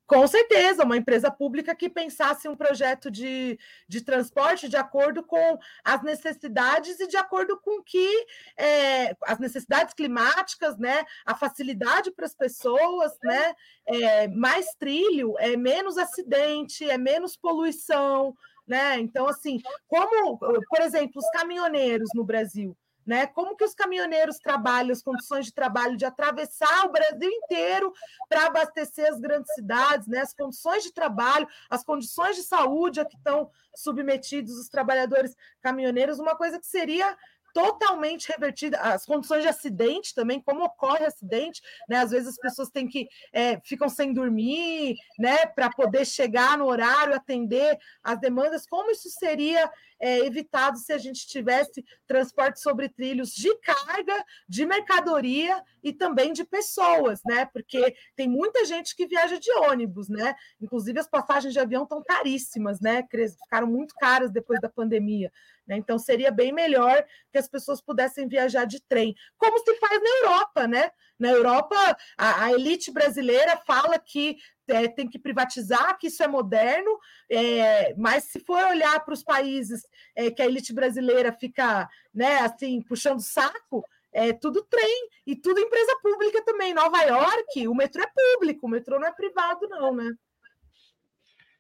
Com 0.09 0.27
certeza, 0.27 0.85
uma 0.85 0.97
empresa 0.97 1.31
pública 1.31 1.75
que 1.77 1.87
pensasse 1.87 2.49
um 2.49 2.57
projeto 2.57 3.11
de, 3.11 3.59
de 3.87 4.01
transporte 4.01 4.67
de 4.67 4.77
acordo 4.77 5.23
com 5.23 5.59
as 5.85 6.03
necessidades 6.03 6.99
e 6.99 7.07
de 7.07 7.19
acordo 7.19 7.61
com 7.61 7.83
que 7.83 8.27
é, 8.57 9.15
as 9.27 9.39
necessidades 9.39 9.93
climáticas, 9.93 10.79
né, 10.79 11.05
a 11.27 11.35
facilidade 11.35 12.11
para 12.11 12.25
as 12.25 12.35
pessoas, 12.35 13.13
né, 13.23 13.53
é, 13.87 14.29
mais 14.29 14.75
trilho, 14.79 15.35
é 15.39 15.59
menos 15.59 15.99
acidente, 15.99 16.89
é 16.89 16.97
menos 16.97 17.37
poluição, 17.37 18.35
né? 18.67 18.99
Então, 18.99 19.29
assim, 19.29 19.61
como, 19.87 20.39
por 20.39 20.81
exemplo, 20.81 21.19
os 21.19 21.31
caminhoneiros 21.39 22.09
no 22.15 22.25
Brasil 22.25 22.75
né? 23.09 23.27
Como 23.27 23.57
que 23.57 23.65
os 23.65 23.75
caminhoneiros 23.75 24.39
trabalham, 24.39 24.93
as 24.93 25.03
condições 25.03 25.47
de 25.47 25.55
trabalho 25.55 25.97
de 25.97 26.05
atravessar 26.05 26.85
o 26.85 26.93
Brasil 26.93 27.31
inteiro 27.31 27.91
para 28.29 28.47
abastecer 28.47 29.11
as 29.11 29.19
grandes 29.19 29.51
cidades, 29.55 30.07
né? 30.07 30.21
As 30.21 30.35
condições 30.35 30.83
de 30.83 30.93
trabalho, 30.93 31.49
as 31.71 31.83
condições 31.83 32.37
de 32.37 32.43
saúde 32.43 33.01
a 33.01 33.07
que 33.07 33.17
estão 33.17 33.51
submetidos 33.75 34.59
os 34.59 34.69
trabalhadores 34.69 35.35
caminhoneiros, 35.63 36.19
uma 36.19 36.37
coisa 36.37 36.61
que 36.61 36.67
seria 36.67 37.17
totalmente 37.55 38.29
revertida. 38.29 38.79
As 38.79 39.07
condições 39.07 39.43
de 39.43 39.49
acidente 39.49 40.15
também, 40.15 40.41
como 40.41 40.65
ocorre 40.65 41.07
acidente, 41.07 41.63
né? 41.89 41.97
Às 41.97 42.11
vezes 42.11 42.29
as 42.29 42.37
pessoas 42.37 42.69
têm 42.69 42.87
que 42.87 43.09
é, 43.33 43.59
ficam 43.61 43.89
sem 43.89 44.13
dormir, 44.13 44.97
né? 45.19 45.47
Para 45.47 45.71
poder 45.71 46.05
chegar 46.05 46.59
no 46.59 46.67
horário, 46.67 47.15
atender 47.15 47.79
as 48.05 48.21
demandas. 48.21 48.67
Como 48.67 48.91
isso 48.91 49.09
seria 49.09 49.71
é, 50.01 50.21
evitado 50.21 50.79
se 50.79 50.93
a 50.93 50.99
gente 50.99 51.27
tivesse 51.27 51.85
transporte 52.07 52.61
sobre 52.61 52.89
trilhos 52.89 53.31
de 53.31 53.55
carga, 53.59 54.25
de 54.49 54.65
mercadoria 54.65 55.63
e 55.83 55.93
também 55.93 56.33
de 56.33 56.45
pessoas, 56.45 57.21
né? 57.25 57.47
Porque 57.53 57.95
tem 58.17 58.29
muita 58.29 58.65
gente 58.65 58.95
que 58.95 59.07
viaja 59.07 59.39
de 59.39 59.51
ônibus, 59.59 60.09
né? 60.09 60.35
Inclusive 60.61 61.01
as 61.01 61.09
passagens 61.09 61.53
de 61.53 61.61
avião 61.61 61.83
estão 61.83 62.03
caríssimas, 62.03 62.81
né? 62.81 63.07
Ficaram 63.43 63.67
muito 63.67 63.95
caras 63.95 64.31
depois 64.31 64.61
da 64.61 64.69
pandemia. 64.69 65.33
Né? 65.69 65.77
Então, 65.77 65.99
seria 65.99 66.31
bem 66.31 66.51
melhor 66.51 67.05
que 67.31 67.39
as 67.39 67.47
pessoas 67.47 67.81
pudessem 67.81 68.27
viajar 68.27 68.65
de 68.65 68.81
trem, 68.81 69.15
como 69.37 69.59
se 69.59 69.75
faz 69.77 70.01
na 70.03 70.09
Europa, 70.23 70.67
né? 70.67 70.91
Na 71.19 71.29
Europa, 71.29 71.77
a, 72.17 72.45
a 72.45 72.53
elite 72.53 72.91
brasileira 72.91 73.57
fala 73.67 73.99
que 73.99 74.39
é, 74.69 74.89
tem 74.89 75.09
que 75.09 75.19
privatizar, 75.19 75.99
que 75.99 76.09
isso 76.09 76.23
é 76.23 76.29
moderno, 76.29 76.99
é, 77.31 77.95
mas 77.97 78.25
se 78.25 78.41
for 78.41 78.63
olhar 78.65 79.05
para 79.05 79.15
os 79.15 79.23
países 79.23 79.83
é, 80.15 80.31
que 80.31 80.43
a 80.43 80.47
elite 80.47 80.73
brasileira 80.73 81.33
fica 81.33 81.89
né, 82.15 82.39
assim, 82.41 82.81
puxando 82.83 83.21
saco, 83.21 83.85
é 84.13 84.33
tudo 84.33 84.63
trem 84.65 85.09
e 85.27 85.37
tudo 85.37 85.61
empresa 85.61 85.99
pública 86.03 86.43
também. 86.45 86.75
Nova 86.75 87.03
York, 87.03 87.69
o 87.69 87.75
metrô 87.75 88.03
é 88.03 88.07
público, 88.07 88.67
o 88.67 88.71
metrô 88.71 88.99
não 88.99 89.07
é 89.07 89.13
privado, 89.13 89.69
não, 89.69 89.95
né? 89.95 90.13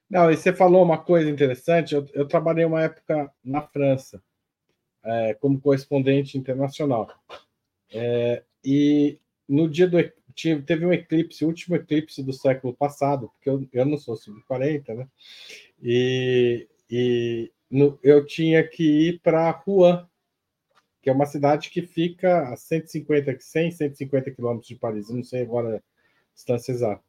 Não, 0.08 0.30
e 0.30 0.36
você 0.36 0.54
falou 0.54 0.82
uma 0.82 0.98
coisa 0.98 1.28
interessante. 1.28 1.94
Eu, 1.94 2.06
eu 2.14 2.26
trabalhei 2.26 2.64
uma 2.64 2.82
época 2.82 3.30
na 3.44 3.60
França 3.60 4.22
é, 5.04 5.34
como 5.34 5.60
correspondente 5.60 6.38
internacional. 6.38 7.12
É, 7.92 8.42
e 8.64 9.18
no 9.48 9.68
dia 9.68 9.86
do 9.86 9.98
teve 10.66 10.86
um 10.86 10.92
eclipse, 10.92 11.44
o 11.44 11.48
último 11.48 11.76
eclipse 11.76 12.22
do 12.22 12.32
século 12.32 12.74
passado, 12.74 13.28
porque 13.28 13.48
eu, 13.48 13.68
eu 13.72 13.84
não 13.86 13.98
sou 13.98 14.16
sub-40, 14.16 14.94
né? 14.94 15.08
E, 15.82 16.68
e 16.90 17.52
no, 17.70 17.98
eu 18.02 18.24
tinha 18.26 18.66
que 18.66 19.08
ir 19.08 19.20
para 19.20 19.50
Rouen, 19.50 20.06
que 21.02 21.10
é 21.10 21.12
uma 21.12 21.26
cidade 21.26 21.70
que 21.70 21.82
fica 21.82 22.52
a 22.52 22.56
150, 22.56 23.38
100, 23.40 23.70
150 23.72 24.30
quilômetros 24.32 24.68
de 24.68 24.76
Paris, 24.76 25.08
eu 25.08 25.16
não 25.16 25.24
sei 25.24 25.42
agora 25.42 25.76
a 25.76 25.82
distância 26.34 26.72
exata 26.72 27.08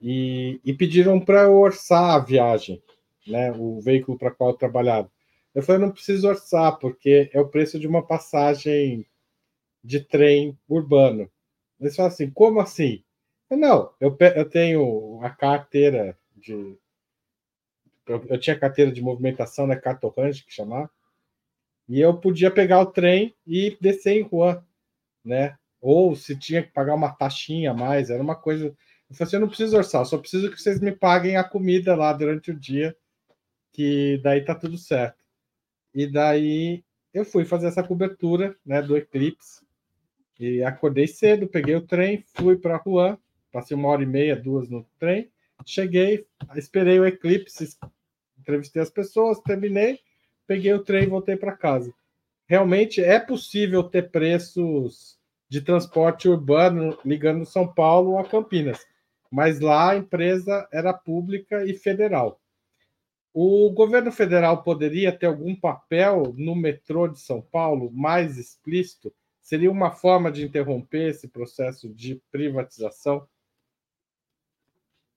e, 0.00 0.60
e 0.64 0.72
pediram 0.72 1.20
para 1.20 1.50
orçar 1.50 2.14
a 2.14 2.18
viagem, 2.18 2.82
né, 3.26 3.52
o 3.52 3.80
veículo 3.80 4.18
para 4.18 4.30
qual 4.30 4.50
eu 4.50 4.56
trabalhava. 4.56 5.10
Eu 5.54 5.62
falei, 5.62 5.80
não 5.80 5.90
preciso 5.90 6.28
orçar, 6.28 6.78
porque 6.78 7.30
é 7.32 7.40
o 7.40 7.48
preço 7.48 7.78
de 7.78 7.86
uma 7.86 8.06
passagem 8.06 9.06
de 9.82 10.00
trem 10.00 10.56
urbano. 10.68 11.28
Eles 11.80 11.96
falam 11.96 12.10
assim, 12.10 12.30
como 12.30 12.60
assim? 12.60 13.02
Não, 13.50 13.92
eu, 14.00 14.16
eu 14.36 14.48
tenho 14.48 15.20
a 15.22 15.30
carteira 15.30 16.18
de. 16.36 16.78
Eu, 18.06 18.24
eu 18.28 18.38
tinha 18.40 18.58
carteira 18.58 18.90
de 18.90 19.02
movimentação, 19.02 19.66
né, 19.66 19.76
cartorrante, 19.76 20.44
que 20.44 20.52
chamar, 20.52 20.90
e 21.88 22.00
eu 22.00 22.18
podia 22.18 22.50
pegar 22.50 22.80
o 22.80 22.86
trem 22.86 23.34
e 23.46 23.76
descer 23.80 24.12
em 24.12 24.22
rua, 24.22 24.66
né? 25.24 25.56
Ou 25.80 26.16
se 26.16 26.38
tinha 26.38 26.62
que 26.62 26.72
pagar 26.72 26.94
uma 26.94 27.12
taxinha 27.14 27.70
a 27.70 27.74
mais, 27.74 28.10
era 28.10 28.22
uma 28.22 28.36
coisa 28.36 28.76
eu 29.08 29.16
falei 29.16 29.28
assim, 29.28 29.36
eu 29.36 29.40
não 29.40 29.48
preciso 29.48 29.76
orçar, 29.76 30.04
só 30.04 30.18
preciso 30.18 30.50
que 30.50 30.60
vocês 30.60 30.80
me 30.80 30.92
paguem 30.92 31.36
a 31.36 31.44
comida 31.44 31.94
lá 31.96 32.12
durante 32.12 32.50
o 32.50 32.58
dia, 32.58 32.94
que 33.72 34.20
daí 34.22 34.44
tá 34.44 34.54
tudo 34.54 34.76
certo. 34.76 35.24
E 35.94 36.06
daí 36.06 36.84
eu 37.14 37.24
fui 37.24 37.44
fazer 37.44 37.68
essa 37.68 37.82
cobertura 37.82 38.56
né, 38.64 38.82
do 38.82 38.96
eclipse. 38.96 39.66
E 40.38 40.62
acordei 40.62 41.06
cedo, 41.06 41.48
peguei 41.48 41.74
o 41.74 41.86
trem, 41.86 42.24
fui 42.34 42.56
para 42.56 42.76
rua, 42.76 43.18
passei 43.52 43.76
uma 43.76 43.88
hora 43.88 44.02
e 44.02 44.06
meia, 44.06 44.36
duas 44.36 44.68
no 44.68 44.86
trem, 44.98 45.30
cheguei, 45.66 46.26
esperei 46.54 47.00
o 47.00 47.06
eclipse, 47.06 47.76
entrevistei 48.38 48.80
as 48.80 48.90
pessoas, 48.90 49.40
terminei, 49.40 49.98
peguei 50.46 50.72
o 50.72 50.84
trem 50.84 51.04
e 51.04 51.08
voltei 51.08 51.36
para 51.36 51.56
casa. 51.56 51.92
Realmente 52.46 53.02
é 53.02 53.18
possível 53.18 53.82
ter 53.82 54.10
preços 54.10 55.18
de 55.48 55.60
transporte 55.60 56.28
urbano 56.28 56.96
ligando 57.04 57.44
São 57.44 57.66
Paulo 57.66 58.18
a 58.18 58.24
Campinas 58.24 58.86
mas 59.30 59.60
lá 59.60 59.90
a 59.90 59.96
empresa 59.96 60.66
era 60.72 60.92
pública 60.92 61.64
e 61.64 61.74
federal. 61.74 62.40
O 63.32 63.70
governo 63.70 64.10
federal 64.10 64.62
poderia 64.62 65.12
ter 65.12 65.26
algum 65.26 65.54
papel 65.54 66.34
no 66.36 66.56
metrô 66.56 67.06
de 67.06 67.20
São 67.20 67.40
Paulo 67.40 67.90
mais 67.92 68.38
explícito? 68.38 69.12
Seria 69.48 69.70
uma 69.70 69.90
forma 69.90 70.30
de 70.30 70.44
interromper 70.44 71.08
esse 71.08 71.26
processo 71.26 71.88
de 71.88 72.22
privatização? 72.30 73.26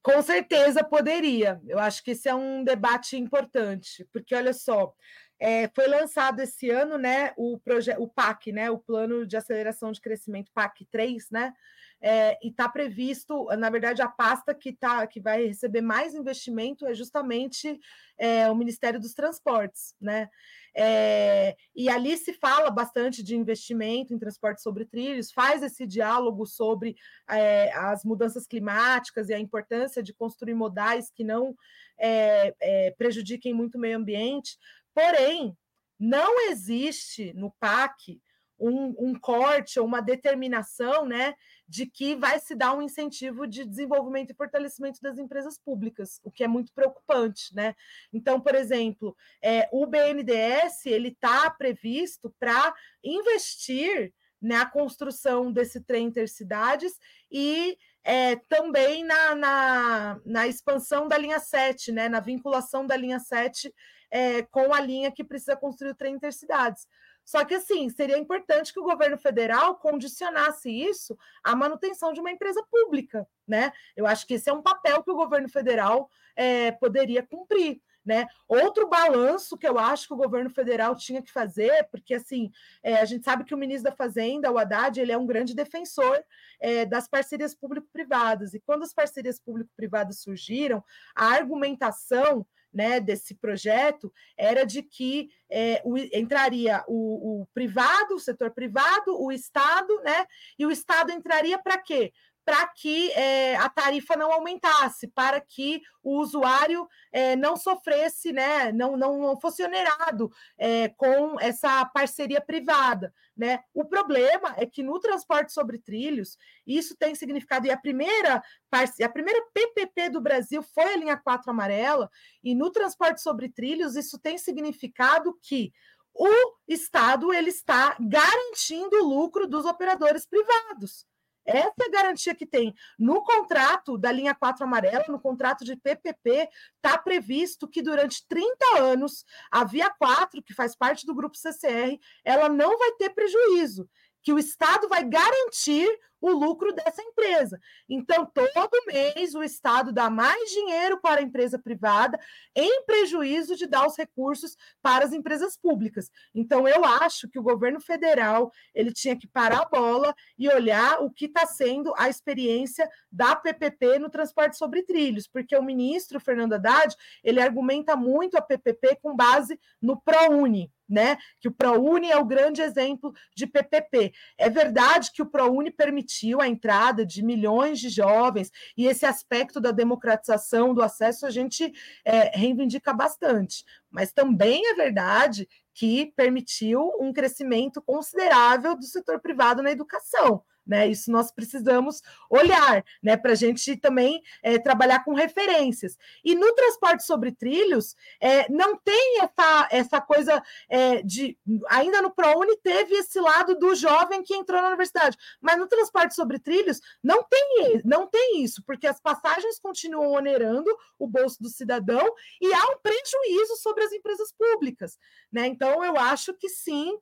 Com 0.02 0.22
certeza 0.22 0.86
poderia. 0.86 1.62
Eu 1.68 1.78
acho 1.78 2.02
que 2.02 2.12
esse 2.12 2.30
é 2.30 2.34
um 2.34 2.64
debate 2.64 3.18
importante, 3.18 4.08
porque 4.14 4.34
olha 4.34 4.54
só, 4.54 4.96
é, 5.38 5.68
foi 5.76 5.86
lançado 5.86 6.40
esse 6.40 6.70
ano, 6.70 6.98
né, 6.98 7.34
o 7.36 7.60
projeto, 7.60 8.02
o 8.02 8.08
PAC, 8.08 8.54
né, 8.54 8.72
o 8.72 8.80
Plano 8.80 9.28
de 9.28 9.36
Aceleração 9.36 9.92
de 9.92 10.00
Crescimento 10.00 10.50
PAC 10.54 10.86
3, 10.90 11.30
né, 11.30 11.54
é, 12.02 12.38
e 12.42 12.50
está 12.50 12.68
previsto, 12.68 13.46
na 13.58 13.70
verdade, 13.70 14.02
a 14.02 14.08
pasta 14.08 14.56
que, 14.56 14.74
tá, 14.74 15.06
que 15.06 15.20
vai 15.20 15.46
receber 15.46 15.82
mais 15.82 16.16
investimento 16.16 16.86
é 16.86 16.94
justamente 16.94 17.80
é, 18.18 18.50
o 18.50 18.56
Ministério 18.56 19.00
dos 19.00 19.14
Transportes, 19.14 19.96
né? 20.02 20.30
É, 20.74 21.56
e 21.76 21.90
ali 21.90 22.18
se 22.18 22.34
fala 22.34 22.72
bastante 22.72 23.22
de 23.22 23.36
investimento 23.36 24.14
em 24.14 24.20
transporte 24.20 24.62
sobre 24.62 24.86
trilhos, 24.86 25.32
faz 25.32 25.62
esse 25.62 25.86
diálogo 25.86 26.46
sobre 26.46 26.96
é, 27.30 27.72
as 27.74 28.06
mudanças 28.06 28.48
climáticas 28.48 29.30
e 29.30 29.34
a 29.34 29.40
importância 29.40 30.02
de 30.02 30.14
construir 30.14 30.54
modais 30.54 31.12
que 31.12 31.26
não 31.26 31.54
é, 32.00 32.56
é, 32.62 32.92
prejudiquem 32.92 33.54
muito 33.54 33.76
o 33.76 33.82
meio 33.82 33.98
ambiente. 33.98 34.58
Porém, 34.94 35.56
não 36.00 36.50
existe 36.50 37.34
no 37.34 37.52
PAC 37.60 38.20
um, 38.62 38.96
um 38.98 39.20
corte 39.20 39.80
ou 39.80 39.86
uma 39.86 40.02
determinação 40.02 41.06
né, 41.06 41.34
de 41.72 41.86
que 41.86 42.18
vai 42.18 42.38
se 42.38 42.54
dar 42.54 42.74
um 42.74 42.82
incentivo 42.82 43.48
de 43.48 43.64
desenvolvimento 43.64 44.30
e 44.30 44.36
fortalecimento 44.36 45.00
das 45.02 45.18
empresas 45.18 45.58
públicas, 45.58 46.20
o 46.22 46.30
que 46.30 46.44
é 46.44 46.48
muito 46.48 46.74
preocupante. 46.74 47.56
Né? 47.56 47.74
Então, 48.12 48.42
por 48.42 48.56
exemplo, 48.56 49.16
é, 49.42 49.70
o 49.72 49.86
BNDES 49.86 50.86
ele 50.86 51.08
está 51.08 51.50
previsto 51.50 52.30
para 52.38 52.76
investir 53.02 54.14
na 54.42 54.66
construção 54.66 55.50
desse 55.50 55.80
trem 55.80 56.08
intercidades 56.08 56.92
e 57.32 57.78
é, 58.04 58.36
também 58.50 59.06
na, 59.06 59.34
na, 59.36 60.22
na, 60.26 60.48
expansão 60.48 61.08
da 61.08 61.18
linha 61.18 61.40
7, 61.40 61.94
né, 61.94 62.10
na 62.10 62.20
vinculação 62.20 62.86
da 62.86 62.98
linha 62.98 63.20
7 63.20 63.74
é, 64.12 64.42
com 64.42 64.74
a 64.74 64.82
linha 64.82 65.10
que 65.10 65.24
precisa 65.24 65.56
construir 65.56 65.92
o 65.92 65.96
trem 65.96 66.16
intercidades. 66.16 66.86
Só 67.32 67.46
que, 67.46 67.54
assim, 67.54 67.88
seria 67.88 68.18
importante 68.18 68.74
que 68.74 68.80
o 68.82 68.84
governo 68.84 69.18
federal 69.18 69.76
condicionasse 69.78 70.70
isso 70.70 71.18
à 71.42 71.56
manutenção 71.56 72.12
de 72.12 72.20
uma 72.20 72.30
empresa 72.30 72.62
pública, 72.70 73.26
né? 73.48 73.72
Eu 73.96 74.06
acho 74.06 74.28
que 74.28 74.34
esse 74.34 74.50
é 74.50 74.54
um 74.54 74.62
papel 74.62 75.02
que 75.02 75.10
o 75.10 75.16
governo 75.16 75.48
federal 75.48 76.10
é, 76.36 76.72
poderia 76.74 77.26
cumprir. 77.26 77.82
Né? 78.04 78.28
Outro 78.48 78.90
balanço 78.90 79.56
que 79.56 79.68
eu 79.68 79.78
acho 79.78 80.08
que 80.08 80.14
o 80.14 80.18
governo 80.18 80.50
federal 80.50 80.96
tinha 80.96 81.22
que 81.22 81.32
fazer, 81.32 81.88
porque 81.92 82.16
assim 82.16 82.52
é, 82.82 82.96
a 82.96 83.06
gente 83.06 83.24
sabe 83.24 83.44
que 83.46 83.54
o 83.54 83.58
ministro 83.58 83.92
da 83.92 83.96
Fazenda, 83.96 84.52
o 84.52 84.58
Haddad, 84.58 85.00
ele 85.00 85.12
é 85.12 85.18
um 85.18 85.28
grande 85.28 85.54
defensor 85.54 86.22
é, 86.60 86.84
das 86.84 87.08
parcerias 87.08 87.54
público-privadas, 87.54 88.56
e 88.56 88.60
quando 88.60 88.82
as 88.82 88.92
parcerias 88.92 89.40
público-privadas 89.40 90.20
surgiram, 90.20 90.84
a 91.16 91.28
argumentação 91.28 92.44
né, 92.74 93.00
desse 93.00 93.36
projeto 93.36 94.12
era 94.38 94.66
de 94.66 94.82
que 94.82 95.30
é, 95.50 95.82
o, 95.84 95.98
entraria 95.98 96.84
o, 96.88 97.42
o, 97.42 97.48
privado, 97.54 98.16
o 98.16 98.20
setor 98.20 98.52
privado, 98.52 99.22
o 99.22 99.32
Estado, 99.32 99.94
né? 100.04 100.26
E 100.58 100.66
o 100.66 100.72
Estado 100.72 101.12
entraria 101.12 101.60
para 101.60 101.78
quê? 101.78 102.14
Para 102.44 102.68
que 102.68 103.12
é, 103.12 103.56
a 103.56 103.70
tarifa 103.70 104.16
não 104.16 104.32
aumentasse, 104.32 105.08
para 105.08 105.40
que 105.40 105.82
o 106.04 106.20
usuário 106.20 106.88
é, 107.12 107.36
não 107.36 107.56
sofresse, 107.56 108.32
né, 108.34 108.72
não, 108.72 108.98
não 108.98 109.40
fosse 109.40 109.64
onerado 109.64 110.32
é, 110.58 110.90
com 110.90 111.40
essa 111.40 111.86
parceria 111.86 112.42
privada. 112.42 113.14
Né? 113.38 113.60
O 113.74 113.86
problema 113.86 114.54
é 114.58 114.66
que 114.66 114.84
no 114.84 115.00
transporte 115.00 115.54
sobre 115.54 115.78
trilhos, 115.78 116.38
isso 116.66 116.96
tem 116.96 117.16
significado, 117.16 117.68
e 117.68 117.72
a 117.72 117.78
primeira, 117.78 118.42
a 118.72 119.10
primeira 119.10 119.44
PPP 119.54 120.10
do 120.10 120.22
Brasil 120.22 120.64
foi 120.64 120.94
a 120.94 120.98
linha 120.98 121.18
4 121.18 121.50
amarela, 121.50 122.10
e 122.44 122.56
no 122.56 122.72
transporte 122.72 123.22
sobre 123.22 123.50
trilhos, 123.50 123.96
isso 123.96 124.20
tem 124.20 124.38
significado 124.38 125.38
que 125.42 125.72
o 126.14 126.30
Estado 126.68 127.34
ele 127.34 127.50
está 127.50 127.96
garantindo 128.00 128.98
o 128.98 129.08
lucro 129.08 129.48
dos 129.48 129.66
operadores 129.66 130.26
privados. 130.26 131.06
Essa 131.52 131.74
é 131.82 131.86
a 131.86 131.92
garantia 131.92 132.34
que 132.34 132.46
tem. 132.46 132.74
No 132.98 133.24
contrato 133.24 133.98
da 133.98 134.12
linha 134.12 134.34
4 134.34 134.64
amarela, 134.64 135.06
no 135.10 135.20
contrato 135.20 135.66
de 135.66 135.76
PPP, 135.76 136.50
está 136.76 136.98
previsto 136.98 137.68
que 137.68 137.82
durante 137.82 138.26
30 138.28 138.80
anos 138.80 139.26
a 139.52 139.64
Via 139.64 139.90
4, 139.90 140.42
que 140.42 140.54
faz 140.54 140.76
parte 140.76 141.06
do 141.06 141.16
grupo 141.16 141.38
CCR, 141.38 142.00
ela 142.24 142.50
não 142.50 142.78
vai 142.78 142.92
ter 142.94 143.10
prejuízo 143.10 143.90
que 144.24 144.32
o 144.32 144.40
Estado 144.40 144.88
vai 144.88 145.04
garantir 145.04 145.90
o 146.22 146.30
lucro 146.30 146.72
dessa 146.74 147.02
empresa. 147.02 147.60
Então, 147.90 148.26
todo 148.26 148.86
mês 148.86 149.34
o 149.34 149.44
Estado 149.44 149.92
dá 149.92 150.10
mais 150.10 150.50
dinheiro 150.52 151.02
para 151.02 151.20
a 151.20 151.24
empresa 151.24 151.58
privada, 151.58 152.20
em 152.56 152.86
prejuízo 152.86 153.56
de 153.56 153.66
dar 153.66 153.88
os 153.88 153.98
recursos 153.98 154.56
para 154.82 155.04
as 155.04 155.12
empresas 155.12 155.58
públicas. 155.58 156.12
Então, 156.34 156.68
eu 156.68 156.86
acho 156.86 157.28
que 157.28 157.40
o 157.40 157.44
governo 157.44 157.82
federal 157.82 158.52
ele 158.74 158.94
tinha 158.94 159.18
que 159.18 159.28
parar 159.28 159.62
a 159.62 159.66
bola 159.66 160.14
e 160.38 160.48
olhar 160.48 161.02
o 161.02 161.10
que 161.10 161.26
está 161.26 161.46
sendo 161.46 161.94
a 161.98 162.08
experiência 162.08 162.88
da 163.12 163.36
PPP 163.36 164.00
no 164.00 164.10
transporte 164.10 164.58
sobre 164.58 164.84
trilhos, 164.84 165.28
porque 165.28 165.56
o 165.56 165.64
ministro 165.64 166.20
Fernando 166.20 166.54
Haddad 166.54 166.96
ele 167.24 167.42
argumenta 167.42 167.96
muito 167.96 168.38
a 168.38 168.42
PPP 168.42 169.00
com 169.02 169.16
base 169.16 169.60
no 169.82 170.00
ProUni 170.00 170.72
né? 170.92 171.18
Que 171.40 171.48
o 171.48 171.52
ProUni 171.52 172.12
é 172.12 172.18
o 172.18 172.26
grande 172.26 172.62
exemplo 172.62 173.14
de 173.36 173.48
PPP. 173.48 174.12
É 174.38 174.50
verdade 174.50 175.12
que 175.14 175.22
o 175.22 175.26
ProUni 175.26 175.72
permitiu 175.72 176.42
a 176.42 176.48
entrada 176.48 177.06
de 177.06 177.24
milhões 177.24 177.80
de 177.80 177.90
jovens 177.90 178.52
e 178.78 178.86
esse 178.86 179.06
aspecto 179.06 179.60
da 179.60 179.72
democratização 179.72 180.74
do 180.74 180.82
acesso 180.82 181.26
a 181.26 181.32
gente 181.32 181.72
é, 182.06 182.38
reivindica 182.38 182.94
bastante. 182.94 183.64
Mas 183.90 184.12
também 184.12 184.70
é 184.70 184.74
verdade 184.74 185.48
que 185.74 186.12
permitiu 186.16 186.92
um 187.00 187.14
crescimento 187.14 187.82
considerável 187.82 188.76
do 188.76 188.84
setor 188.84 189.20
privado 189.20 189.64
na 189.64 189.72
educação. 189.72 190.44
Né? 190.72 190.88
Isso 190.88 191.12
nós 191.12 191.34
precisamos 191.34 192.02
olhar, 192.30 192.82
né? 193.04 193.18
Para 193.18 193.34
a 193.34 193.36
gente 193.36 193.76
também 193.76 194.24
é, 194.42 194.58
trabalhar 194.58 195.04
com 195.04 195.14
referências. 195.14 195.98
E 196.24 196.34
no 196.34 196.54
transporte 196.54 197.04
sobre 197.04 197.34
trilhos, 197.34 197.94
é, 198.22 198.50
não 198.50 198.78
tem 198.78 199.20
essa, 199.20 199.68
essa 199.70 200.00
coisa 200.00 200.42
é, 200.70 201.02
de. 201.02 201.38
Ainda 201.68 202.02
no 202.02 202.10
ProUni 202.10 202.56
teve 202.64 202.96
esse 202.96 203.20
lado 203.20 203.60
do 203.60 203.76
jovem 203.76 204.24
que 204.24 204.34
entrou 204.34 204.62
na 204.62 204.70
universidade, 204.70 205.18
mas 205.42 205.58
no 205.58 205.68
transporte 205.68 206.16
sobre 206.16 206.40
trilhos 206.40 206.80
não 207.04 207.22
tem, 207.22 207.82
não 207.84 208.08
tem 208.08 208.42
isso, 208.42 208.64
porque 208.66 208.88
as 208.88 209.02
passagens 209.02 209.60
continuam 209.60 210.14
onerando 210.14 210.74
o 210.98 211.06
bolso 211.06 211.44
do 211.44 211.50
cidadão 211.50 212.14
e 212.40 212.54
há 212.54 212.64
um 212.70 212.78
prejuízo 212.78 213.58
sobre 213.58 213.84
as 213.84 213.92
empresas 213.92 214.32
públicas. 214.32 214.98
Né? 215.30 215.48
Então, 215.48 215.84
eu 215.84 215.98
acho 215.98 216.34
que 216.34 216.48
sim, 216.48 216.98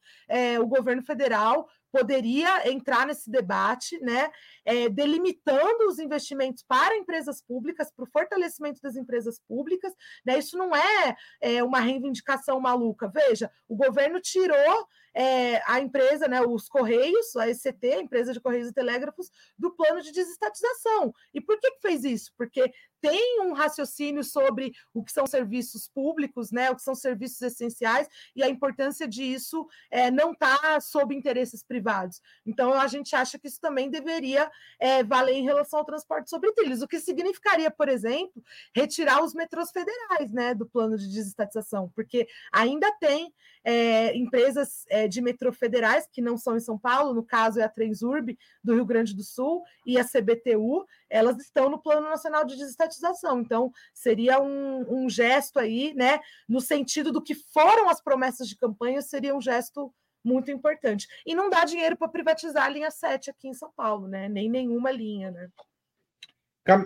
o 0.59 0.65
governo 0.65 1.03
federal 1.03 1.69
poderia 1.91 2.69
entrar 2.71 3.05
nesse 3.07 3.29
debate, 3.29 3.99
né, 3.99 4.31
é, 4.65 4.89
delimitando 4.89 5.87
os 5.87 5.99
investimentos 5.99 6.63
para 6.67 6.97
empresas 6.97 7.41
públicas, 7.41 7.91
para 7.91 8.03
o 8.03 8.09
fortalecimento 8.11 8.81
das 8.81 8.95
empresas 8.95 9.39
públicas. 9.47 9.93
Né, 10.25 10.39
isso 10.39 10.57
não 10.57 10.75
é, 10.75 11.15
é 11.41 11.63
uma 11.63 11.79
reivindicação 11.79 12.59
maluca. 12.59 13.07
Veja, 13.07 13.51
o 13.67 13.75
governo 13.75 14.19
tirou 14.19 14.87
é, 15.19 15.61
a 15.65 15.81
empresa, 15.81 16.29
né, 16.29 16.41
os 16.41 16.69
Correios, 16.69 17.35
a 17.35 17.49
ECT, 17.49 17.85
a 17.91 18.01
empresa 18.01 18.31
de 18.31 18.39
Correios 18.39 18.69
e 18.69 18.73
Telégrafos, 18.73 19.29
do 19.57 19.69
plano 19.71 20.01
de 20.01 20.13
desestatização. 20.13 21.13
E 21.33 21.41
por 21.41 21.59
que, 21.59 21.71
que 21.71 21.81
fez 21.81 22.05
isso? 22.05 22.31
Porque 22.37 22.71
tem 23.01 23.41
um 23.41 23.51
raciocínio 23.51 24.23
sobre 24.23 24.71
o 24.93 25.03
que 25.03 25.11
são 25.11 25.27
serviços 25.27 25.89
públicos, 25.89 26.51
né, 26.51 26.71
o 26.71 26.75
que 26.75 26.81
são 26.81 26.95
serviços 26.95 27.41
essenciais 27.41 28.07
e 28.33 28.41
a 28.41 28.49
importância 28.49 29.05
disso 29.05 29.67
é, 29.91 30.09
não 30.09 30.31
está 30.31 30.79
sob 30.79 31.13
interesses 31.13 31.63
privados. 31.63 32.21
Então, 32.45 32.73
a 32.73 32.87
gente 32.87 33.13
acha 33.13 33.37
que 33.37 33.47
isso 33.47 33.59
também 33.59 33.89
deveria 33.89 34.49
é, 34.79 35.03
valer 35.03 35.35
em 35.35 35.43
relação 35.43 35.79
ao 35.79 35.85
transporte 35.85 36.29
sobre 36.29 36.53
trilhos, 36.53 36.81
o 36.81 36.87
que 36.87 36.99
significaria, 36.99 37.69
por 37.69 37.89
exemplo, 37.89 38.41
retirar 38.73 39.21
os 39.21 39.33
metrôs 39.33 39.69
federais 39.71 40.31
né, 40.31 40.53
do 40.53 40.65
plano 40.65 40.97
de 40.97 41.09
desestatização, 41.09 41.91
porque 41.93 42.25
ainda 42.53 42.89
tem 43.01 43.33
é, 43.65 44.15
empresas 44.15 44.85
é, 44.87 45.08
de 45.09 45.21
metrô 45.21 45.51
federais, 45.51 46.07
que 46.11 46.21
não 46.21 46.37
são 46.37 46.55
em 46.55 46.59
São 46.59 46.77
Paulo, 46.77 47.13
no 47.13 47.23
caso 47.23 47.59
é 47.59 47.63
a 47.63 47.69
Transurb 47.69 48.37
do 48.63 48.73
Rio 48.73 48.85
Grande 48.85 49.15
do 49.15 49.23
Sul 49.23 49.63
e 49.85 49.97
a 49.97 50.05
CBTU, 50.05 50.85
elas 51.09 51.37
estão 51.39 51.69
no 51.69 51.81
Plano 51.81 52.07
Nacional 52.07 52.45
de 52.45 52.55
Desestatização. 52.55 53.41
Então, 53.41 53.71
seria 53.93 54.39
um, 54.39 55.03
um 55.05 55.09
gesto 55.09 55.59
aí, 55.59 55.93
né, 55.95 56.19
no 56.47 56.61
sentido 56.61 57.11
do 57.11 57.21
que 57.21 57.35
foram 57.35 57.89
as 57.89 58.01
promessas 58.01 58.47
de 58.47 58.55
campanha, 58.55 59.01
seria 59.01 59.35
um 59.35 59.41
gesto 59.41 59.93
muito 60.23 60.51
importante. 60.51 61.07
E 61.25 61.33
não 61.33 61.49
dá 61.49 61.65
dinheiro 61.65 61.97
para 61.97 62.07
privatizar 62.07 62.65
a 62.65 62.69
linha 62.69 62.91
7 62.91 63.29
aqui 63.29 63.47
em 63.47 63.53
São 63.53 63.71
Paulo, 63.75 64.07
né? 64.07 64.27
Nem 64.27 64.49
nenhuma 64.49 64.91
linha, 64.91 65.31
né? 65.31 65.49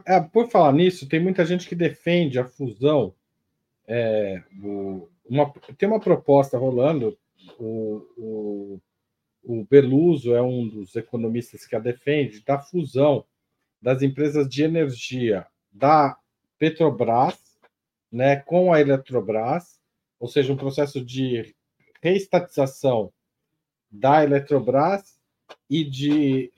É, 0.06 0.20
por 0.22 0.50
falar 0.50 0.72
nisso, 0.72 1.10
tem 1.10 1.20
muita 1.20 1.46
gente 1.46 1.68
que 1.68 1.76
defende 1.76 2.40
a 2.40 2.46
fusão. 2.46 3.14
É, 3.86 4.42
o, 4.64 5.10
uma, 5.26 5.52
tem 5.78 5.90
uma 5.90 6.00
proposta 6.00 6.58
rolando, 6.58 7.18
o, 7.60 8.08
o, 8.18 8.82
o 9.44 9.66
Beluso 9.66 10.34
é 10.34 10.42
um 10.42 10.68
dos 10.68 10.96
economistas 10.96 11.66
que 11.66 11.76
a 11.76 11.80
defende, 11.80 12.44
da 12.44 12.60
fusão 12.60 13.26
das 13.82 14.02
empresas 14.02 14.48
de 14.48 14.64
energia 14.64 15.46
da 15.72 16.18
Petrobras 16.58 17.44
né, 18.14 18.36
com 18.36 18.72
a 18.72 18.80
Eletrobras, 18.80 19.80
ou 20.20 20.28
seja, 20.28 20.54
um 20.54 20.58
processo 20.58 21.04
de 21.04 21.56
reestatização 22.00 23.12
da 23.90 24.24
Eletrobras 24.24 25.20
e 25.68 25.84
de 25.84 26.52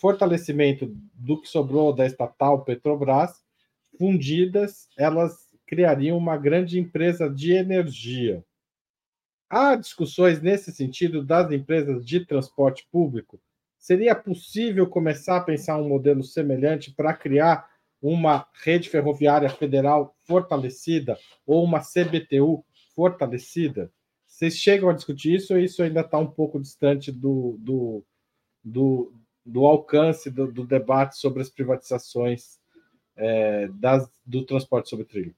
fortalecimento 0.00 0.92
do 1.14 1.40
que 1.40 1.48
sobrou 1.48 1.92
da 1.92 2.04
estatal 2.04 2.64
Petrobras, 2.64 3.44
fundidas, 3.96 4.88
elas 4.98 5.48
criariam 5.66 6.18
uma 6.18 6.36
grande 6.36 6.78
empresa 6.78 7.30
de 7.30 7.52
energia. 7.52 8.44
Há 9.48 9.76
discussões 9.76 10.42
nesse 10.42 10.72
sentido 10.72 11.24
das 11.24 11.50
empresas 11.52 12.04
de 12.04 12.24
transporte 12.24 12.86
público. 12.90 13.40
Seria 13.78 14.14
possível 14.14 14.88
começar 14.88 15.36
a 15.36 15.40
pensar 15.40 15.76
um 15.78 15.88
modelo 15.88 16.24
semelhante 16.24 16.90
para 16.92 17.14
criar 17.14 17.70
uma 18.02 18.46
rede 18.64 18.88
ferroviária 18.90 19.48
federal 19.48 20.16
fortalecida 20.24 21.16
ou 21.46 21.62
uma 21.62 21.80
CBTU 21.80 22.64
fortalecida? 22.94 23.92
Vocês 24.26 24.56
chegam 24.56 24.88
a 24.88 24.92
discutir 24.92 25.34
isso 25.36 25.54
ou 25.54 25.60
isso 25.60 25.82
ainda 25.82 26.00
está 26.00 26.18
um 26.18 26.26
pouco 26.26 26.60
distante 26.60 27.12
do, 27.12 27.56
do, 27.60 28.04
do, 28.64 29.12
do 29.44 29.64
alcance 29.64 30.28
do, 30.30 30.50
do, 30.50 30.66
debate 30.66 31.16
sobre 31.16 31.40
as 31.40 31.48
privatizações 31.48 32.58
é, 33.14 33.68
das, 33.68 34.10
do 34.26 34.44
transporte 34.44 34.90
sobre 34.90 35.04
trilho? 35.04 35.34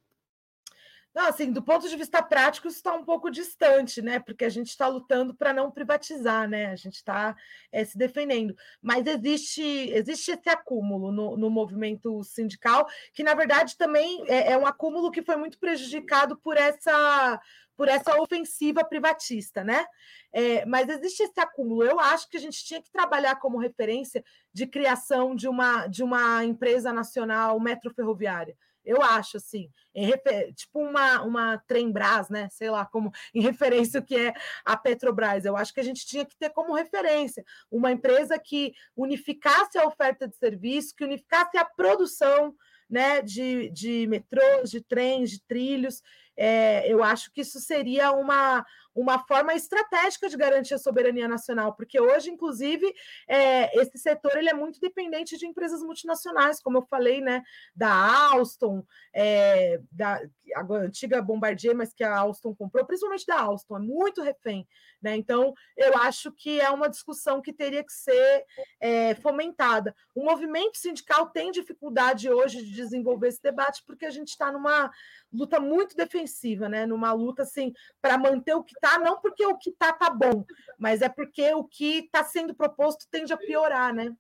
Assim, 1.26 1.50
do 1.50 1.60
ponto 1.60 1.88
de 1.88 1.96
vista 1.96 2.22
prático, 2.22 2.68
isso 2.68 2.76
está 2.76 2.94
um 2.94 3.04
pouco 3.04 3.28
distante, 3.28 4.00
né? 4.00 4.20
Porque 4.20 4.44
a 4.44 4.48
gente 4.48 4.68
está 4.68 4.86
lutando 4.86 5.34
para 5.34 5.52
não 5.52 5.68
privatizar, 5.68 6.48
né? 6.48 6.66
A 6.66 6.76
gente 6.76 6.94
está 6.94 7.36
é, 7.72 7.84
se 7.84 7.98
defendendo. 7.98 8.54
Mas 8.80 9.04
existe, 9.04 9.62
existe 9.62 10.30
esse 10.30 10.48
acúmulo 10.48 11.10
no, 11.10 11.36
no 11.36 11.50
movimento 11.50 12.22
sindical, 12.22 12.86
que, 13.12 13.24
na 13.24 13.34
verdade, 13.34 13.76
também 13.76 14.22
é, 14.28 14.52
é 14.52 14.58
um 14.58 14.64
acúmulo 14.64 15.10
que 15.10 15.22
foi 15.22 15.34
muito 15.34 15.58
prejudicado 15.58 16.38
por 16.38 16.56
essa 16.56 17.40
por 17.76 17.86
essa 17.86 18.20
ofensiva 18.20 18.84
privatista, 18.84 19.62
né? 19.62 19.86
É, 20.32 20.66
mas 20.66 20.88
existe 20.88 21.22
esse 21.22 21.40
acúmulo. 21.40 21.84
Eu 21.84 22.00
acho 22.00 22.28
que 22.28 22.36
a 22.36 22.40
gente 22.40 22.64
tinha 22.64 22.82
que 22.82 22.90
trabalhar 22.90 23.36
como 23.36 23.56
referência 23.56 24.24
de 24.52 24.66
criação 24.66 25.32
de 25.36 25.46
uma, 25.46 25.86
de 25.86 26.02
uma 26.02 26.44
empresa 26.44 26.92
nacional 26.92 27.60
metroferroviária. 27.60 28.56
Eu 28.84 29.02
acho, 29.02 29.36
assim, 29.36 29.70
em, 29.94 30.10
tipo 30.54 30.80
uma, 30.80 31.22
uma 31.22 31.58
Trembras, 31.66 32.28
né? 32.28 32.48
Sei 32.50 32.70
lá, 32.70 32.86
como 32.86 33.12
em 33.34 33.40
referência 33.40 34.00
o 34.00 34.04
que 34.04 34.16
é 34.16 34.34
a 34.64 34.76
Petrobras. 34.76 35.44
Eu 35.44 35.56
acho 35.56 35.72
que 35.72 35.80
a 35.80 35.84
gente 35.84 36.06
tinha 36.06 36.24
que 36.24 36.36
ter 36.36 36.50
como 36.50 36.74
referência 36.74 37.44
uma 37.70 37.92
empresa 37.92 38.38
que 38.38 38.72
unificasse 38.96 39.78
a 39.78 39.86
oferta 39.86 40.26
de 40.26 40.36
serviço, 40.36 40.94
que 40.96 41.04
unificasse 41.04 41.56
a 41.56 41.64
produção 41.64 42.54
né, 42.88 43.20
de, 43.20 43.68
de 43.70 44.06
metrôs, 44.06 44.70
de 44.70 44.80
trens, 44.80 45.30
de 45.30 45.42
trilhos. 45.42 46.02
É, 46.36 46.90
eu 46.90 47.02
acho 47.02 47.32
que 47.32 47.40
isso 47.40 47.60
seria 47.60 48.12
uma, 48.12 48.64
uma 48.94 49.18
forma 49.18 49.54
estratégica 49.54 50.28
de 50.28 50.36
garantir 50.36 50.74
a 50.74 50.78
soberania 50.78 51.28
nacional, 51.28 51.74
porque 51.74 52.00
hoje, 52.00 52.30
inclusive, 52.30 52.92
é, 53.28 53.80
esse 53.80 53.98
setor 53.98 54.36
ele 54.36 54.48
é 54.48 54.54
muito 54.54 54.80
dependente 54.80 55.36
de 55.36 55.46
empresas 55.46 55.82
multinacionais, 55.82 56.60
como 56.60 56.78
eu 56.78 56.82
falei, 56.82 57.20
né, 57.20 57.42
da 57.74 57.92
Alstom, 58.32 58.84
é, 59.14 59.80
da 59.90 60.20
a 60.56 60.62
antiga 60.62 61.20
Bombardier, 61.20 61.76
mas 61.76 61.92
que 61.92 62.02
a 62.02 62.16
Alstom 62.16 62.54
comprou, 62.54 62.82
principalmente 62.86 63.26
da 63.26 63.38
Alstom, 63.38 63.76
é 63.76 63.80
muito 63.80 64.22
refém, 64.22 64.66
né? 65.02 65.14
Então, 65.14 65.52
eu 65.76 65.94
acho 65.98 66.32
que 66.32 66.58
é 66.58 66.70
uma 66.70 66.88
discussão 66.88 67.42
que 67.42 67.52
teria 67.52 67.84
que 67.84 67.92
ser 67.92 68.44
é, 68.80 69.14
fomentada. 69.16 69.94
O 70.14 70.24
movimento 70.24 70.78
sindical 70.78 71.26
tem 71.28 71.50
dificuldade 71.50 72.30
hoje 72.30 72.64
de 72.64 72.72
desenvolver 72.72 73.28
esse 73.28 73.42
debate, 73.42 73.82
porque 73.86 74.06
a 74.06 74.10
gente 74.10 74.28
está 74.28 74.50
numa 74.50 74.90
luta 75.30 75.60
muito 75.60 75.94
defensiva 75.94 76.58
né? 76.68 76.86
Numa 76.86 77.12
luta 77.12 77.42
assim 77.42 77.72
para 78.00 78.16
manter 78.16 78.54
o 78.54 78.62
que 78.62 78.77
está, 78.82 78.98
não 78.98 79.20
porque 79.20 79.44
o 79.44 79.56
que 79.56 79.70
está 79.70 79.92
tá 79.92 80.10
bom, 80.10 80.44
mas 80.78 81.02
é 81.02 81.08
porque 81.08 81.52
o 81.52 81.64
que 81.64 81.98
está 81.98 82.24
sendo 82.24 82.54
proposto 82.54 83.06
tende 83.10 83.32
a 83.32 83.36
piorar, 83.36 83.92
né? 83.92 84.14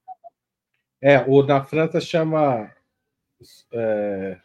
É, 1.00 1.20
o 1.26 1.42
da 1.42 1.64
França 1.64 2.00
chama 2.00 2.72
é, 3.72 4.38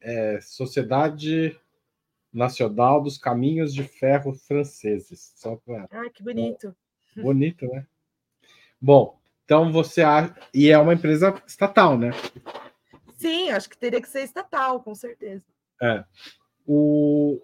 é, 0.00 0.40
Sociedade 0.40 1.58
Nacional 2.32 3.02
dos 3.02 3.18
Caminhos 3.18 3.74
de 3.74 3.82
Ferro 3.82 4.32
Franceses. 4.32 5.32
Só 5.36 5.56
pra... 5.56 5.88
Ah, 5.90 6.08
que 6.08 6.22
bonito. 6.22 6.74
Bonito, 7.16 7.66
né? 7.66 7.84
Bom, 8.80 9.18
então 9.44 9.72
você 9.72 10.02
acha. 10.02 10.34
E 10.54 10.70
é 10.70 10.78
uma 10.78 10.94
empresa 10.94 11.34
estatal, 11.46 11.98
né? 11.98 12.10
Sim, 13.16 13.50
acho 13.50 13.68
que 13.68 13.76
teria 13.76 14.00
que 14.00 14.08
ser 14.08 14.22
estatal, 14.22 14.80
com 14.80 14.94
certeza. 14.94 15.44
É. 15.82 16.04
O... 16.66 17.40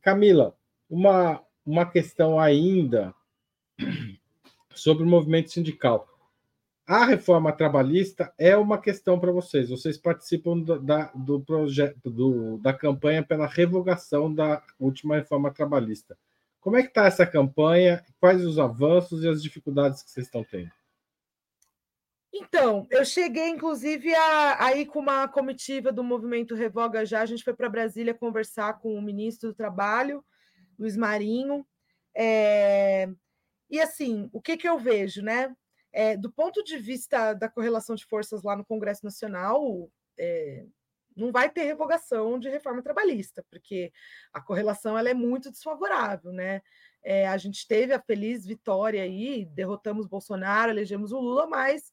Camila, 0.00 0.56
uma, 0.88 1.42
uma 1.64 1.86
questão 1.86 2.38
ainda 2.38 3.14
sobre 4.74 5.04
o 5.04 5.06
movimento 5.06 5.50
sindical. 5.50 6.08
A 6.86 7.04
reforma 7.04 7.52
trabalhista 7.52 8.32
é 8.38 8.56
uma 8.56 8.78
questão 8.78 9.18
para 9.18 9.32
vocês. 9.32 9.70
Vocês 9.70 9.98
participam 9.98 10.58
do, 10.58 10.78
da, 10.78 11.10
do 11.14 11.40
projeto, 11.40 12.08
do, 12.08 12.58
da 12.58 12.72
campanha 12.72 13.24
pela 13.24 13.46
revogação 13.46 14.32
da 14.32 14.62
última 14.78 15.16
reforma 15.16 15.52
trabalhista. 15.52 16.16
Como 16.60 16.76
é 16.76 16.82
que 16.82 16.88
está 16.88 17.06
essa 17.06 17.26
campanha? 17.26 18.04
Quais 18.20 18.44
os 18.44 18.58
avanços 18.58 19.24
e 19.24 19.28
as 19.28 19.42
dificuldades 19.42 20.02
que 20.02 20.10
vocês 20.10 20.26
estão 20.26 20.44
tendo? 20.44 20.70
Então, 22.38 22.86
eu 22.90 23.04
cheguei, 23.04 23.48
inclusive, 23.48 24.14
a, 24.14 24.66
a 24.66 24.76
ir 24.76 24.86
com 24.86 24.98
uma 24.98 25.26
comitiva 25.26 25.90
do 25.90 26.04
movimento 26.04 26.54
Revoga 26.54 27.06
Já. 27.06 27.22
A 27.22 27.26
gente 27.26 27.42
foi 27.42 27.54
para 27.54 27.68
Brasília 27.68 28.12
conversar 28.12 28.78
com 28.78 28.94
o 28.94 29.02
ministro 29.02 29.50
do 29.50 29.54
Trabalho, 29.54 30.24
Luiz 30.78 30.96
Marinho. 30.96 31.66
É... 32.14 33.08
E 33.70 33.80
assim, 33.80 34.28
o 34.32 34.40
que, 34.40 34.56
que 34.56 34.68
eu 34.68 34.78
vejo, 34.78 35.22
né? 35.22 35.54
É, 35.92 36.14
do 36.14 36.30
ponto 36.30 36.62
de 36.62 36.76
vista 36.76 37.32
da 37.32 37.48
correlação 37.48 37.96
de 37.96 38.04
forças 38.04 38.42
lá 38.42 38.54
no 38.54 38.66
Congresso 38.66 39.02
Nacional, 39.02 39.90
é, 40.18 40.66
não 41.16 41.32
vai 41.32 41.48
ter 41.48 41.62
revogação 41.64 42.38
de 42.38 42.50
reforma 42.50 42.82
trabalhista, 42.82 43.44
porque 43.50 43.90
a 44.30 44.40
correlação 44.40 44.96
ela 44.98 45.08
é 45.08 45.14
muito 45.14 45.50
desfavorável, 45.50 46.32
né? 46.32 46.60
É, 47.02 47.26
a 47.26 47.38
gente 47.38 47.66
teve 47.66 47.94
a 47.94 48.00
feliz 48.00 48.44
vitória 48.44 49.02
aí, 49.02 49.46
derrotamos 49.46 50.06
Bolsonaro, 50.06 50.70
elegemos 50.70 51.12
o 51.12 51.18
Lula, 51.18 51.46
mas 51.46 51.90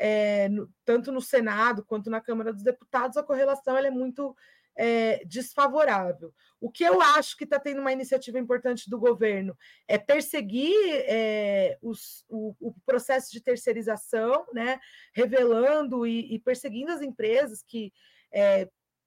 é, 0.00 0.48
no, 0.48 0.72
tanto 0.82 1.12
no 1.12 1.20
Senado 1.20 1.84
quanto 1.84 2.08
na 2.08 2.22
Câmara 2.22 2.54
dos 2.54 2.62
Deputados 2.62 3.18
a 3.18 3.22
correlação 3.22 3.76
ela 3.76 3.86
é 3.86 3.90
muito 3.90 4.34
é, 4.74 5.22
desfavorável. 5.26 6.32
O 6.58 6.70
que 6.70 6.82
eu 6.82 7.02
acho 7.02 7.36
que 7.36 7.44
está 7.44 7.60
tendo 7.60 7.82
uma 7.82 7.92
iniciativa 7.92 8.38
importante 8.38 8.88
do 8.88 8.98
governo 8.98 9.54
é 9.86 9.98
perseguir 9.98 10.74
é, 11.06 11.76
os, 11.82 12.24
o, 12.30 12.54
o, 12.58 12.74
processo 12.86 13.30
de 13.30 13.42
terceirização, 13.42 14.46
né, 14.54 14.80
revelando 15.12 16.06
e, 16.06 16.34
e 16.34 16.38
perseguindo 16.38 16.92
as 16.92 17.02
empresas 17.02 17.62
que 17.62 17.92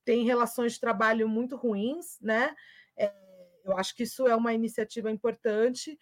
têm 0.06 0.26
relações 0.26 0.74
de 0.74 0.80
trabalho 0.82 1.28
muito 1.30 1.56
ruins, 1.56 2.20
né? 2.22 2.54
Eu 3.64 3.78
acho 3.78 3.96
que 3.96 4.04
isso 4.04 4.28
é 4.28 4.36
uma 4.36 4.54
iniciativa 4.54 5.10
importante. 5.10 5.98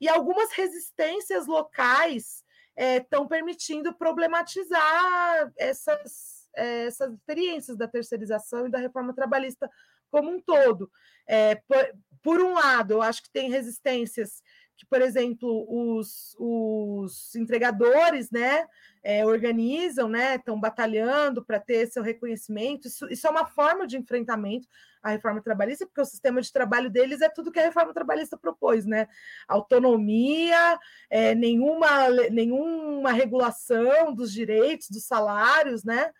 E 0.00 0.08
algumas 0.08 0.50
resistências 0.52 1.46
locais 1.46 2.42
estão 2.76 3.26
permitindo 3.26 3.94
problematizar 3.94 5.52
essas 5.56 6.36
é, 6.56 6.86
essas 6.86 7.12
experiências 7.12 7.76
da 7.76 7.86
terceirização 7.86 8.66
e 8.66 8.70
da 8.70 8.78
reforma 8.78 9.14
trabalhista 9.14 9.70
como 10.10 10.30
um 10.30 10.40
todo. 10.40 10.90
É, 11.26 11.56
por, 11.56 11.94
por, 12.22 12.40
um 12.40 12.54
lado, 12.54 12.94
eu 12.94 13.02
acho 13.02 13.22
que 13.22 13.30
tem 13.30 13.50
resistências 13.50 14.42
que, 14.76 14.84
por 14.84 15.00
exemplo, 15.00 15.66
os, 15.68 16.36
os 16.38 17.34
entregadores 17.34 18.30
né, 18.30 18.66
é, 19.02 19.24
organizam, 19.24 20.08
né, 20.08 20.36
estão 20.36 20.60
batalhando 20.60 21.44
para 21.44 21.58
ter 21.58 21.86
seu 21.86 22.02
reconhecimento. 22.02 22.86
Isso, 22.86 23.10
isso 23.10 23.26
é 23.26 23.30
uma 23.30 23.46
forma 23.46 23.86
de 23.86 23.96
enfrentamento 23.96 24.68
à 25.02 25.10
reforma 25.10 25.40
trabalhista, 25.40 25.86
porque 25.86 26.00
o 26.00 26.04
sistema 26.04 26.42
de 26.42 26.52
trabalho 26.52 26.90
deles 26.90 27.22
é 27.22 27.28
tudo 27.28 27.50
que 27.50 27.58
a 27.58 27.64
reforma 27.64 27.94
trabalhista 27.94 28.36
propôs, 28.36 28.84
né? 28.84 29.08
Autonomia, 29.48 30.78
é, 31.08 31.34
nenhuma, 31.34 32.10
nenhuma 32.30 33.12
regulação 33.12 34.14
dos 34.14 34.30
direitos, 34.30 34.90
dos 34.90 35.04
salários, 35.04 35.84
né? 35.84 36.10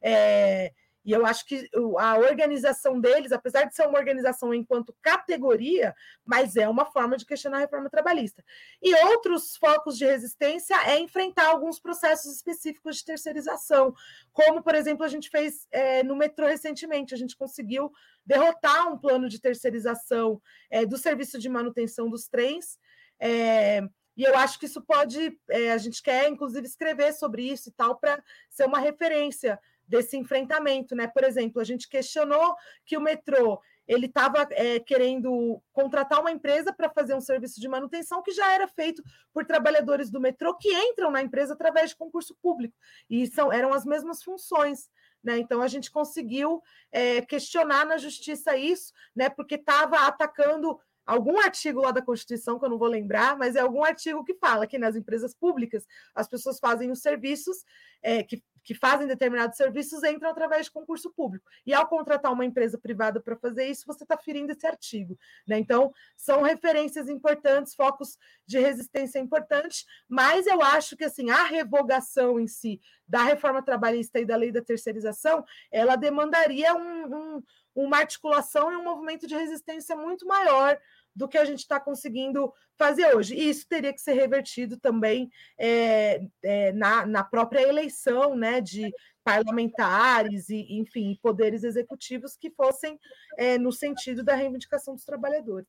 É, 0.00 0.72
e 1.04 1.12
eu 1.12 1.26
acho 1.26 1.44
que 1.44 1.68
a 1.98 2.18
organização 2.18 2.98
deles, 2.98 3.30
apesar 3.30 3.64
de 3.64 3.74
ser 3.74 3.86
uma 3.86 3.98
organização 3.98 4.54
enquanto 4.54 4.96
categoria, 5.02 5.94
mas 6.24 6.56
é 6.56 6.66
uma 6.66 6.86
forma 6.86 7.16
de 7.16 7.26
questionar 7.26 7.58
a 7.58 7.60
reforma 7.60 7.90
trabalhista. 7.90 8.42
E 8.82 8.94
outros 9.06 9.56
focos 9.56 9.98
de 9.98 10.06
resistência 10.06 10.74
é 10.86 10.98
enfrentar 10.98 11.48
alguns 11.48 11.78
processos 11.78 12.34
específicos 12.34 12.96
de 12.96 13.04
terceirização, 13.04 13.94
como, 14.32 14.62
por 14.62 14.74
exemplo, 14.74 15.04
a 15.04 15.08
gente 15.08 15.28
fez 15.28 15.66
é, 15.70 16.02
no 16.02 16.16
metrô 16.16 16.46
recentemente, 16.46 17.12
a 17.12 17.18
gente 17.18 17.36
conseguiu 17.36 17.92
derrotar 18.24 18.90
um 18.90 18.98
plano 18.98 19.28
de 19.28 19.38
terceirização 19.38 20.40
é, 20.70 20.86
do 20.86 20.96
serviço 20.96 21.38
de 21.38 21.48
manutenção 21.50 22.08
dos 22.08 22.26
trens. 22.28 22.78
É, 23.20 23.82
e 24.16 24.22
eu 24.22 24.36
acho 24.36 24.58
que 24.58 24.66
isso 24.66 24.80
pode, 24.80 25.38
é, 25.50 25.72
a 25.72 25.78
gente 25.78 26.02
quer, 26.02 26.28
inclusive, 26.28 26.66
escrever 26.66 27.12
sobre 27.12 27.42
isso 27.42 27.68
e 27.68 27.72
tal, 27.72 27.98
para 27.98 28.22
ser 28.48 28.64
uma 28.64 28.78
referência 28.78 29.60
desse 29.86 30.16
enfrentamento, 30.16 30.94
né? 30.94 31.06
Por 31.06 31.24
exemplo, 31.24 31.60
a 31.60 31.64
gente 31.64 31.88
questionou 31.88 32.54
que 32.84 32.96
o 32.96 33.00
metrô 33.00 33.60
ele 33.86 34.06
estava 34.06 34.46
é, 34.52 34.80
querendo 34.80 35.62
contratar 35.72 36.20
uma 36.20 36.30
empresa 36.30 36.72
para 36.72 36.88
fazer 36.88 37.14
um 37.14 37.20
serviço 37.20 37.60
de 37.60 37.68
manutenção 37.68 38.22
que 38.22 38.32
já 38.32 38.52
era 38.52 38.66
feito 38.66 39.02
por 39.32 39.44
trabalhadores 39.44 40.10
do 40.10 40.20
metrô 40.20 40.56
que 40.56 40.72
entram 40.72 41.10
na 41.10 41.22
empresa 41.22 41.52
através 41.52 41.90
de 41.90 41.96
concurso 41.96 42.34
público 42.40 42.74
e 43.10 43.26
são 43.26 43.52
eram 43.52 43.72
as 43.72 43.84
mesmas 43.84 44.22
funções. 44.22 44.90
Né? 45.22 45.38
Então 45.38 45.62
a 45.62 45.68
gente 45.68 45.90
conseguiu 45.90 46.62
é, 46.90 47.20
questionar 47.22 47.84
na 47.86 47.96
justiça 47.96 48.56
isso, 48.56 48.92
né? 49.14 49.28
Porque 49.28 49.54
estava 49.54 50.06
atacando 50.06 50.78
algum 51.06 51.38
artigo 51.38 51.80
lá 51.80 51.90
da 51.90 52.02
Constituição, 52.02 52.58
que 52.58 52.64
eu 52.64 52.70
não 52.70 52.78
vou 52.78 52.88
lembrar, 52.88 53.36
mas 53.36 53.56
é 53.56 53.60
algum 53.60 53.84
artigo 53.84 54.24
que 54.24 54.34
fala 54.34 54.66
que 54.66 54.78
nas 54.78 54.96
empresas 54.96 55.34
públicas 55.34 55.86
as 56.14 56.28
pessoas 56.28 56.58
fazem 56.58 56.90
os 56.90 57.00
serviços 57.00 57.64
é, 58.02 58.22
que, 58.22 58.42
que 58.64 58.74
fazem 58.74 59.06
determinados 59.06 59.56
serviços 59.56 60.02
entram 60.02 60.30
através 60.30 60.66
de 60.66 60.72
concurso 60.72 61.12
público. 61.12 61.46
E 61.66 61.72
ao 61.74 61.86
contratar 61.86 62.32
uma 62.32 62.44
empresa 62.44 62.78
privada 62.78 63.20
para 63.20 63.36
fazer 63.36 63.66
isso, 63.66 63.86
você 63.86 64.02
está 64.02 64.16
ferindo 64.16 64.50
esse 64.52 64.66
artigo. 64.66 65.18
Né? 65.46 65.58
Então, 65.58 65.92
são 66.16 66.42
referências 66.42 67.08
importantes, 67.08 67.74
focos 67.74 68.18
de 68.46 68.58
resistência 68.58 69.18
importantes, 69.18 69.84
mas 70.08 70.46
eu 70.46 70.62
acho 70.62 70.96
que 70.96 71.04
assim, 71.04 71.30
a 71.30 71.44
revogação 71.44 72.40
em 72.40 72.46
si 72.46 72.80
da 73.06 73.22
reforma 73.22 73.62
trabalhista 73.62 74.18
e 74.18 74.24
da 74.24 74.34
lei 74.34 74.50
da 74.50 74.62
terceirização, 74.62 75.44
ela 75.70 75.94
demandaria 75.94 76.74
um, 76.74 77.36
um 77.36 77.42
uma 77.74 77.98
articulação 77.98 78.72
e 78.72 78.76
um 78.76 78.84
movimento 78.84 79.26
de 79.26 79.34
resistência 79.34 79.96
muito 79.96 80.24
maior 80.26 80.78
do 81.14 81.28
que 81.28 81.38
a 81.38 81.44
gente 81.44 81.60
está 81.60 81.78
conseguindo 81.78 82.52
fazer 82.76 83.14
hoje. 83.14 83.34
E 83.34 83.48
isso 83.48 83.66
teria 83.68 83.92
que 83.92 84.00
ser 84.00 84.14
revertido 84.14 84.78
também 84.78 85.30
é, 85.58 86.26
é, 86.42 86.72
na, 86.72 87.06
na 87.06 87.22
própria 87.22 87.62
eleição 87.62 88.36
né, 88.36 88.60
de 88.60 88.92
parlamentares 89.22 90.48
e, 90.50 90.78
enfim, 90.78 91.18
poderes 91.22 91.64
executivos 91.64 92.36
que 92.36 92.50
fossem 92.50 92.98
é, 93.38 93.56
no 93.56 93.72
sentido 93.72 94.22
da 94.22 94.34
reivindicação 94.34 94.94
dos 94.94 95.04
trabalhadores. 95.04 95.68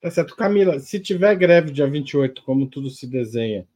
Tá 0.00 0.10
certo. 0.10 0.36
Camila, 0.36 0.78
se 0.78 1.00
tiver 1.00 1.34
greve 1.36 1.70
dia 1.70 1.86
28, 1.86 2.42
como 2.42 2.68
tudo 2.68 2.88
se 2.90 3.06
desenha, 3.06 3.66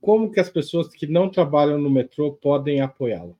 como 0.00 0.30
que 0.30 0.40
as 0.40 0.50
pessoas 0.50 0.88
que 0.88 1.06
não 1.06 1.30
trabalham 1.30 1.78
no 1.78 1.90
metrô 1.90 2.32
podem 2.32 2.80
apoiá-la? 2.80 3.34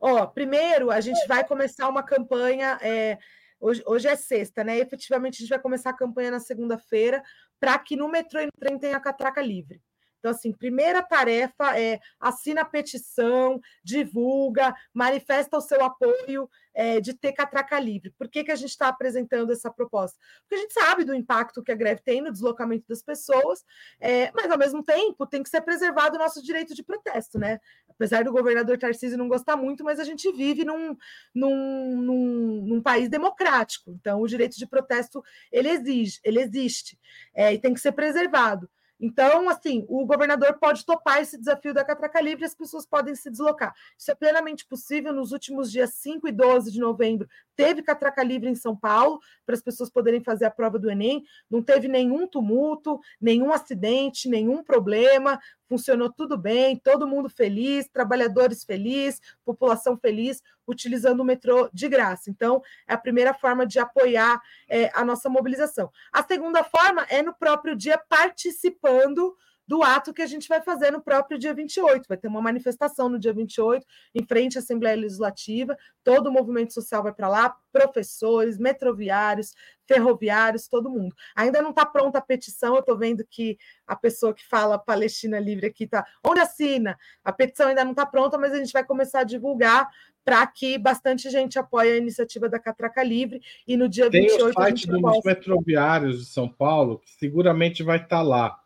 Ó, 0.00 0.26
primeiro, 0.26 0.90
a 0.90 1.00
gente 1.00 1.26
vai 1.26 1.46
começar 1.46 1.88
uma 1.88 2.02
campanha. 2.02 2.78
É, 2.82 3.18
hoje, 3.64 3.82
hoje 3.86 4.08
é 4.08 4.16
sexta, 4.16 4.62
né? 4.62 4.78
efetivamente, 4.78 5.36
a 5.36 5.40
gente 5.40 5.48
vai 5.48 5.58
começar 5.58 5.90
a 5.90 5.96
campanha 5.96 6.30
na 6.30 6.40
segunda-feira 6.40 7.22
para 7.58 7.78
que 7.78 7.96
no 7.96 8.08
metrô 8.08 8.40
e 8.40 8.46
no 8.46 8.52
trem 8.58 8.78
tenha 8.78 9.00
catraca 9.00 9.40
livre. 9.40 9.80
Então, 10.24 10.32
assim, 10.32 10.52
primeira 10.52 11.02
tarefa 11.02 11.78
é 11.78 12.00
assina 12.18 12.62
a 12.62 12.64
petição, 12.64 13.60
divulga, 13.84 14.74
manifesta 14.94 15.58
o 15.58 15.60
seu 15.60 15.84
apoio 15.84 16.48
é, 16.72 16.98
de 16.98 17.12
ter 17.12 17.32
catraca 17.32 17.78
livre. 17.78 18.10
Por 18.16 18.30
que, 18.30 18.42
que 18.42 18.50
a 18.50 18.56
gente 18.56 18.70
está 18.70 18.88
apresentando 18.88 19.52
essa 19.52 19.70
proposta? 19.70 20.18
Porque 20.40 20.54
a 20.54 20.58
gente 20.60 20.72
sabe 20.72 21.04
do 21.04 21.14
impacto 21.14 21.62
que 21.62 21.70
a 21.70 21.74
greve 21.74 22.00
tem 22.00 22.22
no 22.22 22.32
deslocamento 22.32 22.86
das 22.88 23.02
pessoas, 23.02 23.66
é, 24.00 24.32
mas 24.32 24.50
ao 24.50 24.56
mesmo 24.56 24.82
tempo 24.82 25.26
tem 25.26 25.42
que 25.42 25.50
ser 25.50 25.60
preservado 25.60 26.16
o 26.16 26.18
nosso 26.18 26.42
direito 26.42 26.74
de 26.74 26.82
protesto, 26.82 27.38
né? 27.38 27.60
Apesar 27.90 28.24
do 28.24 28.32
governador 28.32 28.78
Tarcísio 28.78 29.18
não 29.18 29.28
gostar 29.28 29.58
muito, 29.58 29.84
mas 29.84 30.00
a 30.00 30.04
gente 30.04 30.32
vive 30.32 30.64
num, 30.64 30.96
num, 31.34 31.96
num, 32.00 32.62
num 32.66 32.82
país 32.82 33.10
democrático. 33.10 33.90
Então, 33.90 34.22
o 34.22 34.26
direito 34.26 34.56
de 34.56 34.66
protesto 34.66 35.22
ele 35.52 35.68
exige, 35.68 36.18
ele 36.24 36.40
existe 36.40 36.98
é, 37.34 37.52
e 37.52 37.58
tem 37.58 37.74
que 37.74 37.80
ser 37.80 37.92
preservado. 37.92 38.70
Então, 39.04 39.50
assim, 39.50 39.84
o 39.86 40.06
governador 40.06 40.58
pode 40.58 40.82
topar 40.86 41.20
esse 41.20 41.36
desafio 41.36 41.74
da 41.74 41.84
catraca 41.84 42.22
livre 42.22 42.46
as 42.46 42.54
pessoas 42.54 42.86
podem 42.86 43.14
se 43.14 43.30
deslocar. 43.30 43.74
Isso 43.98 44.10
é 44.10 44.14
plenamente 44.14 44.66
possível. 44.66 45.12
Nos 45.12 45.30
últimos 45.30 45.70
dias 45.70 45.92
5 45.96 46.26
e 46.26 46.32
12 46.32 46.72
de 46.72 46.80
novembro, 46.80 47.28
teve 47.54 47.82
catraca 47.82 48.22
livre 48.22 48.48
em 48.48 48.54
São 48.54 48.74
Paulo, 48.74 49.20
para 49.44 49.54
as 49.54 49.60
pessoas 49.60 49.90
poderem 49.90 50.24
fazer 50.24 50.46
a 50.46 50.50
prova 50.50 50.78
do 50.78 50.90
Enem. 50.90 51.22
Não 51.50 51.62
teve 51.62 51.86
nenhum 51.86 52.26
tumulto, 52.26 52.98
nenhum 53.20 53.52
acidente, 53.52 54.26
nenhum 54.26 54.64
problema. 54.64 55.38
Funcionou 55.68 56.12
tudo 56.12 56.36
bem, 56.36 56.76
todo 56.76 57.06
mundo 57.06 57.28
feliz, 57.28 57.88
trabalhadores 57.88 58.64
felizes, 58.64 59.20
população 59.44 59.96
feliz, 59.96 60.42
utilizando 60.66 61.20
o 61.20 61.24
metrô 61.24 61.68
de 61.72 61.88
graça. 61.88 62.30
Então, 62.30 62.62
é 62.86 62.94
a 62.94 62.98
primeira 62.98 63.32
forma 63.32 63.66
de 63.66 63.78
apoiar 63.78 64.40
é, 64.68 64.90
a 64.94 65.04
nossa 65.04 65.28
mobilização. 65.28 65.90
A 66.12 66.22
segunda 66.22 66.62
forma 66.62 67.06
é 67.08 67.22
no 67.22 67.34
próprio 67.34 67.74
dia 67.74 67.98
participando 67.98 69.36
do 69.66 69.82
ato 69.82 70.12
que 70.12 70.22
a 70.22 70.26
gente 70.26 70.48
vai 70.48 70.60
fazer 70.60 70.90
no 70.90 71.00
próprio 71.00 71.38
dia 71.38 71.54
28. 71.54 72.06
Vai 72.08 72.16
ter 72.18 72.28
uma 72.28 72.40
manifestação 72.40 73.08
no 73.08 73.18
dia 73.18 73.32
28, 73.32 73.86
em 74.14 74.24
frente 74.24 74.58
à 74.58 74.60
Assembleia 74.60 74.96
Legislativa. 74.96 75.76
Todo 76.02 76.28
o 76.28 76.32
movimento 76.32 76.74
social 76.74 77.02
vai 77.02 77.12
para 77.12 77.28
lá, 77.28 77.56
professores, 77.72 78.58
metroviários, 78.58 79.54
ferroviários, 79.86 80.68
todo 80.68 80.90
mundo. 80.90 81.14
Ainda 81.34 81.62
não 81.62 81.70
está 81.70 81.86
pronta 81.86 82.18
a 82.18 82.22
petição, 82.22 82.74
eu 82.74 82.80
estou 82.80 82.96
vendo 82.96 83.24
que 83.28 83.58
a 83.86 83.96
pessoa 83.96 84.34
que 84.34 84.46
fala 84.46 84.78
Palestina 84.78 85.38
Livre 85.38 85.66
aqui 85.66 85.84
está. 85.84 86.04
Onde 86.24 86.40
assina? 86.40 86.98
A 87.22 87.32
petição 87.32 87.68
ainda 87.68 87.84
não 87.84 87.92
está 87.92 88.04
pronta, 88.04 88.36
mas 88.38 88.52
a 88.52 88.56
gente 88.56 88.72
vai 88.72 88.84
começar 88.84 89.20
a 89.20 89.24
divulgar 89.24 89.88
para 90.24 90.46
que 90.46 90.78
bastante 90.78 91.28
gente 91.28 91.58
apoie 91.58 91.92
a 91.92 91.96
iniciativa 91.96 92.48
da 92.48 92.58
Catraca 92.58 93.02
Livre. 93.02 93.42
E 93.66 93.76
no 93.76 93.88
dia 93.88 94.10
Tem 94.10 94.22
28. 94.22 94.38
Tem 94.38 94.50
o 94.50 94.52
site 94.52 94.86
dos 94.86 95.24
metroviários 95.24 96.18
de 96.20 96.26
São 96.26 96.48
Paulo, 96.48 96.98
que 96.98 97.10
seguramente 97.10 97.82
vai 97.82 97.96
estar 97.96 98.08
tá 98.08 98.22
lá 98.22 98.63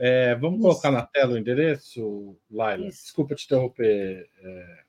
é, 0.00 0.34
vamos 0.34 0.60
Isso. 0.60 0.68
colocar 0.68 0.90
na 0.90 1.06
tela 1.06 1.34
o 1.34 1.38
endereço, 1.38 2.36
Laila? 2.50 2.86
Isso. 2.86 3.02
Desculpa 3.02 3.34
te 3.34 3.44
interromper, 3.44 4.26
é... 4.42 4.84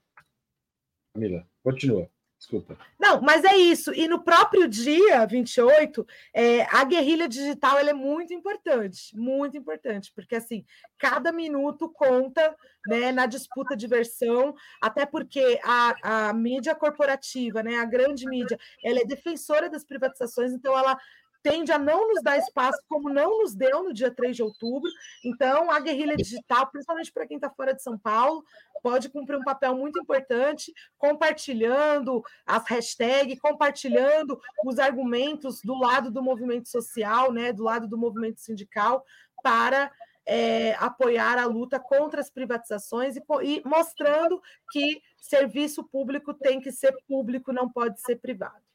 Camila. 1.13 1.45
Continua. 1.61 2.09
Desculpa. 2.41 2.75
Não, 2.99 3.21
mas 3.21 3.43
é 3.43 3.55
isso. 3.55 3.93
E 3.93 4.07
no 4.07 4.23
próprio 4.23 4.67
dia 4.67 5.23
28, 5.27 6.03
é, 6.33 6.63
a 6.75 6.83
guerrilha 6.83 7.27
digital 7.27 7.77
é 7.77 7.93
muito 7.93 8.33
importante, 8.33 9.15
muito 9.15 9.55
importante, 9.55 10.11
porque 10.15 10.35
assim, 10.35 10.65
cada 10.97 11.31
minuto 11.31 11.87
conta 11.87 12.55
né, 12.87 13.11
na 13.11 13.27
disputa 13.27 13.77
de 13.77 13.85
versão, 13.85 14.55
até 14.81 15.05
porque 15.05 15.59
a, 15.63 16.29
a 16.29 16.33
mídia 16.33 16.73
corporativa, 16.73 17.61
né, 17.61 17.75
a 17.75 17.85
grande 17.85 18.27
mídia, 18.27 18.57
ela 18.83 19.01
é 19.01 19.05
defensora 19.05 19.69
das 19.69 19.83
privatizações, 19.85 20.51
então 20.51 20.75
ela 20.75 20.97
tende 21.41 21.71
a 21.71 21.79
não 21.79 22.09
nos 22.09 22.21
dar 22.21 22.37
espaço, 22.37 22.79
como 22.87 23.09
não 23.09 23.39
nos 23.39 23.55
deu 23.55 23.83
no 23.83 23.93
dia 23.93 24.11
3 24.11 24.35
de 24.35 24.43
outubro. 24.43 24.89
Então, 25.23 25.71
a 25.71 25.79
guerrilha 25.79 26.15
digital, 26.15 26.67
principalmente 26.67 27.11
para 27.11 27.27
quem 27.27 27.37
está 27.37 27.49
fora 27.49 27.73
de 27.73 27.81
São 27.81 27.97
Paulo, 27.97 28.43
pode 28.81 29.09
cumprir 29.09 29.37
um 29.37 29.43
papel 29.43 29.75
muito 29.75 29.99
importante, 29.99 30.73
compartilhando 30.97 32.23
as 32.45 32.63
hashtags, 32.67 33.39
compartilhando 33.39 34.39
os 34.65 34.79
argumentos 34.79 35.61
do 35.61 35.77
lado 35.77 36.11
do 36.11 36.21
movimento 36.21 36.69
social, 36.69 37.31
né, 37.31 37.53
do 37.53 37.63
lado 37.63 37.87
do 37.87 37.97
movimento 37.97 38.39
sindical, 38.39 39.03
para 39.43 39.91
é, 40.25 40.73
apoiar 40.75 41.37
a 41.37 41.45
luta 41.45 41.79
contra 41.79 42.21
as 42.21 42.29
privatizações 42.29 43.15
e, 43.15 43.23
e 43.43 43.61
mostrando 43.65 44.41
que 44.71 45.01
serviço 45.17 45.83
público 45.83 46.33
tem 46.33 46.59
que 46.59 46.71
ser 46.71 46.95
público, 47.07 47.51
não 47.51 47.69
pode 47.69 47.99
ser 48.01 48.17
privado. 48.17 48.70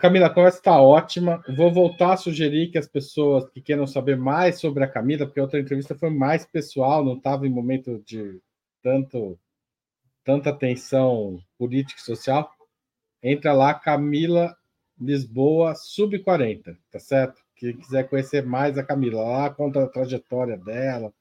Camila, 0.00 0.26
a 0.26 0.30
conversa 0.30 0.58
está 0.58 0.80
ótima. 0.80 1.42
Vou 1.56 1.72
voltar 1.72 2.12
a 2.12 2.16
sugerir 2.16 2.70
que 2.70 2.78
as 2.78 2.86
pessoas 2.86 3.48
que 3.50 3.60
queiram 3.60 3.86
saber 3.86 4.16
mais 4.16 4.60
sobre 4.60 4.84
a 4.84 4.88
Camila, 4.88 5.26
porque 5.26 5.40
a 5.40 5.42
outra 5.42 5.60
entrevista 5.60 5.94
foi 5.94 6.10
mais 6.10 6.46
pessoal, 6.46 7.04
não 7.04 7.16
estava 7.16 7.46
em 7.46 7.50
momento 7.50 8.02
de 8.06 8.40
tanto 8.82 9.38
tanta 10.24 10.52
tensão 10.52 11.38
política 11.58 12.00
e 12.00 12.04
social. 12.04 12.50
Entra 13.22 13.52
lá, 13.52 13.74
Camila 13.74 14.56
Lisboa 14.98 15.74
Sub 15.74 16.18
40, 16.18 16.76
tá 16.90 16.98
certo? 16.98 17.42
Quem 17.54 17.76
quiser 17.76 18.08
conhecer 18.08 18.44
mais 18.44 18.76
a 18.78 18.82
Camila, 18.82 19.22
lá 19.22 19.50
conta 19.50 19.82
a 19.82 19.88
trajetória 19.88 20.56
dela, 20.56 21.12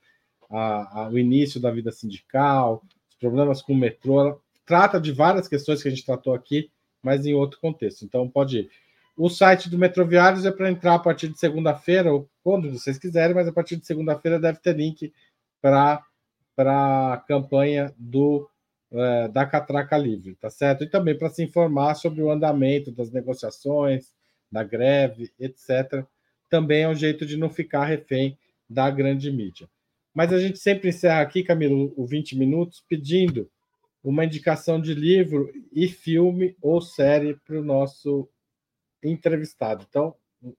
a, 0.50 1.02
a, 1.02 1.10
o 1.10 1.18
início 1.18 1.60
da 1.60 1.72
vida 1.72 1.92
sindical, 1.92 2.84
os 3.10 3.16
problemas 3.16 3.62
com 3.62 3.74
o 3.74 3.78
metrô. 3.78 4.22
Ela 4.22 4.38
trata 4.66 5.00
de 5.00 5.12
várias 5.12 5.48
questões 5.48 5.82
que 5.82 5.88
a 5.88 5.92
gente 5.92 6.06
tratou 6.06 6.34
aqui 6.34 6.72
mas 7.06 7.24
em 7.26 7.36
outro 7.36 7.60
contexto. 7.60 8.04
Então, 8.04 8.28
pode 8.28 8.58
ir. 8.58 8.70
O 9.16 9.30
site 9.30 9.70
do 9.70 9.78
Metroviários 9.78 10.44
é 10.44 10.52
para 10.52 10.70
entrar 10.70 10.96
a 10.96 11.00
partir 11.00 11.30
de 11.30 11.40
segunda-feira, 11.40 12.12
ou 12.12 12.28
quando 12.44 12.70
vocês 12.72 12.98
quiserem, 12.98 13.36
mas 13.36 13.48
a 13.48 13.54
partir 13.54 13.78
de 13.78 13.86
segunda-feira 13.86 14.40
deve 14.40 14.60
ter 14.60 14.76
link 14.76 15.14
para 15.62 16.04
a 16.58 17.24
campanha 17.28 17.94
do 17.98 18.50
é, 18.92 19.28
da 19.28 19.46
Catraca 19.46 19.98
Livre, 19.98 20.36
tá 20.36 20.50
certo? 20.50 20.84
E 20.84 20.90
também 20.90 21.18
para 21.18 21.30
se 21.30 21.44
informar 21.44 21.96
sobre 21.96 22.22
o 22.22 22.32
andamento 22.32 22.92
das 22.92 23.12
negociações, 23.12 24.12
da 24.52 24.64
greve, 24.64 25.32
etc. 25.40 26.06
Também 26.50 26.84
é 26.84 26.90
um 26.90 26.96
jeito 26.96 27.26
de 27.26 27.38
não 27.38 27.50
ficar 27.50 27.86
refém 27.86 28.38
da 28.70 28.90
grande 28.90 29.32
mídia. 29.32 29.70
Mas 30.14 30.34
a 30.34 30.40
gente 30.40 30.58
sempre 30.58 30.90
encerra 30.90 31.22
aqui, 31.22 31.44
Camilo, 31.44 31.94
o 31.96 32.06
20 32.06 32.38
minutos, 32.38 32.84
pedindo 32.88 33.50
uma 34.06 34.24
indicação 34.24 34.80
de 34.80 34.94
livro 34.94 35.52
e 35.74 35.88
filme 35.88 36.56
ou 36.62 36.80
série 36.80 37.34
para 37.34 37.60
o 37.60 37.64
nosso 37.64 38.30
entrevistado. 39.04 39.86
Então, 39.90 40.16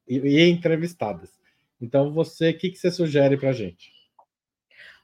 e, 0.06 0.18
e 0.18 0.50
entrevistadas. 0.50 1.38
Então, 1.80 2.12
você, 2.12 2.50
o 2.50 2.58
que, 2.58 2.70
que 2.70 2.76
você 2.76 2.90
sugere 2.90 3.36
para 3.36 3.50
a 3.50 3.52
gente? 3.52 3.92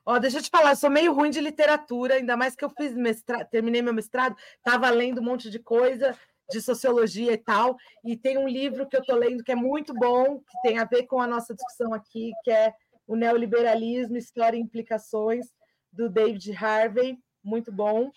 Ó, 0.04 0.18
deixa 0.18 0.38
eu 0.38 0.42
te 0.42 0.50
falar, 0.50 0.70
eu 0.70 0.76
sou 0.76 0.90
meio 0.90 1.12
ruim 1.12 1.30
de 1.30 1.40
literatura, 1.40 2.14
ainda 2.14 2.36
mais 2.36 2.56
que 2.56 2.64
eu 2.64 2.70
fiz 2.70 2.92
mestrado, 2.92 3.48
terminei 3.48 3.80
meu 3.80 3.94
mestrado, 3.94 4.36
estava 4.56 4.90
lendo 4.90 5.20
um 5.20 5.24
monte 5.24 5.48
de 5.48 5.60
coisa 5.60 6.18
de 6.50 6.60
sociologia 6.60 7.32
e 7.32 7.38
tal, 7.38 7.76
e 8.04 8.16
tem 8.16 8.36
um 8.36 8.48
livro 8.48 8.88
que 8.88 8.96
eu 8.96 9.00
estou 9.00 9.16
lendo 9.16 9.44
que 9.44 9.52
é 9.52 9.54
muito 9.54 9.94
bom, 9.94 10.40
que 10.40 10.60
tem 10.62 10.78
a 10.78 10.84
ver 10.84 11.04
com 11.04 11.20
a 11.20 11.26
nossa 11.26 11.54
discussão 11.54 11.94
aqui, 11.94 12.32
que 12.42 12.50
é 12.50 12.74
o 13.06 13.14
neoliberalismo, 13.14 14.16
história 14.16 14.56
e 14.56 14.60
implicações, 14.60 15.46
do 15.92 16.08
David 16.08 16.52
Harvey, 16.56 17.16
muito 17.42 17.70
bom. 17.70 18.10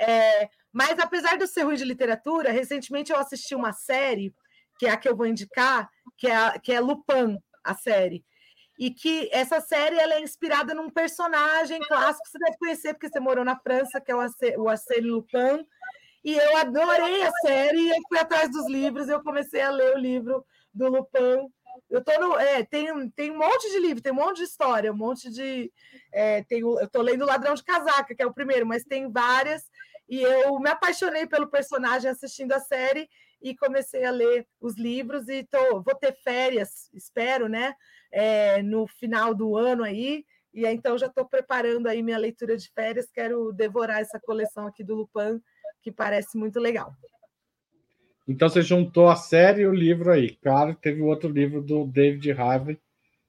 É, 0.00 0.48
mas 0.72 0.98
apesar 0.98 1.36
de 1.36 1.44
eu 1.44 1.48
ser 1.48 1.62
ruim 1.62 1.76
de 1.76 1.84
literatura, 1.84 2.52
recentemente 2.52 3.12
eu 3.12 3.18
assisti 3.18 3.54
uma 3.54 3.72
série, 3.72 4.34
que 4.78 4.86
é 4.86 4.90
a 4.90 4.96
que 4.96 5.08
eu 5.08 5.16
vou 5.16 5.26
indicar, 5.26 5.88
que 6.16 6.28
é, 6.28 6.36
a, 6.36 6.58
que 6.58 6.72
é 6.72 6.80
Lupin, 6.80 7.38
a 7.64 7.74
série. 7.74 8.24
E 8.78 8.92
que 8.92 9.28
essa 9.32 9.60
série 9.60 9.98
ela 9.98 10.14
é 10.14 10.20
inspirada 10.20 10.72
num 10.72 10.88
personagem 10.88 11.80
clássico 11.80 12.22
que 12.24 12.30
você 12.30 12.38
deve 12.38 12.58
conhecer, 12.58 12.94
porque 12.94 13.08
você 13.08 13.18
morou 13.18 13.44
na 13.44 13.58
França, 13.58 14.00
que 14.00 14.12
é 14.12 14.14
o 14.14 14.68
Arsène 14.68 15.10
Lupin. 15.10 15.66
E 16.24 16.36
eu 16.36 16.56
adorei 16.56 17.22
a 17.22 17.32
série, 17.44 17.88
eu 17.88 17.96
fui 18.08 18.18
atrás 18.18 18.50
dos 18.50 18.68
livros, 18.68 19.08
eu 19.08 19.22
comecei 19.22 19.60
a 19.60 19.70
ler 19.70 19.96
o 19.96 19.98
livro 19.98 20.44
do 20.72 20.88
Lupin. 20.88 21.48
Eu 21.90 22.04
tô 22.04 22.12
no, 22.20 22.38
é, 22.38 22.62
tem, 22.64 23.08
tem 23.10 23.30
um 23.30 23.38
monte 23.38 23.70
de 23.70 23.78
livro, 23.78 24.02
tem 24.02 24.12
um 24.12 24.16
monte 24.16 24.38
de 24.38 24.44
história, 24.44 24.92
um 24.92 24.96
monte 24.96 25.30
de. 25.30 25.72
É, 26.12 26.42
tem, 26.44 26.60
eu 26.60 26.78
estou 26.80 27.02
lendo 27.02 27.24
Ladrão 27.24 27.54
de 27.54 27.64
Casaca, 27.64 28.14
que 28.14 28.22
é 28.22 28.26
o 28.26 28.34
primeiro, 28.34 28.66
mas 28.66 28.84
tem 28.84 29.10
várias. 29.10 29.62
E 30.08 30.22
eu 30.22 30.58
me 30.58 30.70
apaixonei 30.70 31.26
pelo 31.26 31.48
personagem 31.48 32.10
assistindo 32.10 32.52
a 32.52 32.60
série 32.60 33.08
e 33.42 33.54
comecei 33.54 34.04
a 34.04 34.10
ler 34.10 34.46
os 34.60 34.76
livros 34.76 35.28
e 35.28 35.44
tô, 35.44 35.82
vou 35.82 35.94
ter 35.94 36.12
férias, 36.24 36.90
espero, 36.94 37.48
né? 37.48 37.74
É, 38.10 38.62
no 38.62 38.86
final 38.86 39.34
do 39.34 39.56
ano 39.56 39.84
aí. 39.84 40.24
E 40.52 40.66
então 40.66 40.96
já 40.96 41.06
estou 41.06 41.26
preparando 41.26 41.86
aí 41.88 42.02
minha 42.02 42.18
leitura 42.18 42.56
de 42.56 42.70
férias. 42.70 43.10
Quero 43.12 43.52
devorar 43.52 44.00
essa 44.00 44.18
coleção 44.18 44.66
aqui 44.66 44.82
do 44.82 44.94
Lupin, 44.94 45.40
que 45.82 45.92
parece 45.92 46.38
muito 46.38 46.58
legal. 46.58 46.94
Então 48.26 48.48
você 48.48 48.62
juntou 48.62 49.08
a 49.08 49.16
série 49.16 49.62
e 49.62 49.66
o 49.66 49.74
livro 49.74 50.10
aí. 50.10 50.36
Claro, 50.36 50.74
teve 50.74 51.00
outro 51.00 51.28
livro 51.28 51.62
do 51.62 51.86
David 51.86 52.30
Harvey. 52.32 52.78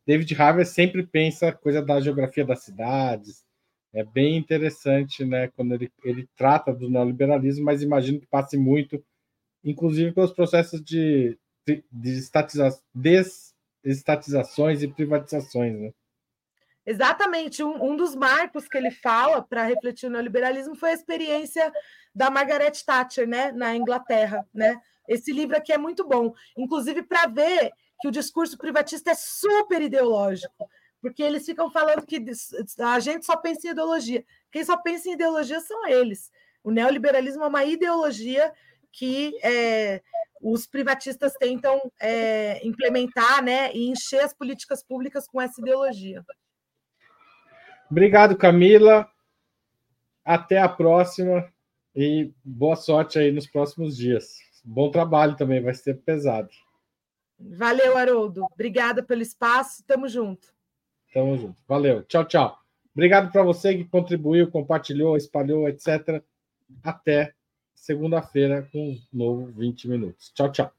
David 0.05 0.41
Harvey 0.41 0.65
sempre 0.65 1.05
pensa 1.05 1.51
coisa 1.51 1.81
da 1.81 2.01
geografia 2.01 2.43
das 2.43 2.63
cidades, 2.63 3.45
é 3.93 4.03
bem 4.03 4.37
interessante, 4.37 5.25
né, 5.25 5.47
quando 5.49 5.73
ele, 5.73 5.91
ele 6.03 6.29
trata 6.35 6.73
do 6.73 6.89
neoliberalismo, 6.89 7.65
mas 7.65 7.81
imagino 7.81 8.19
que 8.19 8.27
passe 8.27 8.57
muito, 8.57 9.03
inclusive 9.63 10.11
pelos 10.11 10.31
processos 10.31 10.81
de, 10.83 11.37
de, 11.65 12.17
estatiza, 12.17 12.69
desestatizações 12.93 14.83
e 14.83 14.87
privatizações, 14.87 15.79
né? 15.79 15.91
Exatamente. 16.85 17.63
Um, 17.63 17.91
um 17.91 17.95
dos 17.95 18.15
marcos 18.15 18.67
que 18.67 18.77
ele 18.77 18.89
fala 18.89 19.41
para 19.43 19.65
refletir 19.65 20.07
o 20.07 20.09
neoliberalismo 20.09 20.75
foi 20.75 20.89
a 20.89 20.93
experiência 20.93 21.71
da 22.15 22.31
Margaret 22.31 22.71
Thatcher, 22.85 23.27
né, 23.27 23.51
na 23.51 23.75
Inglaterra, 23.75 24.47
né? 24.53 24.79
Esse 25.07 25.31
livro 25.31 25.57
aqui 25.57 25.73
é 25.73 25.77
muito 25.77 26.07
bom, 26.07 26.33
inclusive 26.55 27.01
para 27.03 27.27
ver 27.27 27.71
que 27.99 28.07
o 28.07 28.11
discurso 28.11 28.57
privatista 28.57 29.11
é 29.11 29.15
super 29.15 29.81
ideológico 29.81 30.69
porque 31.01 31.23
eles 31.23 31.45
ficam 31.45 31.71
falando 31.71 32.05
que 32.05 32.23
a 32.79 32.99
gente 32.99 33.25
só 33.25 33.37
pensa 33.37 33.67
em 33.67 33.71
ideologia. 33.71 34.25
Quem 34.51 34.63
só 34.63 34.77
pensa 34.77 35.09
em 35.09 35.13
ideologia 35.13 35.59
são 35.59 35.87
eles. 35.87 36.31
O 36.63 36.71
neoliberalismo 36.71 37.43
é 37.43 37.47
uma 37.47 37.63
ideologia 37.63 38.51
que 38.91 39.37
é, 39.43 40.01
os 40.41 40.65
privatistas 40.65 41.33
tentam 41.33 41.79
é, 42.01 42.65
implementar 42.65 43.43
né, 43.43 43.71
e 43.73 43.89
encher 43.89 44.21
as 44.21 44.33
políticas 44.33 44.83
públicas 44.83 45.27
com 45.27 45.41
essa 45.41 45.61
ideologia. 45.61 46.23
Obrigado, 47.89 48.37
Camila. 48.37 49.09
Até 50.23 50.59
a 50.59 50.69
próxima 50.69 51.51
e 51.95 52.31
boa 52.43 52.75
sorte 52.75 53.17
aí 53.17 53.31
nos 53.31 53.47
próximos 53.47 53.97
dias. 53.97 54.37
Bom 54.63 54.91
trabalho 54.91 55.35
também, 55.35 55.61
vai 55.61 55.73
ser 55.73 55.95
pesado. 55.95 56.49
Valeu, 57.39 57.97
Haroldo. 57.97 58.45
Obrigada 58.53 59.01
pelo 59.01 59.21
espaço. 59.21 59.83
Tamo 59.87 60.07
junto. 60.07 60.53
Tamo 61.13 61.37
junto. 61.37 61.55
Valeu. 61.67 62.03
Tchau, 62.03 62.25
tchau. 62.25 62.57
Obrigado 62.93 63.31
para 63.31 63.43
você 63.43 63.75
que 63.75 63.85
contribuiu, 63.85 64.51
compartilhou, 64.51 65.15
espalhou, 65.15 65.67
etc. 65.67 66.23
Até 66.83 67.33
segunda-feira 67.75 68.67
com 68.71 68.91
um 68.91 69.01
novo 69.11 69.45
20 69.53 69.87
minutos. 69.87 70.31
Tchau, 70.33 70.51
tchau. 70.51 70.78